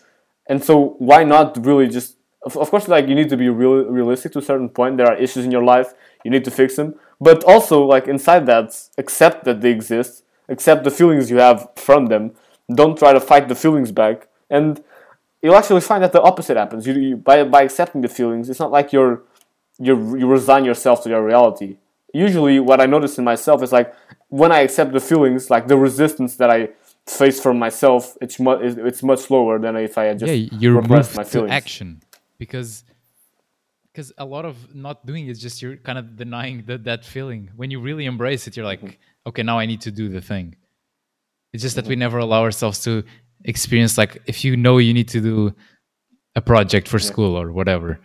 and 0.47 0.63
so 0.63 0.97
why 0.99 1.25
not 1.25 1.65
really 1.65 1.89
just 1.89 2.17
of, 2.43 2.57
of 2.57 2.71
course 2.71 2.89
like 2.89 3.09
you 3.09 3.15
need 3.15 3.29
to 3.29 3.37
be 3.37 3.49
real 3.49 3.85
realistic 3.85 4.33
to 4.33 4.41
a 4.41 4.43
certain 4.43 4.69
point. 4.69 4.97
There 4.97 5.07
are 5.07 5.17
issues 5.17 5.45
in 5.45 5.53
your 5.53 5.65
life 5.65 5.95
you 6.25 6.31
need 6.31 6.45
to 6.45 6.51
fix 6.51 6.77
them, 6.77 6.95
but 7.21 7.45
also 7.45 7.85
like 7.85 8.09
inside 8.09 8.47
that 8.47 8.89
accept 8.99 9.45
that 9.45 9.61
they 9.61 9.71
exist, 9.71 10.25
accept 10.49 10.85
the 10.85 10.91
feelings 10.91 11.31
you 11.31 11.39
have 11.39 11.69
from 11.77 12.07
them. 12.07 12.33
Don't 12.73 12.99
try 12.99 13.13
to 13.13 13.21
fight 13.21 13.49
the 13.49 13.55
feelings 13.55 13.93
back, 13.93 14.29
and 14.51 14.83
you'll 15.41 15.57
actually 15.57 15.81
find 15.81 16.03
that 16.03 16.13
the 16.13 16.23
opposite 16.23 16.57
happens. 16.57 16.87
You, 16.87 16.95
you 16.95 17.17
by 17.17 17.45
by 17.45 17.63
accepting 17.63 18.01
the 18.01 18.09
feelings, 18.09 18.51
it's 18.51 18.61
not 18.61 18.73
like 18.73 18.93
you're 18.93 19.23
you 19.87 19.93
you 20.21 20.27
resign 20.39 20.65
yourself 20.71 20.97
to 21.05 21.09
your 21.15 21.23
reality. 21.33 21.71
Usually, 22.27 22.57
what 22.69 22.79
I 22.85 22.87
notice 22.95 23.15
in 23.21 23.25
myself 23.33 23.59
is 23.67 23.73
like 23.79 23.89
when 24.29 24.51
I 24.53 24.61
accept 24.67 24.91
the 24.93 25.01
feelings, 25.11 25.51
like 25.55 25.65
the 25.73 25.79
resistance 25.89 26.37
that 26.41 26.51
I 26.57 26.61
face 27.07 27.39
from 27.45 27.57
myself, 27.67 28.17
it's 28.25 28.39
much 28.47 28.61
it's 28.91 29.03
much 29.11 29.21
slower 29.29 29.55
than 29.59 29.77
if 29.77 29.95
I 30.03 30.05
had 30.09 30.19
just 30.21 30.31
yeah, 30.33 30.49
you're 30.61 30.77
repressed 30.81 31.17
moved 31.17 31.35
my 31.35 31.47
to 31.47 31.49
action 31.49 31.89
because 32.39 32.85
because 33.93 34.09
a 34.17 34.25
lot 34.35 34.45
of 34.51 34.55
not 34.75 34.97
doing 35.11 35.25
is 35.33 35.39
just 35.47 35.61
you're 35.63 35.77
kind 35.89 35.99
of 35.99 36.05
denying 36.17 36.57
that 36.69 36.85
that 36.85 37.05
feeling. 37.05 37.51
When 37.57 37.71
you 37.73 37.81
really 37.89 38.05
embrace 38.07 38.47
it, 38.47 38.57
you're 38.57 38.71
like, 38.73 38.81
Mm-hmm. 38.81 39.29
okay, 39.29 39.43
now 39.43 39.59
I 39.59 39.67
need 39.67 39.81
to 39.83 39.91
do 39.91 40.09
the 40.09 40.21
thing. 40.21 40.57
It's 41.53 41.63
just 41.63 41.77
that 41.77 41.87
we 41.87 41.97
never 41.97 42.19
allow 42.19 42.43
ourselves 42.43 42.79
to 42.85 43.05
experience 43.45 43.99
like 44.03 44.23
if 44.27 44.45
you 44.45 44.57
know 44.57 44.79
you 44.79 44.95
need 44.95 45.09
to 45.17 45.21
do 45.21 45.55
a 46.35 46.41
project 46.41 46.89
for 46.89 46.99
school 46.99 47.33
or 47.41 47.53
whatever. 47.53 47.99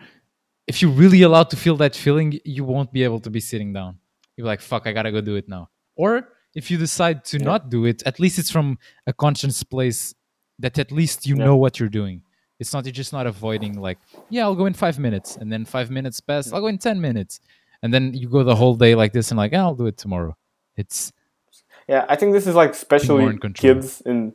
If 0.67 0.81
you're 0.81 0.91
really 0.91 1.21
allowed 1.21 1.49
to 1.51 1.55
feel 1.55 1.77
that 1.77 1.95
feeling, 1.95 2.39
you 2.43 2.63
won't 2.63 2.91
be 2.91 3.03
able 3.03 3.19
to 3.21 3.29
be 3.29 3.39
sitting 3.39 3.71
down. 3.73 3.99
You're 4.35 4.47
like, 4.47 4.61
fuck, 4.61 4.85
I 4.85 4.91
gotta 4.93 5.11
go 5.11 5.21
do 5.21 5.35
it 5.35 5.47
now. 5.47 5.69
Or 5.95 6.27
if 6.53 6.69
you 6.69 6.77
decide 6.77 7.23
to 7.25 7.39
not 7.39 7.69
do 7.69 7.85
it, 7.85 8.03
at 8.05 8.19
least 8.19 8.37
it's 8.37 8.51
from 8.51 8.77
a 9.07 9.13
conscious 9.13 9.63
place 9.63 10.13
that 10.59 10.77
at 10.77 10.91
least 10.91 11.25
you 11.25 11.35
Yeah. 11.37 11.45
know 11.45 11.55
what 11.55 11.79
you're 11.79 11.89
doing. 11.89 12.21
It's 12.59 12.73
not 12.73 12.85
you're 12.85 12.91
just 13.03 13.13
not 13.13 13.27
avoiding 13.27 13.79
like, 13.79 13.99
yeah, 14.29 14.43
I'll 14.43 14.55
go 14.55 14.65
in 14.65 14.73
five 14.73 14.97
minutes, 14.99 15.37
and 15.37 15.51
then 15.51 15.63
five 15.65 15.89
minutes 15.91 16.19
pass, 16.19 16.51
I'll 16.51 16.61
go 16.61 16.67
in 16.67 16.79
ten 16.79 16.99
minutes, 16.99 17.39
and 17.81 17.93
then 17.93 18.13
you 18.13 18.27
go 18.27 18.43
the 18.43 18.55
whole 18.55 18.75
day 18.75 18.95
like 18.95 19.13
this 19.13 19.29
and 19.31 19.37
like, 19.37 19.53
"Ah, 19.53 19.57
I'll 19.67 19.75
do 19.75 19.85
it 19.85 19.97
tomorrow. 19.97 20.35
It's 20.75 21.13
Yeah, 21.87 22.05
I 22.09 22.15
think 22.17 22.33
this 22.33 22.47
is 22.47 22.55
like 22.55 22.71
especially 22.71 23.23
in 23.25 23.39
kids 23.53 24.01
and 24.05 24.33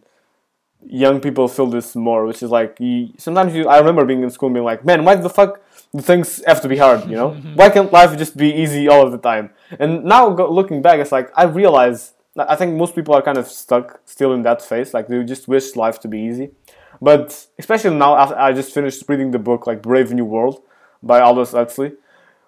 young 0.86 1.20
people 1.20 1.48
feel 1.48 1.66
this 1.66 1.94
more, 1.94 2.26
which 2.26 2.42
is 2.42 2.50
like 2.50 2.76
you, 2.80 3.10
sometimes 3.18 3.54
you. 3.54 3.68
I 3.68 3.78
remember 3.78 4.04
being 4.04 4.22
in 4.22 4.30
school 4.30 4.48
and 4.48 4.54
being 4.54 4.64
like, 4.64 4.84
"Man, 4.84 5.04
why 5.04 5.14
the 5.16 5.30
fuck 5.30 5.60
do 5.94 6.00
things 6.02 6.42
have 6.46 6.60
to 6.62 6.68
be 6.68 6.76
hard? 6.76 7.08
You 7.08 7.16
know, 7.16 7.30
why 7.54 7.70
can't 7.70 7.92
life 7.92 8.16
just 8.16 8.36
be 8.36 8.52
easy 8.52 8.88
all 8.88 9.04
of 9.04 9.12
the 9.12 9.18
time?" 9.18 9.50
And 9.78 10.04
now 10.04 10.30
go, 10.30 10.50
looking 10.50 10.82
back, 10.82 10.98
it's 11.00 11.12
like 11.12 11.30
I 11.36 11.44
realize. 11.44 12.14
I 12.34 12.56
think 12.56 12.76
most 12.76 12.94
people 12.94 13.14
are 13.14 13.20
kind 13.20 13.36
of 13.36 13.46
stuck 13.46 14.00
still 14.06 14.32
in 14.32 14.42
that 14.42 14.62
phase. 14.62 14.94
Like 14.94 15.06
they 15.06 15.22
just 15.22 15.48
wish 15.48 15.76
life 15.76 16.00
to 16.00 16.08
be 16.08 16.18
easy. 16.18 16.52
But 17.00 17.46
especially 17.58 17.94
now, 17.96 18.16
after 18.16 18.38
I 18.38 18.52
just 18.52 18.72
finished 18.72 19.04
reading 19.08 19.32
the 19.32 19.38
book 19.38 19.66
like 19.66 19.82
Brave 19.82 20.12
New 20.12 20.24
World 20.24 20.62
by 21.02 21.20
Aldous 21.20 21.52
Huxley, 21.52 21.92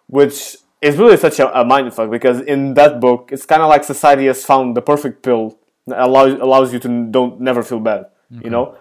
which 0.06 0.56
is 0.80 0.96
really 0.96 1.16
such 1.16 1.38
a, 1.38 1.48
a 1.60 1.64
mindfuck 1.64 2.10
because 2.10 2.40
in 2.40 2.74
that 2.74 3.00
book, 3.00 3.30
it's 3.32 3.46
kind 3.46 3.62
of 3.62 3.68
like 3.68 3.84
society 3.84 4.26
has 4.26 4.44
found 4.44 4.76
the 4.76 4.82
perfect 4.82 5.22
pill 5.22 5.58
that 5.86 5.98
allows 5.98 6.34
allows 6.40 6.72
you 6.72 6.78
to 6.78 7.06
don't 7.10 7.40
never 7.40 7.62
feel 7.62 7.80
bad, 7.80 8.06
you 8.30 8.50
know, 8.50 8.76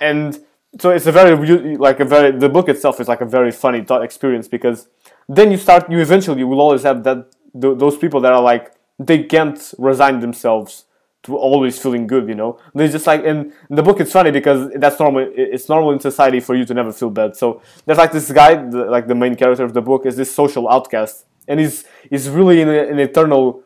and 0.00 0.38
so 0.80 0.90
it's 0.90 1.06
a 1.06 1.12
very 1.12 1.76
like 1.76 2.00
a 2.00 2.04
very 2.04 2.30
the 2.32 2.48
book 2.48 2.68
itself 2.68 3.00
is 3.00 3.08
like 3.08 3.20
a 3.20 3.26
very 3.26 3.50
funny 3.50 3.82
thought 3.82 4.02
experience 4.02 4.48
because 4.48 4.88
then 5.28 5.50
you 5.50 5.56
start 5.56 5.90
you 5.90 5.98
eventually 6.00 6.38
you 6.38 6.48
will 6.48 6.60
always 6.60 6.82
have 6.82 7.02
that 7.04 7.32
th- 7.60 7.78
those 7.78 7.96
people 7.96 8.20
that 8.20 8.32
are 8.32 8.42
like 8.42 8.72
they 8.98 9.22
can't 9.22 9.74
resign 9.78 10.20
themselves 10.20 10.86
to 11.26 11.36
always 11.36 11.76
feeling 11.78 12.06
good, 12.06 12.28
you 12.28 12.36
know. 12.36 12.58
They 12.74 12.88
just 12.88 13.06
like 13.06 13.24
in 13.24 13.52
the 13.68 13.82
book. 13.82 14.00
It's 14.00 14.12
funny 14.12 14.30
because 14.30 14.70
that's 14.76 14.98
normal. 15.00 15.28
It's 15.34 15.68
normal 15.68 15.90
in 15.90 16.00
society 16.00 16.40
for 16.40 16.54
you 16.54 16.64
to 16.64 16.72
never 16.72 16.92
feel 16.92 17.10
bad. 17.10 17.36
So 17.36 17.62
there's 17.84 17.98
like 17.98 18.12
this 18.12 18.30
guy, 18.30 18.54
the, 18.54 18.84
like 18.84 19.08
the 19.08 19.14
main 19.14 19.34
character 19.34 19.64
of 19.64 19.74
the 19.74 19.82
book, 19.82 20.06
is 20.06 20.16
this 20.16 20.32
social 20.32 20.68
outcast, 20.68 21.26
and 21.48 21.58
he's 21.58 21.84
he's 22.08 22.28
really 22.28 22.60
in 22.60 22.68
a, 22.68 22.78
an 22.92 22.98
eternal, 23.00 23.62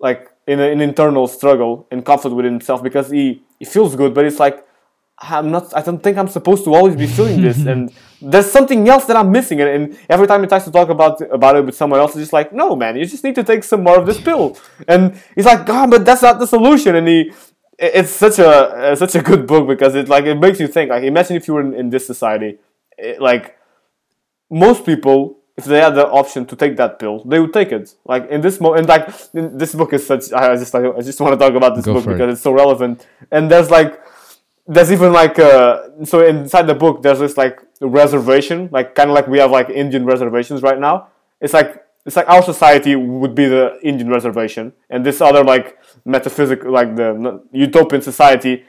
like 0.00 0.29
in 0.50 0.58
a, 0.60 0.68
an 0.74 0.80
internal 0.80 1.26
struggle 1.28 1.86
and 1.90 2.04
conflict 2.04 2.34
with 2.36 2.44
himself 2.44 2.82
because 2.82 3.10
he 3.10 3.42
he 3.58 3.64
feels 3.64 3.94
good, 3.94 4.12
but 4.14 4.24
it's 4.24 4.40
like 4.40 4.66
I'm 5.20 5.50
not. 5.50 5.76
I 5.76 5.82
don't 5.82 6.02
think 6.02 6.16
I'm 6.16 6.28
supposed 6.28 6.64
to 6.64 6.74
always 6.74 6.96
be 6.96 7.06
feeling 7.06 7.42
this, 7.42 7.58
and 7.70 7.92
there's 8.22 8.50
something 8.50 8.88
else 8.88 9.04
that 9.04 9.16
I'm 9.16 9.30
missing. 9.30 9.60
And, 9.60 9.70
and 9.70 9.98
every 10.08 10.26
time 10.26 10.40
he 10.42 10.48
tries 10.48 10.64
to 10.64 10.72
talk 10.72 10.88
about 10.88 11.20
about 11.38 11.56
it 11.56 11.64
with 11.66 11.76
someone 11.76 12.00
else, 12.00 12.12
it's 12.12 12.22
just 12.22 12.32
like, 12.32 12.52
no, 12.52 12.74
man, 12.74 12.96
you 12.96 13.04
just 13.04 13.22
need 13.22 13.34
to 13.34 13.44
take 13.44 13.62
some 13.64 13.82
more 13.82 13.98
of 13.98 14.06
this 14.06 14.20
pill. 14.28 14.56
And 14.88 15.20
he's 15.34 15.44
like, 15.44 15.66
God, 15.66 15.90
but 15.90 16.04
that's 16.04 16.22
not 16.22 16.38
the 16.38 16.46
solution. 16.46 16.96
And 16.96 17.06
he, 17.06 17.32
it's 17.78 18.10
such 18.10 18.38
a 18.38 18.48
uh, 18.48 18.96
such 18.96 19.14
a 19.14 19.22
good 19.22 19.46
book 19.46 19.68
because 19.68 19.94
it 19.94 20.08
like 20.08 20.24
it 20.24 20.36
makes 20.36 20.58
you 20.58 20.68
think. 20.68 20.90
Like, 20.90 21.04
imagine 21.04 21.36
if 21.36 21.46
you 21.48 21.54
were 21.54 21.60
in, 21.62 21.74
in 21.74 21.90
this 21.90 22.06
society, 22.06 22.58
it, 22.96 23.20
like 23.20 23.58
most 24.50 24.84
people. 24.86 25.36
If 25.60 25.64
they 25.72 25.80
had 25.86 25.94
the 26.00 26.06
option 26.20 26.40
to 26.50 26.54
take 26.62 26.74
that 26.82 26.92
pill, 27.00 27.16
they 27.30 27.38
would 27.42 27.54
take 27.60 27.70
it. 27.78 27.86
Like 28.12 28.24
in 28.34 28.40
this 28.46 28.56
moment, 28.64 28.88
like 28.94 29.04
this 29.32 29.72
book 29.80 29.90
is 29.92 30.02
such. 30.10 30.32
I 30.32 30.56
just 30.62 30.74
I 30.74 31.00
just 31.10 31.20
want 31.20 31.32
to 31.36 31.40
talk 31.44 31.54
about 31.60 31.72
this 31.76 31.84
Go 31.84 31.94
book 31.94 32.04
for 32.04 32.10
it. 32.12 32.14
because 32.14 32.32
it's 32.34 32.42
so 32.48 32.52
relevant. 32.62 33.06
And 33.30 33.42
there's 33.50 33.70
like 33.78 33.92
there's 34.66 34.92
even 34.92 35.12
like 35.12 35.36
uh, 35.38 36.04
so 36.04 36.24
inside 36.24 36.66
the 36.72 36.74
book 36.74 37.02
there's 37.02 37.18
this 37.18 37.36
like 37.36 37.60
reservation 37.80 38.68
like 38.72 38.94
kind 38.94 39.10
of 39.10 39.14
like 39.14 39.26
we 39.26 39.38
have 39.38 39.50
like 39.50 39.68
indian 39.70 40.04
reservations 40.04 40.62
right 40.62 40.78
now 40.78 41.08
it's 41.40 41.54
like 41.54 41.70
it's 42.06 42.14
like 42.14 42.28
our 42.28 42.42
society 42.42 42.94
would 42.94 43.34
be 43.34 43.46
the 43.46 43.64
indian 43.82 44.08
reservation 44.08 44.72
and 44.90 45.04
this 45.04 45.20
other 45.20 45.42
like 45.42 45.78
metaphysical 46.04 46.70
like 46.70 46.94
the 46.94 47.42
utopian 47.52 48.02
society 48.02 48.64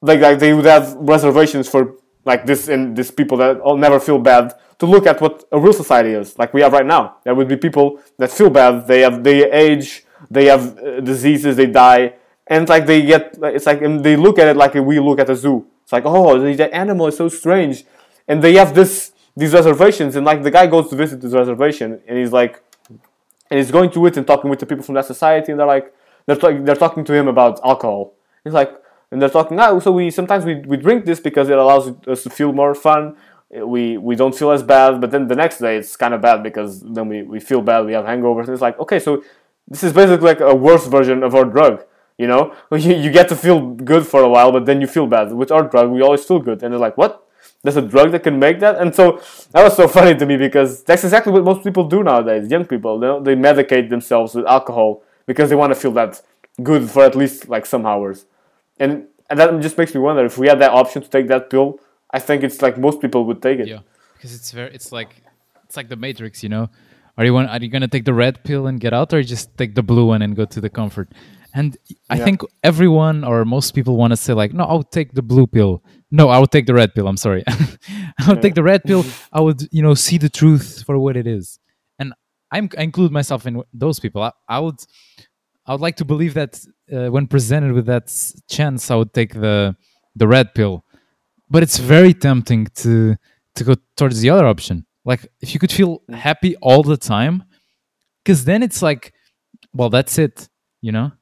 like 0.00 0.20
like 0.20 0.38
they 0.38 0.54
would 0.54 0.64
have 0.64 0.94
reservations 1.14 1.68
for 1.68 1.96
like 2.24 2.46
this 2.46 2.68
and 2.68 2.96
these 2.96 3.10
people 3.10 3.36
that 3.36 3.58
all 3.60 3.76
never 3.76 3.98
feel 4.00 4.18
bad 4.18 4.54
to 4.78 4.86
look 4.86 5.06
at 5.06 5.20
what 5.20 5.44
a 5.52 5.58
real 5.58 5.72
society 5.72 6.10
is, 6.10 6.38
like 6.38 6.52
we 6.52 6.60
have 6.60 6.72
right 6.72 6.86
now. 6.86 7.16
There 7.24 7.34
would 7.34 7.48
be 7.48 7.56
people 7.56 8.00
that 8.18 8.30
feel 8.30 8.50
bad. 8.50 8.86
They 8.86 9.00
have 9.00 9.22
they 9.24 9.50
age, 9.50 10.04
they 10.30 10.46
have 10.46 10.78
uh, 10.78 11.00
diseases, 11.00 11.56
they 11.56 11.66
die, 11.66 12.14
and 12.46 12.68
like 12.68 12.86
they 12.86 13.02
get 13.02 13.38
it's 13.42 13.66
like 13.66 13.80
they 13.80 14.16
look 14.16 14.38
at 14.38 14.48
it 14.48 14.56
like 14.56 14.74
we 14.74 14.98
look 15.00 15.18
at 15.18 15.30
a 15.30 15.36
zoo. 15.36 15.66
It's 15.82 15.92
like 15.92 16.04
oh, 16.04 16.38
the 16.38 16.74
animal 16.74 17.06
is 17.06 17.16
so 17.16 17.28
strange, 17.28 17.84
and 18.28 18.42
they 18.42 18.54
have 18.54 18.74
this 18.74 19.12
these 19.36 19.52
reservations, 19.52 20.16
and 20.16 20.24
like 20.24 20.42
the 20.42 20.50
guy 20.50 20.66
goes 20.66 20.88
to 20.90 20.96
visit 20.96 21.20
this 21.20 21.32
reservation, 21.32 22.00
and 22.06 22.18
he's 22.18 22.32
like, 22.32 22.62
and 23.50 23.58
he's 23.58 23.70
going 23.70 23.90
to 23.90 24.06
it 24.06 24.16
and 24.16 24.26
talking 24.26 24.50
with 24.50 24.60
the 24.60 24.66
people 24.66 24.84
from 24.84 24.94
that 24.94 25.04
society, 25.04 25.52
and 25.52 25.60
they're 25.60 25.66
like, 25.66 25.92
they're, 26.26 26.36
talk- 26.36 26.64
they're 26.64 26.74
talking 26.74 27.04
to 27.04 27.12
him 27.12 27.28
about 27.28 27.60
alcohol. 27.64 28.14
He's 28.44 28.54
like, 28.54 28.74
and 29.10 29.22
they're 29.22 29.28
talking, 29.28 29.58
ah, 29.60 29.78
so 29.78 29.92
we 29.92 30.10
sometimes 30.10 30.44
we, 30.44 30.56
we 30.56 30.76
drink 30.76 31.04
this 31.04 31.20
because 31.20 31.48
it 31.48 31.58
allows 31.58 31.92
us 32.06 32.22
to 32.24 32.30
feel 32.30 32.52
more 32.52 32.74
fun. 32.74 33.16
We 33.50 33.96
we 33.96 34.16
don't 34.16 34.34
feel 34.34 34.50
as 34.50 34.62
bad, 34.62 35.00
but 35.00 35.10
then 35.10 35.28
the 35.28 35.36
next 35.36 35.58
day 35.58 35.76
it's 35.76 35.96
kind 35.96 36.14
of 36.14 36.20
bad 36.20 36.42
because 36.42 36.80
then 36.80 37.08
we, 37.08 37.22
we 37.22 37.38
feel 37.40 37.60
bad, 37.60 37.86
we 37.86 37.92
have 37.92 38.04
hangovers. 38.04 38.44
And 38.44 38.50
it's 38.50 38.62
like, 38.62 38.78
okay, 38.80 38.98
so 38.98 39.22
this 39.68 39.84
is 39.84 39.92
basically 39.92 40.26
like 40.26 40.40
a 40.40 40.54
worse 40.54 40.86
version 40.86 41.22
of 41.22 41.34
our 41.34 41.44
drug. 41.44 41.84
You 42.18 42.26
know, 42.26 42.54
you, 42.72 42.94
you 42.94 43.10
get 43.10 43.28
to 43.28 43.36
feel 43.36 43.70
good 43.74 44.06
for 44.06 44.22
a 44.22 44.28
while, 44.28 44.52
but 44.52 44.66
then 44.66 44.80
you 44.80 44.86
feel 44.86 45.06
bad. 45.06 45.32
With 45.32 45.52
our 45.52 45.62
drug, 45.62 45.90
we 45.90 46.02
always 46.02 46.24
feel 46.24 46.38
good, 46.38 46.62
and 46.62 46.72
they're 46.72 46.80
like, 46.80 46.96
what? 46.96 47.22
There's 47.62 47.76
a 47.76 47.82
drug 47.82 48.12
that 48.12 48.22
can 48.22 48.38
make 48.38 48.60
that, 48.60 48.76
and 48.76 48.94
so 48.94 49.22
that 49.52 49.62
was 49.62 49.76
so 49.76 49.88
funny 49.96 50.16
to 50.16 50.26
me 50.26 50.36
because 50.36 50.82
that's 50.84 51.04
exactly 51.04 51.32
what 51.32 51.44
most 51.44 51.64
people 51.64 51.84
do 51.84 52.02
nowadays. 52.02 52.50
Young 52.50 52.64
people, 52.64 52.98
they, 52.98 53.34
they 53.34 53.40
medicate 53.40 53.90
themselves 53.90 54.34
with 54.34 54.46
alcohol 54.46 55.02
because 55.26 55.50
they 55.50 55.56
want 55.56 55.72
to 55.72 55.78
feel 55.78 55.92
that 55.92 56.22
good 56.62 56.90
for 56.90 57.04
at 57.04 57.14
least 57.14 57.48
like 57.48 57.66
some 57.66 57.84
hours, 57.84 58.26
and 58.78 59.06
and 59.28 59.38
that 59.38 59.60
just 59.60 59.76
makes 59.76 59.94
me 59.94 60.00
wonder 60.00 60.24
if 60.24 60.38
we 60.38 60.46
had 60.46 60.60
that 60.60 60.70
option 60.70 61.02
to 61.02 61.08
take 61.08 61.28
that 61.28 61.50
pill. 61.50 61.80
I 62.12 62.18
think 62.18 62.42
it's 62.42 62.62
like 62.62 62.78
most 62.78 63.00
people 63.00 63.24
would 63.26 63.42
take 63.42 63.58
it. 63.58 63.68
Yeah, 63.68 63.80
because 64.14 64.34
it's 64.34 64.50
very, 64.52 64.74
it's 64.74 64.92
like, 64.92 65.22
it's 65.64 65.76
like 65.76 65.88
the 65.88 65.96
Matrix, 65.96 66.42
you 66.42 66.48
know. 66.48 66.68
Are 67.18 67.24
you 67.24 67.32
want, 67.32 67.48
are 67.48 67.58
you 67.58 67.68
gonna 67.68 67.88
take 67.88 68.04
the 68.04 68.14
red 68.14 68.44
pill 68.44 68.66
and 68.66 68.78
get 68.80 68.92
out, 68.92 69.12
or 69.12 69.22
just 69.22 69.56
take 69.56 69.74
the 69.74 69.82
blue 69.82 70.06
one 70.06 70.22
and 70.22 70.36
go 70.36 70.44
to 70.44 70.60
the 70.60 70.68
comfort? 70.70 71.08
And 71.54 71.76
I 72.10 72.16
Yeah. 72.18 72.24
think 72.24 72.42
everyone 72.62 73.24
or 73.24 73.44
most 73.46 73.72
people 73.74 73.96
want 73.96 74.10
to 74.12 74.16
say 74.16 74.34
like, 74.34 74.52
no, 74.52 74.64
I'll 74.64 74.82
take 74.82 75.14
the 75.14 75.22
blue 75.22 75.46
pill. 75.46 75.82
No, 76.10 76.28
I 76.28 76.38
would 76.38 76.50
take 76.50 76.66
the 76.66 76.74
red 76.74 76.94
pill. 76.94 77.08
I'm 77.08 77.16
sorry. 77.16 77.42
I 78.20 78.28
would 78.28 78.42
take 78.42 78.54
the 78.54 78.62
red 78.62 78.84
pill. 78.84 79.04
I 79.32 79.40
would, 79.40 79.62
you 79.72 79.82
know, 79.82 79.94
see 79.94 80.18
the 80.18 80.28
truth 80.28 80.82
for 80.84 80.98
what 80.98 81.16
it 81.16 81.26
is. 81.26 81.58
And 81.98 82.12
I'm, 82.52 82.68
I 82.78 82.82
include 82.82 83.10
myself 83.10 83.46
in 83.46 83.62
those 83.72 83.98
people. 83.98 84.22
I, 84.22 84.32
I 84.48 84.58
would, 84.60 84.76
I 85.66 85.72
would 85.72 85.80
like 85.80 85.96
to 85.96 86.04
believe 86.04 86.34
that 86.34 86.60
uh, 86.92 87.08
when 87.10 87.26
presented 87.26 87.72
with 87.72 87.86
that 87.86 88.06
chance, 88.50 88.90
I 88.90 88.96
would 88.96 89.12
take 89.14 89.32
the 89.32 89.76
the 90.14 90.28
red 90.28 90.54
pill. 90.54 90.84
But 91.48 91.62
it's 91.62 91.78
very 91.78 92.14
tempting 92.14 92.66
to 92.82 93.16
to 93.56 93.64
go 93.64 93.74
towards 93.96 94.20
the 94.20 94.30
other 94.30 94.46
option. 94.46 94.86
Like 95.04 95.26
if 95.40 95.54
you 95.54 95.60
could 95.60 95.72
feel 95.72 96.02
mm. 96.10 96.14
happy 96.14 96.56
all 96.56 96.82
the 96.82 96.96
time, 96.96 97.44
because 98.24 98.44
then 98.44 98.62
it's 98.62 98.82
like, 98.82 99.12
well, 99.72 99.90
that's 99.90 100.18
it. 100.18 100.48
You 100.82 100.92
know. 100.92 101.12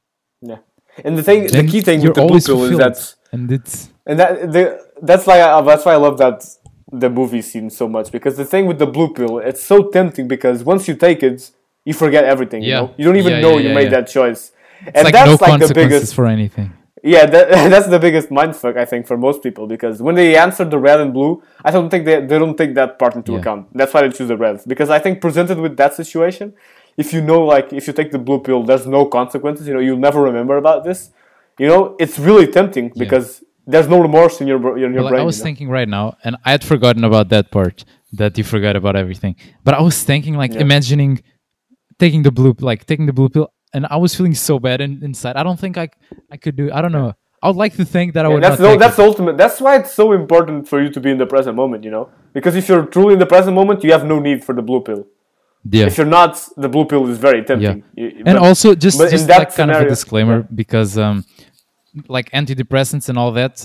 Yeah. 0.41 0.57
And 1.03 1.17
the 1.17 1.23
thing, 1.23 1.47
Then 1.47 1.65
the 1.65 1.71
key 1.71 1.81
thing 1.81 2.01
with 2.01 2.15
the 2.15 2.21
blue 2.21 2.23
always 2.29 2.45
pill 2.45 2.63
is 2.63 2.69
fulfilled. 2.69 2.95
that 2.95 3.15
and 3.33 3.51
it's 3.51 3.89
and 4.05 4.19
that 4.19 4.51
the, 4.51 4.63
that's 5.01 5.25
why 5.27 5.41
I, 5.41 5.61
that's 5.61 5.85
why 5.85 5.93
I 5.93 5.97
love 5.97 6.17
that 6.19 6.45
the 6.91 7.09
movie 7.09 7.41
scene 7.41 7.69
so 7.69 7.87
much 7.89 8.11
because 8.11 8.37
the 8.37 8.45
thing 8.45 8.65
with 8.67 8.79
the 8.79 8.85
blue 8.87 9.11
pill 9.13 9.39
it's 9.39 9.61
so 9.63 9.89
tempting 9.89 10.27
because 10.27 10.63
once 10.63 10.87
you 10.87 10.95
take 10.95 11.21
it 11.23 11.51
you 11.83 11.93
forget 11.93 12.23
everything 12.23 12.61
you 12.63 12.69
Yeah. 12.69 12.81
know 12.81 12.93
you 12.97 13.03
don't 13.05 13.17
even 13.17 13.33
Yeah, 13.33 13.41
know 13.41 13.57
yeah, 13.57 13.69
you 13.69 13.75
made 13.75 13.91
that 13.91 14.07
choice 14.07 14.51
it's 14.85 14.95
and 14.95 15.03
like 15.05 15.13
that's 15.13 15.41
no 15.41 15.47
like 15.47 15.59
the 15.67 15.73
biggest 15.73 16.13
for 16.15 16.25
anything. 16.27 16.71
Yeah 17.13 17.25
that, 17.33 17.45
that's 17.73 17.87
the 17.95 17.99
biggest 17.99 18.27
mindfuck 18.39 18.75
I 18.83 18.85
think 18.91 19.01
for 19.09 19.17
most 19.27 19.39
people 19.45 19.65
because 19.75 19.95
when 20.05 20.15
they 20.19 20.29
answer 20.45 20.65
the 20.65 20.79
red 20.87 20.99
and 21.03 21.11
blue 21.17 21.31
I 21.67 21.71
don't 21.75 21.89
think 21.91 22.05
they, 22.05 22.17
they 22.29 22.37
don't 22.43 22.57
take 22.61 22.73
that 22.75 22.91
part 23.01 23.13
into 23.19 23.31
Yeah. 23.33 23.39
account 23.39 23.61
that's 23.79 23.93
why 23.93 24.01
they 24.03 24.11
choose 24.17 24.29
the 24.33 24.39
red 24.45 24.55
because 24.67 24.89
I 24.97 24.99
think 25.03 25.21
presented 25.27 25.57
with 25.65 25.75
that 25.81 25.93
situation 26.01 26.47
if 27.03 27.07
you 27.13 27.21
know 27.29 27.41
like 27.53 27.67
if 27.79 27.83
you 27.87 27.93
take 28.01 28.11
the 28.11 28.23
blue 28.27 28.39
pill 28.47 28.61
there's 28.69 28.87
no 28.97 29.01
consequences 29.19 29.63
you 29.67 29.73
know 29.75 29.83
you'll 29.85 30.05
never 30.09 30.21
remember 30.29 30.55
about 30.63 30.79
this 30.87 30.99
you 31.61 31.67
know 31.71 31.81
it's 32.03 32.17
really 32.27 32.47
tempting 32.59 32.87
because 33.03 33.27
there's 33.67 33.87
no 33.87 33.99
remorse 33.99 34.41
in 34.41 34.47
your 34.47 34.59
in 34.77 34.93
your 34.93 35.03
like, 35.03 35.11
brain 35.11 35.21
I 35.21 35.25
was 35.25 35.37
you 35.37 35.41
know? 35.41 35.45
thinking 35.47 35.69
right 35.69 35.89
now, 35.97 36.17
and 36.23 36.37
I 36.45 36.51
had 36.51 36.63
forgotten 36.63 37.03
about 37.03 37.29
that 37.29 37.51
part 37.51 37.83
that 38.13 38.37
you 38.37 38.43
forgot 38.43 38.75
about 38.75 38.95
everything. 38.95 39.35
But 39.63 39.73
I 39.73 39.81
was 39.81 40.03
thinking, 40.03 40.35
like, 40.35 40.53
Yeah. 40.53 40.61
imagining 40.61 41.21
taking 41.97 42.21
the 42.23 42.31
blue, 42.31 42.55
like 42.59 42.85
taking 42.85 43.07
the 43.07 43.13
blue 43.13 43.29
pill, 43.29 43.51
and 43.75 43.81
I 43.95 43.97
was 44.05 44.11
feeling 44.17 44.35
so 44.49 44.55
bad 44.67 44.79
in, 44.85 44.91
inside. 45.09 45.35
I 45.41 45.43
don't 45.47 45.59
think 45.63 45.73
I 45.83 45.87
I 46.35 46.37
could 46.43 46.55
do. 46.61 46.65
I 46.77 46.79
don't 46.83 46.95
know. 46.99 47.09
I 47.43 47.47
would 47.49 47.59
like 47.65 47.75
to 47.81 47.85
think 47.95 48.07
that 48.15 48.23
I 48.25 48.29
Yeah, 48.29 48.33
would. 48.35 48.43
that's 48.47 48.59
not 48.65 48.71
the, 48.73 48.77
that's 48.83 48.95
it. 48.97 49.01
the 49.01 49.07
ultimate. 49.11 49.35
That's 49.43 49.57
why 49.63 49.73
it's 49.79 49.93
so 50.01 50.05
important 50.21 50.57
for 50.69 50.77
you 50.83 50.89
to 50.95 50.99
be 51.05 51.09
in 51.15 51.19
the 51.23 51.29
present 51.35 51.55
moment. 51.63 51.79
You 51.87 51.91
know, 51.95 52.05
because 52.37 52.53
if 52.61 52.65
you're 52.69 52.85
truly 52.95 53.13
in 53.17 53.19
the 53.25 53.31
present 53.35 53.53
moment, 53.61 53.77
you 53.85 53.91
have 53.97 54.05
no 54.13 54.17
need 54.27 54.39
for 54.47 54.53
the 54.59 54.65
blue 54.69 54.81
pill. 54.87 55.01
yeah. 55.77 55.85
If 55.89 55.93
you're 55.97 56.13
not, 56.19 56.31
the 56.63 56.69
blue 56.75 56.85
pill 56.91 57.03
is 57.13 57.17
very 57.27 57.41
tempting. 57.49 57.83
You- 58.01 58.23
and 58.29 58.37
also 58.47 58.67
just, 58.85 58.97
in 59.01 59.09
just 59.15 59.27
that 59.31 59.39
like 59.43 59.53
kind 59.59 59.69
of 59.71 59.75
a 59.75 59.79
scenario- 59.79 59.89
disclaimer 59.95 60.37
because 60.61 60.91
um 61.05 61.17
like 62.17 62.27
antidepressants 62.39 63.05
and 63.09 63.17
all 63.21 63.31
that 63.41 63.55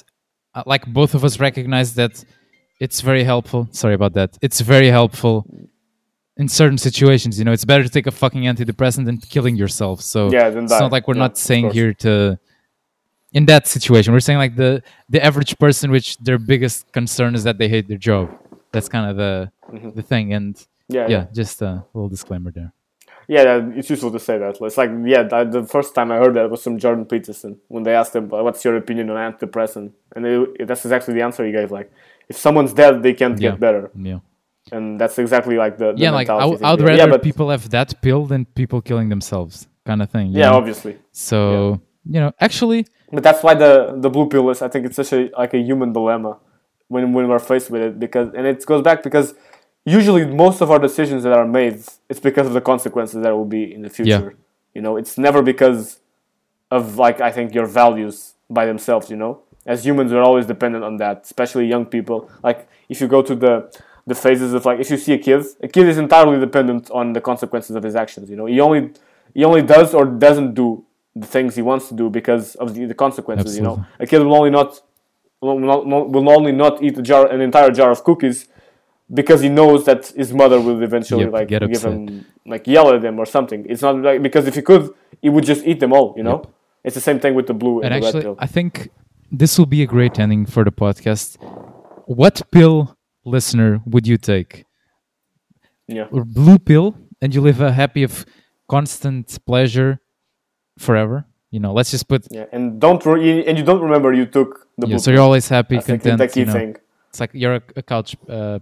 uh, 0.57 0.63
like 0.73 0.85
both 1.01 1.13
of 1.17 1.21
us 1.29 1.35
recognize 1.49 1.89
that 2.01 2.15
it's 2.85 2.99
very 3.11 3.25
helpful 3.33 3.61
sorry 3.83 3.95
about 4.01 4.13
that 4.19 4.31
it's 4.47 4.61
very 4.75 4.91
helpful 4.99 5.35
in 6.41 6.49
certain 6.49 6.79
situations 6.89 7.33
you 7.39 7.45
know 7.47 7.53
it's 7.57 7.67
better 7.73 7.85
to 7.89 7.93
take 7.97 8.07
a 8.13 8.17
fucking 8.23 8.43
antidepressant 8.53 9.05
than 9.09 9.17
killing 9.35 9.57
yourself 9.63 9.97
so 10.15 10.21
Yeah, 10.39 10.49
than 10.55 10.65
it's 10.65 10.81
not 10.85 10.93
like 10.97 11.05
we're 11.09 11.21
Yeah, 11.21 11.27
not 11.27 11.37
saying 11.49 11.67
here 11.79 11.93
to 12.05 12.13
in 13.39 13.45
that 13.53 13.65
situation 13.77 14.09
we're 14.15 14.27
saying 14.29 14.41
like 14.45 14.57
the 14.65 14.73
the 15.15 15.21
average 15.29 15.53
person 15.65 15.87
which 15.97 16.09
their 16.27 16.39
biggest 16.53 16.79
concern 16.99 17.31
is 17.39 17.43
that 17.49 17.57
they 17.61 17.69
hate 17.75 17.87
their 17.91 18.03
job 18.11 18.25
that's 18.73 18.89
kind 18.89 19.07
of 19.11 19.15
the 19.25 19.33
the 19.99 20.05
thing 20.13 20.27
and 20.39 20.55
Mm-hmm. 20.91 20.97
yeah, 20.99 21.07
yeah, 21.15 21.19
yeah, 21.19 21.25
just 21.41 21.57
a 21.63 21.73
little 21.95 22.09
disclaimer 22.17 22.51
there 22.59 22.71
yeah, 23.35 23.63
It's 23.79 23.89
useful 23.95 24.11
to 24.19 24.19
say 24.29 24.37
that. 24.43 24.53
It's 24.69 24.77
like, 24.83 24.91
yeah, 25.15 25.23
that, 25.33 25.53
the 25.53 25.65
first 25.77 25.91
time 25.95 26.09
I 26.15 26.17
heard 26.23 26.35
that 26.35 26.51
was 26.51 26.65
from 26.65 26.77
Jordan 26.85 27.05
Peterson 27.13 27.53
when 27.69 27.83
they 27.85 27.95
asked 28.01 28.13
him, 28.17 28.25
"Uh, 28.35 28.43
"What's 28.47 28.65
your 28.67 28.75
opinion 28.83 29.07
on 29.11 29.17
antidepressant?" 29.29 29.89
And 30.17 30.21
it, 30.27 30.67
that's 30.69 30.85
exactly 30.87 31.15
the 31.15 31.23
answer 31.27 31.41
he 31.49 31.53
gave. 31.53 31.71
Like, 31.79 31.89
if 32.33 32.37
someone's 32.47 32.73
dead, 32.83 32.93
they 33.05 33.15
can't 33.21 33.39
Yeah. 33.39 33.51
get 33.51 33.61
better, 33.67 33.85
yeah 34.11 34.19
and 34.73 35.01
that's 35.01 35.19
exactly 35.19 35.57
like 35.57 35.79
the, 35.79 35.93
the 35.93 35.99
yeah, 35.99 36.11
like 36.11 36.29
I, 36.29 36.45
would- 36.47 36.61
would 36.61 36.81
Yeah, 36.81 36.87
rather 36.87 37.11
but- 37.13 37.23
people 37.23 37.51
have 37.51 37.69
that 37.71 38.01
pill 38.03 38.27
than 38.27 38.45
people 38.61 38.81
killing 38.81 39.09
themselves, 39.09 39.67
kind 39.85 40.01
of 40.03 40.11
thing. 40.11 40.29
Yeah, 40.33 40.51
know? 40.51 40.57
obviously. 40.59 40.99
So 41.13 41.81
you 42.15 42.21
know, 42.21 42.33
actually, 42.41 42.87
But 43.13 43.23
that's 43.23 43.43
why 43.43 43.55
the 43.55 43.73
the 44.05 44.11
blue 44.11 44.29
pill 44.29 44.49
is. 44.51 44.63
I 44.63 44.69
think 44.69 44.87
it's 44.87 44.97
such 44.97 45.13
a 45.13 45.31
like 45.43 45.53
a 45.55 45.59
human 45.59 45.93
dilemma 45.93 46.39
when 46.89 47.13
when 47.13 47.29
we're 47.29 47.39
faced 47.53 47.71
with 47.71 47.83
it 47.83 47.99
because 47.99 48.29
and 48.37 48.47
it 48.47 48.65
goes 48.67 48.83
back 48.83 49.03
because 49.03 49.35
usually 49.85 50.25
most 50.27 50.61
of 50.61 50.71
our 50.71 50.79
decisions 50.79 51.23
that 51.25 51.33
are 51.33 51.47
made 51.47 51.75
it's 52.11 52.21
because 52.29 52.47
of 52.47 52.53
the 52.59 52.61
consequences 52.73 53.23
that 53.23 53.33
will 53.39 53.51
be 53.59 53.63
in 53.75 53.83
the 53.83 53.91
future. 53.91 54.31
yeah. 54.33 54.39
You 54.75 54.83
know, 54.85 54.97
it's 54.97 55.19
never 55.19 55.43
because 55.43 55.99
of 56.71 56.97
like 56.97 57.21
I 57.21 57.31
think 57.33 57.55
your 57.55 57.67
values 57.67 58.35
by 58.49 58.65
themselves. 58.67 59.11
You 59.11 59.17
know, 59.17 59.33
as 59.67 59.85
humans 59.85 60.13
we're 60.13 60.23
always 60.31 60.47
dependent 60.47 60.85
on 60.85 60.97
that, 60.99 61.17
especially 61.25 61.67
young 61.67 61.87
people. 61.87 62.31
Like 62.43 62.69
if 62.89 63.01
you 63.01 63.09
go 63.09 63.21
to 63.23 63.35
the 63.35 63.55
the 64.11 64.15
phases 64.15 64.53
of 64.57 64.63
like 64.69 64.79
if 64.85 64.89
you 64.93 64.99
see 65.07 65.15
a 65.19 65.19
kid, 65.27 65.41
a 65.67 65.69
kid 65.69 65.87
is 65.93 65.99
entirely 66.07 66.39
dependent 66.47 66.91
on 66.91 67.05
the 67.17 67.23
consequences 67.31 67.75
of 67.79 67.83
his 67.89 67.95
actions. 68.05 68.29
You 68.33 68.37
know, 68.37 68.47
he 68.55 68.59
only 68.61 68.83
he 69.35 69.43
only 69.51 69.63
does 69.75 69.89
or 69.99 70.05
doesn't 70.27 70.55
do 70.63 70.69
the 71.23 71.29
things 71.35 71.51
he 71.61 71.65
wants 71.71 71.85
to 71.91 71.95
do 71.95 72.11
because 72.11 72.45
of 72.57 72.75
the, 72.75 72.87
the 72.93 72.99
consequences. 73.05 73.57
You 73.57 73.63
know, 73.63 73.77
a 73.99 74.07
kid 74.07 74.21
will 74.25 74.37
only 74.41 74.51
not 74.59 74.81
will, 75.41 75.59
not, 75.59 75.87
will 75.87 76.29
only 76.39 76.53
not 76.65 76.83
eat 76.83 76.99
a 76.99 77.03
jar 77.11 77.23
an 77.35 77.41
entire 77.41 77.71
jar 77.71 77.91
of 77.91 78.05
cookies 78.09 78.39
because 79.19 79.41
he 79.47 79.49
knows 79.49 79.85
that 79.87 80.01
his 80.23 80.33
mother 80.33 80.61
will 80.61 80.83
eventually 80.83 81.25
Yep, 81.25 81.33
like 81.33 81.49
give 81.49 81.63
upset. 81.63 81.93
him 81.93 82.27
like 82.53 82.67
yell 82.67 82.89
at 82.95 83.05
him 83.05 83.17
or 83.23 83.27
something. 83.37 83.61
It's 83.69 83.83
not 83.83 83.95
like 84.09 84.23
because 84.23 84.45
if 84.51 84.55
he 84.55 84.63
could, 84.63 84.85
he 85.23 85.29
would 85.29 85.45
just 85.53 85.63
eat 85.71 85.79
them 85.81 85.93
all. 85.93 86.15
You 86.17 86.25
know, 86.25 86.39
it's 86.85 86.97
the 87.01 87.07
same 87.09 87.21
thing 87.21 87.35
with 87.35 87.47
the 87.47 87.55
blue 87.55 87.77
and, 87.81 87.95
and 87.95 88.03
the 88.03 88.07
actually, 88.07 88.21
red 88.21 88.25
pill. 88.25 88.37
I 88.47 88.49
think 88.57 88.91
this 89.31 89.59
will 89.59 89.71
be 89.77 89.83
a 89.83 89.87
great 89.87 90.19
ending 90.19 90.47
for 90.47 90.63
the 90.65 90.73
podcast. 90.73 91.29
What 92.07 92.43
pill, 92.51 92.97
listener, 93.25 93.81
would 93.87 94.07
you 94.07 94.17
take? 94.17 94.65
yeah, 95.89 96.07
A 96.13 96.25
blue 96.25 96.59
pill, 96.59 96.95
and 97.21 97.35
you 97.35 97.41
live 97.41 97.61
a 97.61 97.73
happy 97.73 98.03
of 98.03 98.25
constant 98.69 99.39
pleasure 99.45 99.99
forever. 100.79 101.25
You 101.51 101.59
know, 101.61 101.73
let's 101.73 101.91
just 101.91 102.07
put. 102.09 102.27
yeah, 102.31 102.45
and 102.53 102.81
don't 102.81 103.05
re- 103.05 103.45
and 103.45 103.59
you 103.59 103.65
don't 103.65 103.83
remember 103.83 104.13
you 104.13 104.25
took 104.27 104.69
the 104.79 104.87
Yeah, 104.87 104.95
blue. 104.95 104.99
so 105.01 105.11
you're 105.11 105.21
always 105.21 105.49
happy, 105.49 105.81
think 105.81 106.03
content. 106.03 106.19
the 106.19 106.29
key 106.29 106.41
you 106.41 106.47
know. 106.47 106.53
thing, 106.53 106.77
It's 107.09 107.19
like 107.19 107.31
you're 107.35 107.57
a, 107.57 107.63
a 107.77 107.83
couch, 107.83 108.17
uh, 108.29 108.61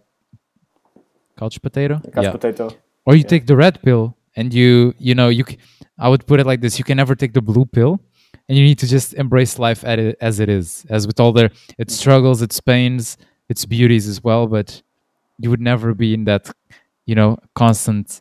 couch 1.37 1.61
potato. 1.61 2.01
couch 2.15 2.25
yeah. 2.25 2.31
potato. 2.33 2.71
or 3.05 3.15
you 3.15 3.23
take 3.25 3.47
the 3.47 3.57
red 3.57 3.81
pill 3.83 4.17
and 4.37 4.53
you 4.55 4.95
you 4.99 5.15
know 5.15 5.29
you 5.29 5.45
c- 5.49 5.59
i 5.99 6.09
would 6.09 6.27
put 6.27 6.41
it 6.41 6.47
like 6.47 6.61
this 6.61 6.79
you 6.79 6.85
can 6.85 6.97
never 6.97 7.15
take 7.15 7.33
the 7.33 7.41
blue 7.41 7.65
pill 7.65 8.01
and 8.49 8.59
you 8.59 8.65
need 8.65 8.79
to 8.79 8.87
just 8.87 9.15
embrace 9.15 9.59
life 9.59 9.85
it, 9.85 10.17
as 10.21 10.41
it 10.41 10.49
is 10.49 10.85
as 10.91 11.07
with 11.07 11.19
all 11.21 11.33
their 11.33 11.51
its 11.79 11.95
struggles 11.95 12.43
its 12.43 12.59
pains 12.61 13.17
its 13.49 13.65
beauties 13.65 14.07
as 14.07 14.23
well 14.23 14.47
but 14.47 14.83
you 15.39 15.51
would 15.51 15.61
never 15.61 15.95
be 15.95 16.15
in 16.15 16.25
that 16.25 16.51
you 17.07 17.15
know 17.15 17.37
constant 17.55 18.21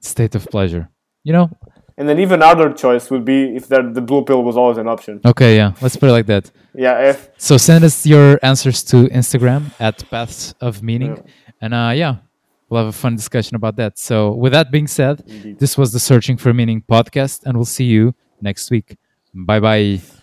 state 0.00 0.34
of 0.34 0.46
pleasure 0.50 0.88
you 1.24 1.32
know 1.32 1.50
And 1.98 2.10
an 2.10 2.18
even 2.20 2.42
other 2.42 2.68
choice 2.74 3.10
would 3.10 3.24
be 3.24 3.56
if 3.56 3.68
there, 3.68 3.82
the 3.98 4.02
blue 4.02 4.22
pill 4.22 4.42
was 4.44 4.56
always 4.56 4.76
an 4.76 4.86
option. 4.86 5.14
Okay, 5.24 5.56
yeah. 5.56 5.72
Let's 5.80 5.96
put 5.96 6.08
it 6.10 6.12
like 6.12 6.26
that. 6.26 6.44
Yeah, 6.74 7.10
if 7.10 7.30
So 7.38 7.56
send 7.56 7.84
us 7.84 8.04
your 8.04 8.38
answers 8.42 8.78
to 8.90 8.96
Instagram 9.20 9.62
at 9.80 10.04
Paths 10.10 10.54
of 10.60 10.82
Meaning. 10.82 11.14
And 11.62 11.72
uh, 11.72 11.92
yeah, 12.02 12.16
we'll 12.68 12.80
have 12.84 12.88
a 12.88 12.98
fun 13.04 13.16
discussion 13.16 13.56
about 13.56 13.76
that. 13.76 13.98
So 13.98 14.34
with 14.42 14.52
that 14.52 14.70
being 14.70 14.88
said, 14.88 15.24
Indeed. 15.26 15.58
this 15.58 15.78
was 15.78 15.88
the 15.96 15.98
Searching 16.10 16.36
for 16.36 16.52
Meaning 16.52 16.84
podcast, 16.86 17.44
and 17.46 17.56
we'll 17.56 17.64
see 17.64 17.88
you 17.96 18.14
next 18.42 18.70
week. 18.70 18.98
Bye 19.32 19.60
bye. 19.60 20.15